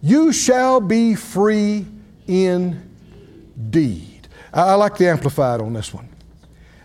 you 0.01 0.33
shall 0.33 0.81
be 0.81 1.15
free 1.15 1.87
indeed. 2.27 4.29
I, 4.53 4.63
I 4.63 4.75
like 4.75 4.97
the 4.97 5.09
Amplified 5.09 5.61
on 5.61 5.75
this 5.75 5.93
one. 5.93 6.09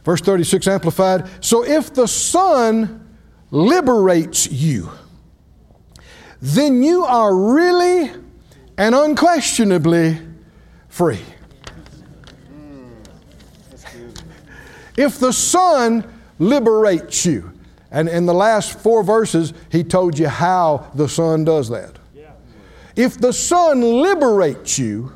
Verse 0.04 0.22
36 0.22 0.68
Amplified. 0.68 1.30
So 1.40 1.64
if 1.64 1.94
the 1.94 2.08
Son 2.08 3.09
liberates 3.52 4.52
you, 4.52 4.91
then 6.41 6.84
you 6.84 7.04
are 7.04 7.36
really 7.36 8.12
and 8.78 8.95
unquestionably 8.95 10.18
free. 10.88 11.20
If 14.95 15.20
the 15.20 15.32
Son 15.32 16.06
liberates 16.39 17.26
you, 17.26 17.54
and 17.91 18.08
in 18.08 18.26
the 18.26 18.34
last 18.34 18.80
four 18.80 19.04
verses, 19.04 19.54
he 19.70 19.84
told 19.84 20.20
you 20.20 20.28
how 20.28 20.91
the 20.93 21.10
Son 21.10 21.43
does 21.43 21.70
that. 21.70 21.97
If 22.95 23.18
the 23.18 23.32
Son 23.32 23.82
liberates 23.82 24.78
you, 24.78 25.14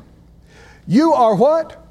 you 0.86 1.12
are 1.12 1.34
what? 1.34 1.86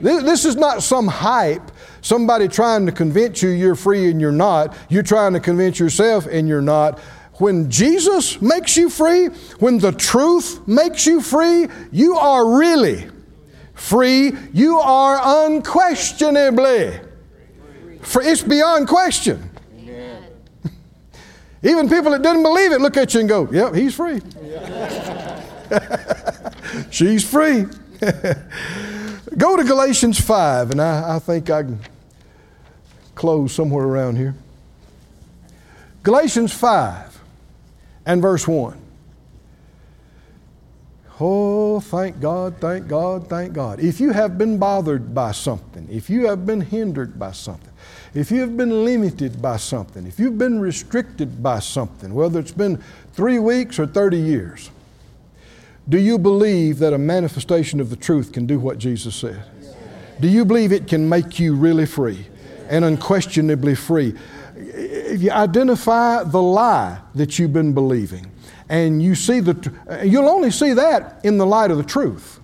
This 0.00 0.44
is 0.44 0.56
not 0.56 0.82
some 0.82 1.06
hype, 1.06 1.70
somebody 2.04 2.46
trying 2.46 2.86
to 2.86 2.92
convince 2.92 3.42
you 3.42 3.48
you're 3.48 3.74
free 3.74 4.10
and 4.10 4.20
you're 4.20 4.30
not. 4.30 4.76
You're 4.88 5.02
trying 5.02 5.32
to 5.32 5.40
convince 5.40 5.80
yourself 5.80 6.26
and 6.30 6.46
you're 6.46 6.62
not. 6.62 7.00
When 7.38 7.68
Jesus 7.68 8.40
makes 8.40 8.76
you 8.76 8.88
free, 8.88 9.26
when 9.58 9.78
the 9.78 9.90
truth 9.90 10.68
makes 10.68 11.06
you 11.06 11.20
free, 11.20 11.66
you 11.90 12.14
are 12.14 12.58
really 12.58 13.08
free. 13.72 14.32
You 14.52 14.78
are 14.78 15.46
unquestionably 15.46 17.00
free. 18.02 18.26
It's 18.26 18.42
beyond 18.42 18.86
question. 18.86 19.50
Even 21.64 21.88
people 21.88 22.10
that 22.12 22.20
didn't 22.22 22.42
believe 22.42 22.72
it 22.72 22.80
look 22.82 22.98
at 22.98 23.14
you 23.14 23.20
and 23.20 23.28
go, 23.28 23.48
Yep, 23.50 23.74
he's 23.74 23.94
free. 23.94 24.20
She's 26.90 27.28
free. 27.28 27.64
Go 29.38 29.56
to 29.56 29.64
Galatians 29.64 30.20
5, 30.20 30.72
and 30.72 30.82
I, 30.82 31.16
I 31.16 31.18
think 31.18 31.50
I 31.50 31.62
can 31.62 31.80
close 33.24 33.54
somewhere 33.54 33.86
around 33.86 34.16
here. 34.16 34.34
Galatians 36.02 36.52
5 36.52 37.22
and 38.04 38.20
verse 38.20 38.46
1. 38.46 38.78
Oh, 41.18 41.80
thank 41.80 42.20
God, 42.20 42.56
thank 42.60 42.86
God, 42.86 43.26
thank 43.30 43.54
God. 43.54 43.80
If 43.80 43.98
you 43.98 44.10
have 44.10 44.36
been 44.36 44.58
bothered 44.58 45.14
by 45.14 45.32
something, 45.32 45.88
if 45.90 46.10
you 46.10 46.26
have 46.26 46.44
been 46.44 46.60
hindered 46.60 47.18
by 47.18 47.32
something, 47.32 47.72
if 48.12 48.30
you 48.30 48.40
have 48.40 48.58
been 48.58 48.84
limited 48.84 49.40
by 49.40 49.56
something, 49.56 50.06
if 50.06 50.18
you've 50.18 50.36
been 50.36 50.60
restricted 50.60 51.42
by 51.42 51.60
something, 51.60 52.12
whether 52.12 52.38
it's 52.38 52.52
been 52.52 52.76
three 53.14 53.38
weeks 53.38 53.78
or 53.78 53.86
30 53.86 54.18
years, 54.18 54.70
do 55.88 55.98
you 55.98 56.18
believe 56.18 56.78
that 56.80 56.92
a 56.92 56.98
manifestation 56.98 57.80
of 57.80 57.88
the 57.88 57.96
truth 57.96 58.32
can 58.32 58.44
do 58.44 58.58
what 58.58 58.76
Jesus 58.76 59.14
said? 59.14 59.42
Do 60.20 60.28
you 60.28 60.44
believe 60.44 60.72
it 60.72 60.86
can 60.86 61.08
make 61.08 61.38
you 61.38 61.56
really 61.56 61.86
free 61.86 62.26
and 62.68 62.84
unquestionably 62.84 63.74
free? 63.74 64.14
If 64.56 65.22
you 65.22 65.30
identify 65.30 66.24
the 66.24 66.40
lie 66.40 67.00
that 67.14 67.38
you've 67.38 67.52
been 67.52 67.72
believing, 67.72 68.30
and 68.68 69.02
you 69.02 69.14
see 69.14 69.40
the, 69.40 69.72
you'll 70.04 70.28
only 70.28 70.50
see 70.50 70.72
that 70.72 71.24
in 71.24 71.38
the 71.38 71.46
light 71.46 71.70
of 71.70 71.76
the 71.76 71.84
truth. 71.84 72.40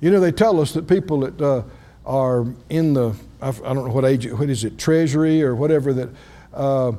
You 0.00 0.10
know, 0.10 0.20
they 0.20 0.32
tell 0.32 0.60
us 0.60 0.72
that 0.72 0.86
people 0.86 1.20
that 1.20 1.40
uh, 1.40 1.62
are 2.06 2.46
in 2.68 2.94
the, 2.94 3.14
I 3.40 3.50
don't 3.50 3.86
know 3.86 3.92
what 3.92 4.04
age, 4.04 4.30
what 4.30 4.50
is 4.50 4.64
it, 4.64 4.78
Treasury 4.78 5.42
or 5.42 5.54
whatever 5.54 5.92
that 5.92 6.08
uh, 6.52 6.92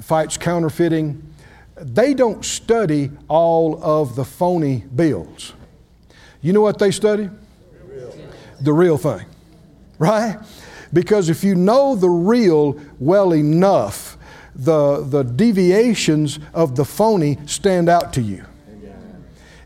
fights 0.00 0.36
counterfeiting, 0.36 1.22
they 1.76 2.14
don't 2.14 2.44
study 2.44 3.10
all 3.28 3.82
of 3.82 4.16
the 4.16 4.24
phony 4.24 4.84
bills. 4.94 5.52
You 6.40 6.52
know 6.52 6.60
what 6.60 6.78
they 6.78 6.90
study? 6.90 7.30
The 8.60 8.72
real 8.72 8.98
thing, 8.98 9.26
right? 10.02 10.38
Because 10.92 11.28
if 11.28 11.44
you 11.44 11.54
know 11.54 11.94
the 11.94 12.10
real 12.10 12.76
well 12.98 13.32
enough, 13.32 14.18
the, 14.54 15.04
the 15.08 15.22
deviations 15.22 16.38
of 16.52 16.76
the 16.76 16.84
phony 16.84 17.38
stand 17.46 17.88
out 17.88 18.12
to 18.14 18.20
you. 18.20 18.44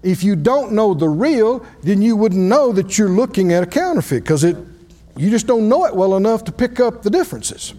If 0.02 0.22
you 0.22 0.36
don't 0.36 0.72
know 0.72 0.94
the 0.94 1.08
real, 1.08 1.66
then 1.82 2.00
you 2.00 2.14
wouldn't 2.14 2.40
know 2.40 2.70
that 2.72 2.96
you're 2.96 3.08
looking 3.08 3.52
at 3.52 3.64
a 3.64 3.66
counterfeit 3.66 4.22
because 4.22 4.44
it 4.44 4.56
you 5.16 5.30
just 5.30 5.46
don't 5.46 5.68
know 5.68 5.86
it 5.86 5.96
well 5.96 6.14
enough 6.16 6.44
to 6.44 6.52
pick 6.52 6.78
up 6.78 7.02
the 7.02 7.10
differences. 7.10 7.72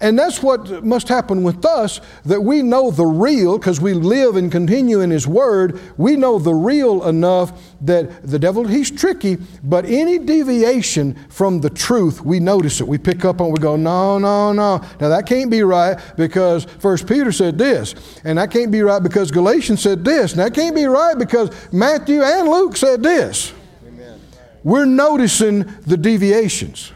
And 0.00 0.18
that's 0.18 0.42
what 0.42 0.84
must 0.84 1.08
happen 1.08 1.42
with 1.42 1.64
us 1.64 2.00
that 2.24 2.40
we 2.40 2.62
know 2.62 2.90
the 2.90 3.06
real 3.06 3.58
because 3.58 3.80
we 3.80 3.94
live 3.94 4.36
and 4.36 4.50
continue 4.50 5.00
in 5.00 5.10
His 5.10 5.26
Word. 5.26 5.80
We 5.96 6.16
know 6.16 6.38
the 6.38 6.54
real 6.54 7.06
enough 7.06 7.60
that 7.82 8.26
the 8.26 8.38
devil, 8.38 8.66
he's 8.66 8.90
tricky, 8.90 9.38
but 9.62 9.84
any 9.84 10.18
deviation 10.18 11.14
from 11.28 11.60
the 11.60 11.70
truth, 11.70 12.20
we 12.20 12.40
notice 12.40 12.80
it. 12.80 12.88
We 12.88 12.98
pick 12.98 13.24
up 13.24 13.40
on 13.40 13.50
we 13.50 13.58
go, 13.58 13.76
no, 13.76 14.18
no, 14.18 14.52
no. 14.52 14.78
Now 15.00 15.08
that 15.08 15.26
can't 15.26 15.50
be 15.50 15.62
right 15.62 15.98
because 16.16 16.64
First 16.64 17.06
Peter 17.06 17.30
said 17.30 17.58
this, 17.58 17.94
and 18.24 18.38
that 18.38 18.50
can't 18.50 18.72
be 18.72 18.82
right 18.82 19.02
because 19.02 19.30
Galatians 19.30 19.82
said 19.82 20.04
this, 20.04 20.32
and 20.32 20.40
that 20.40 20.54
can't 20.54 20.74
be 20.74 20.86
right 20.86 21.16
because 21.16 21.50
Matthew 21.72 22.22
and 22.22 22.48
Luke 22.48 22.76
said 22.76 23.02
this. 23.02 23.52
Amen. 23.86 24.20
We're 24.62 24.86
noticing 24.86 25.60
the 25.82 25.96
deviations 25.96 26.92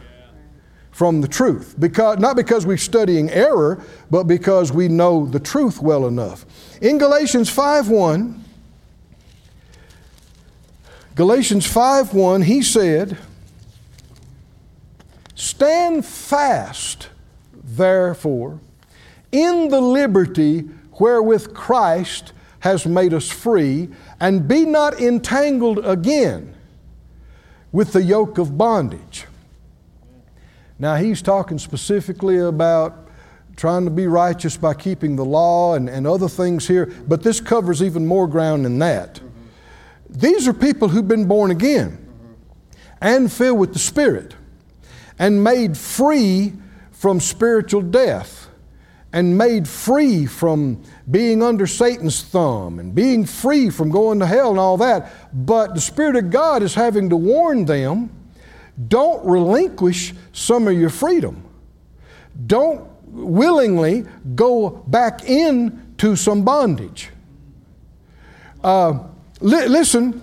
from 0.99 1.21
the 1.21 1.29
truth. 1.29 1.77
Because, 1.79 2.19
not 2.19 2.35
because 2.35 2.67
we're 2.67 2.77
studying 2.77 3.31
error, 3.31 3.81
but 4.11 4.25
because 4.25 4.73
we 4.73 4.89
know 4.89 5.27
the 5.27 5.39
truth 5.39 5.81
well 5.81 6.09
enough. 6.09 6.45
In 6.83 6.99
Galatians 6.99 7.49
5.1, 7.55 8.37
Galatians 11.15 11.73
5.1, 11.73 12.43
he 12.43 12.63
said, 12.63 13.17
Stand 15.37 16.05
fast, 16.05 17.11
therefore, 17.55 18.59
in 19.31 19.69
the 19.69 19.81
liberty 19.81 20.69
wherewith 20.99 21.55
Christ 21.55 22.33
has 22.59 22.87
made 22.87 23.15
us 23.15 23.31
free, 23.31 23.89
and 24.19 24.49
be 24.49 24.65
not 24.65 25.01
entangled 25.01 25.79
again 25.87 26.57
with 27.71 27.93
the 27.93 28.03
yoke 28.03 28.37
of 28.37 28.59
bondage. 28.59 29.27
Now, 30.79 30.97
he's 30.97 31.23
talking 31.23 31.59
specifically 31.59 32.39
about 32.39 33.09
trying 33.57 33.85
to 33.85 33.91
be 33.91 34.07
righteous 34.07 34.57
by 34.57 34.75
keeping 34.75 35.17
the 35.17 35.25
law 35.25 35.75
and, 35.75 35.89
and 35.89 36.07
other 36.07 36.29
things 36.29 36.69
here, 36.69 36.87
but 37.09 37.23
this 37.23 37.41
covers 37.41 37.83
even 37.83 38.07
more 38.07 38.29
ground 38.29 38.65
than 38.65 38.79
that. 38.79 39.21
These 40.09 40.47
are 40.47 40.53
people 40.53 40.89
who've 40.89 41.09
been 41.09 41.27
born 41.27 41.51
again 41.51 42.07
and 43.01 43.31
filled 43.31 43.59
with 43.59 43.73
the 43.73 43.79
Spirit 43.79 44.37
and 45.19 45.43
made 45.43 45.77
free 45.77 46.53
from 46.93 47.21
spiritual 47.21 47.83
death 47.83 48.49
and 49.13 49.37
made 49.37 49.67
free 49.67 50.27
from 50.27 50.83
being 51.11 51.43
under 51.43 51.67
Satan's 51.67 52.23
thumb 52.23 52.79
and 52.79 52.95
being 52.95 53.25
free 53.25 53.71
from 53.71 53.91
going 53.91 54.21
to 54.21 54.27
hell 54.27 54.51
and 54.51 54.59
all 54.59 54.77
that. 54.77 55.13
But 55.33 55.75
the 55.75 55.81
Spirit 55.81 56.17
of 56.17 56.31
God 56.31 56.63
is 56.63 56.75
having 56.75 57.11
to 57.11 57.17
warn 57.17 57.65
them 57.65 58.11
don't 58.87 59.25
relinquish 59.25 60.15
some 60.33 60.69
of 60.69 60.79
your 60.79 60.91
freedom. 60.91 61.45
Don't 62.47 62.89
willingly 63.07 64.05
go 64.35 64.71
back 64.87 65.25
into 65.25 66.15
some 66.15 66.45
bondage. 66.45 67.11
Uh, 68.63 69.01
li- 69.41 69.67
listen 69.67 70.23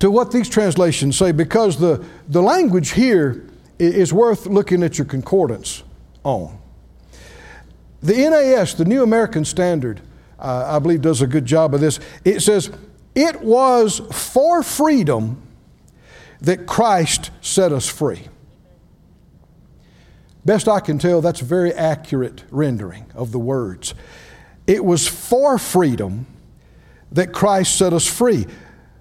to 0.00 0.10
what 0.10 0.30
these 0.30 0.48
translations 0.48 1.16
say 1.16 1.32
because 1.32 1.78
the, 1.78 2.04
the 2.28 2.42
language 2.42 2.90
here 2.90 3.48
is 3.78 4.12
worth 4.12 4.46
looking 4.46 4.82
at 4.82 4.98
your 4.98 5.06
concordance 5.06 5.82
on. 6.22 6.58
The 8.02 8.14
NAS, 8.14 8.74
the 8.74 8.84
New 8.84 9.02
American 9.02 9.44
Standard, 9.44 10.02
uh, 10.38 10.76
I 10.76 10.78
believe 10.78 11.00
does 11.00 11.22
a 11.22 11.26
good 11.26 11.46
job 11.46 11.72
of 11.74 11.80
this. 11.80 12.00
It 12.24 12.40
says, 12.40 12.70
It 13.14 13.40
was 13.40 14.00
for 14.12 14.62
freedom 14.62 15.40
that 16.44 16.66
Christ 16.66 17.30
set 17.40 17.72
us 17.72 17.88
free. 17.88 18.28
Best 20.44 20.68
I 20.68 20.80
can 20.80 20.98
tell, 20.98 21.20
that's 21.20 21.40
a 21.40 21.44
very 21.44 21.72
accurate 21.72 22.44
rendering 22.50 23.06
of 23.14 23.32
the 23.32 23.38
words. 23.38 23.94
It 24.66 24.84
was 24.84 25.08
for 25.08 25.58
freedom 25.58 26.26
that 27.12 27.32
Christ 27.32 27.76
set 27.76 27.92
us 27.92 28.06
free. 28.06 28.46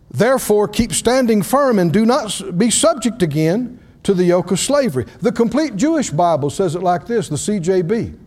Therefore, 0.10 0.68
keep 0.68 0.94
standing 0.94 1.42
firm 1.42 1.80
and 1.80 1.92
do 1.92 2.06
not 2.06 2.58
be 2.58 2.70
subject 2.70 3.22
again 3.22 3.80
to 4.04 4.14
the 4.14 4.26
yoke 4.26 4.52
of 4.52 4.60
slavery. 4.60 5.06
The 5.20 5.32
complete 5.32 5.76
Jewish 5.76 6.12
Bible 6.12 6.50
says 6.50 6.76
it 6.76 6.84
like 6.84 7.08
this 7.08 7.28
the 7.28 7.36
CJB. 7.36 8.18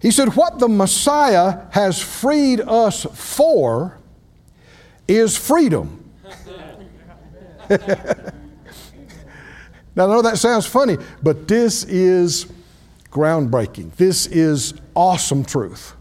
He 0.00 0.10
said, 0.12 0.36
What 0.36 0.58
the 0.58 0.68
Messiah 0.68 1.66
has 1.70 2.00
freed 2.00 2.60
us 2.60 3.04
for 3.14 3.98
is 5.08 5.36
freedom. 5.36 6.04
now, 9.94 10.04
I 10.04 10.06
know 10.06 10.22
that 10.22 10.38
sounds 10.38 10.66
funny, 10.66 10.96
but 11.22 11.46
this 11.48 11.84
is 11.84 12.46
groundbreaking. 13.10 13.94
This 13.96 14.26
is 14.26 14.74
awesome 14.94 15.44
truth. 15.44 15.94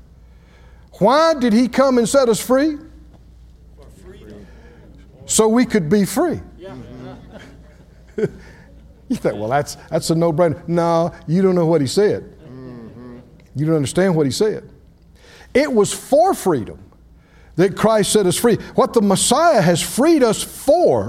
Why 0.99 1.33
did 1.33 1.53
he 1.53 1.67
come 1.67 1.97
and 1.97 2.07
set 2.07 2.29
us 2.29 2.39
free? 2.39 2.77
So 5.25 5.47
we 5.47 5.65
could 5.65 5.89
be 5.89 6.05
free. 6.05 6.39
you 8.17 9.15
think, 9.15 9.35
well, 9.35 9.49
that's, 9.49 9.75
that's 9.89 10.09
a 10.09 10.15
no 10.15 10.31
brainer. 10.33 10.67
No, 10.67 11.13
you 11.27 11.41
don't 11.41 11.55
know 11.55 11.65
what 11.65 11.81
he 11.81 11.87
said. 11.87 12.33
You 13.55 13.65
don't 13.65 13.75
understand 13.75 14.15
what 14.15 14.25
he 14.25 14.31
said. 14.31 14.69
It 15.53 15.71
was 15.71 15.93
for 15.93 16.33
freedom 16.33 16.79
that 17.55 17.75
Christ 17.75 18.13
set 18.13 18.25
us 18.25 18.37
free. 18.37 18.55
What 18.75 18.93
the 18.93 19.01
Messiah 19.01 19.61
has 19.61 19.81
freed 19.81 20.23
us 20.23 20.43
for 20.43 21.05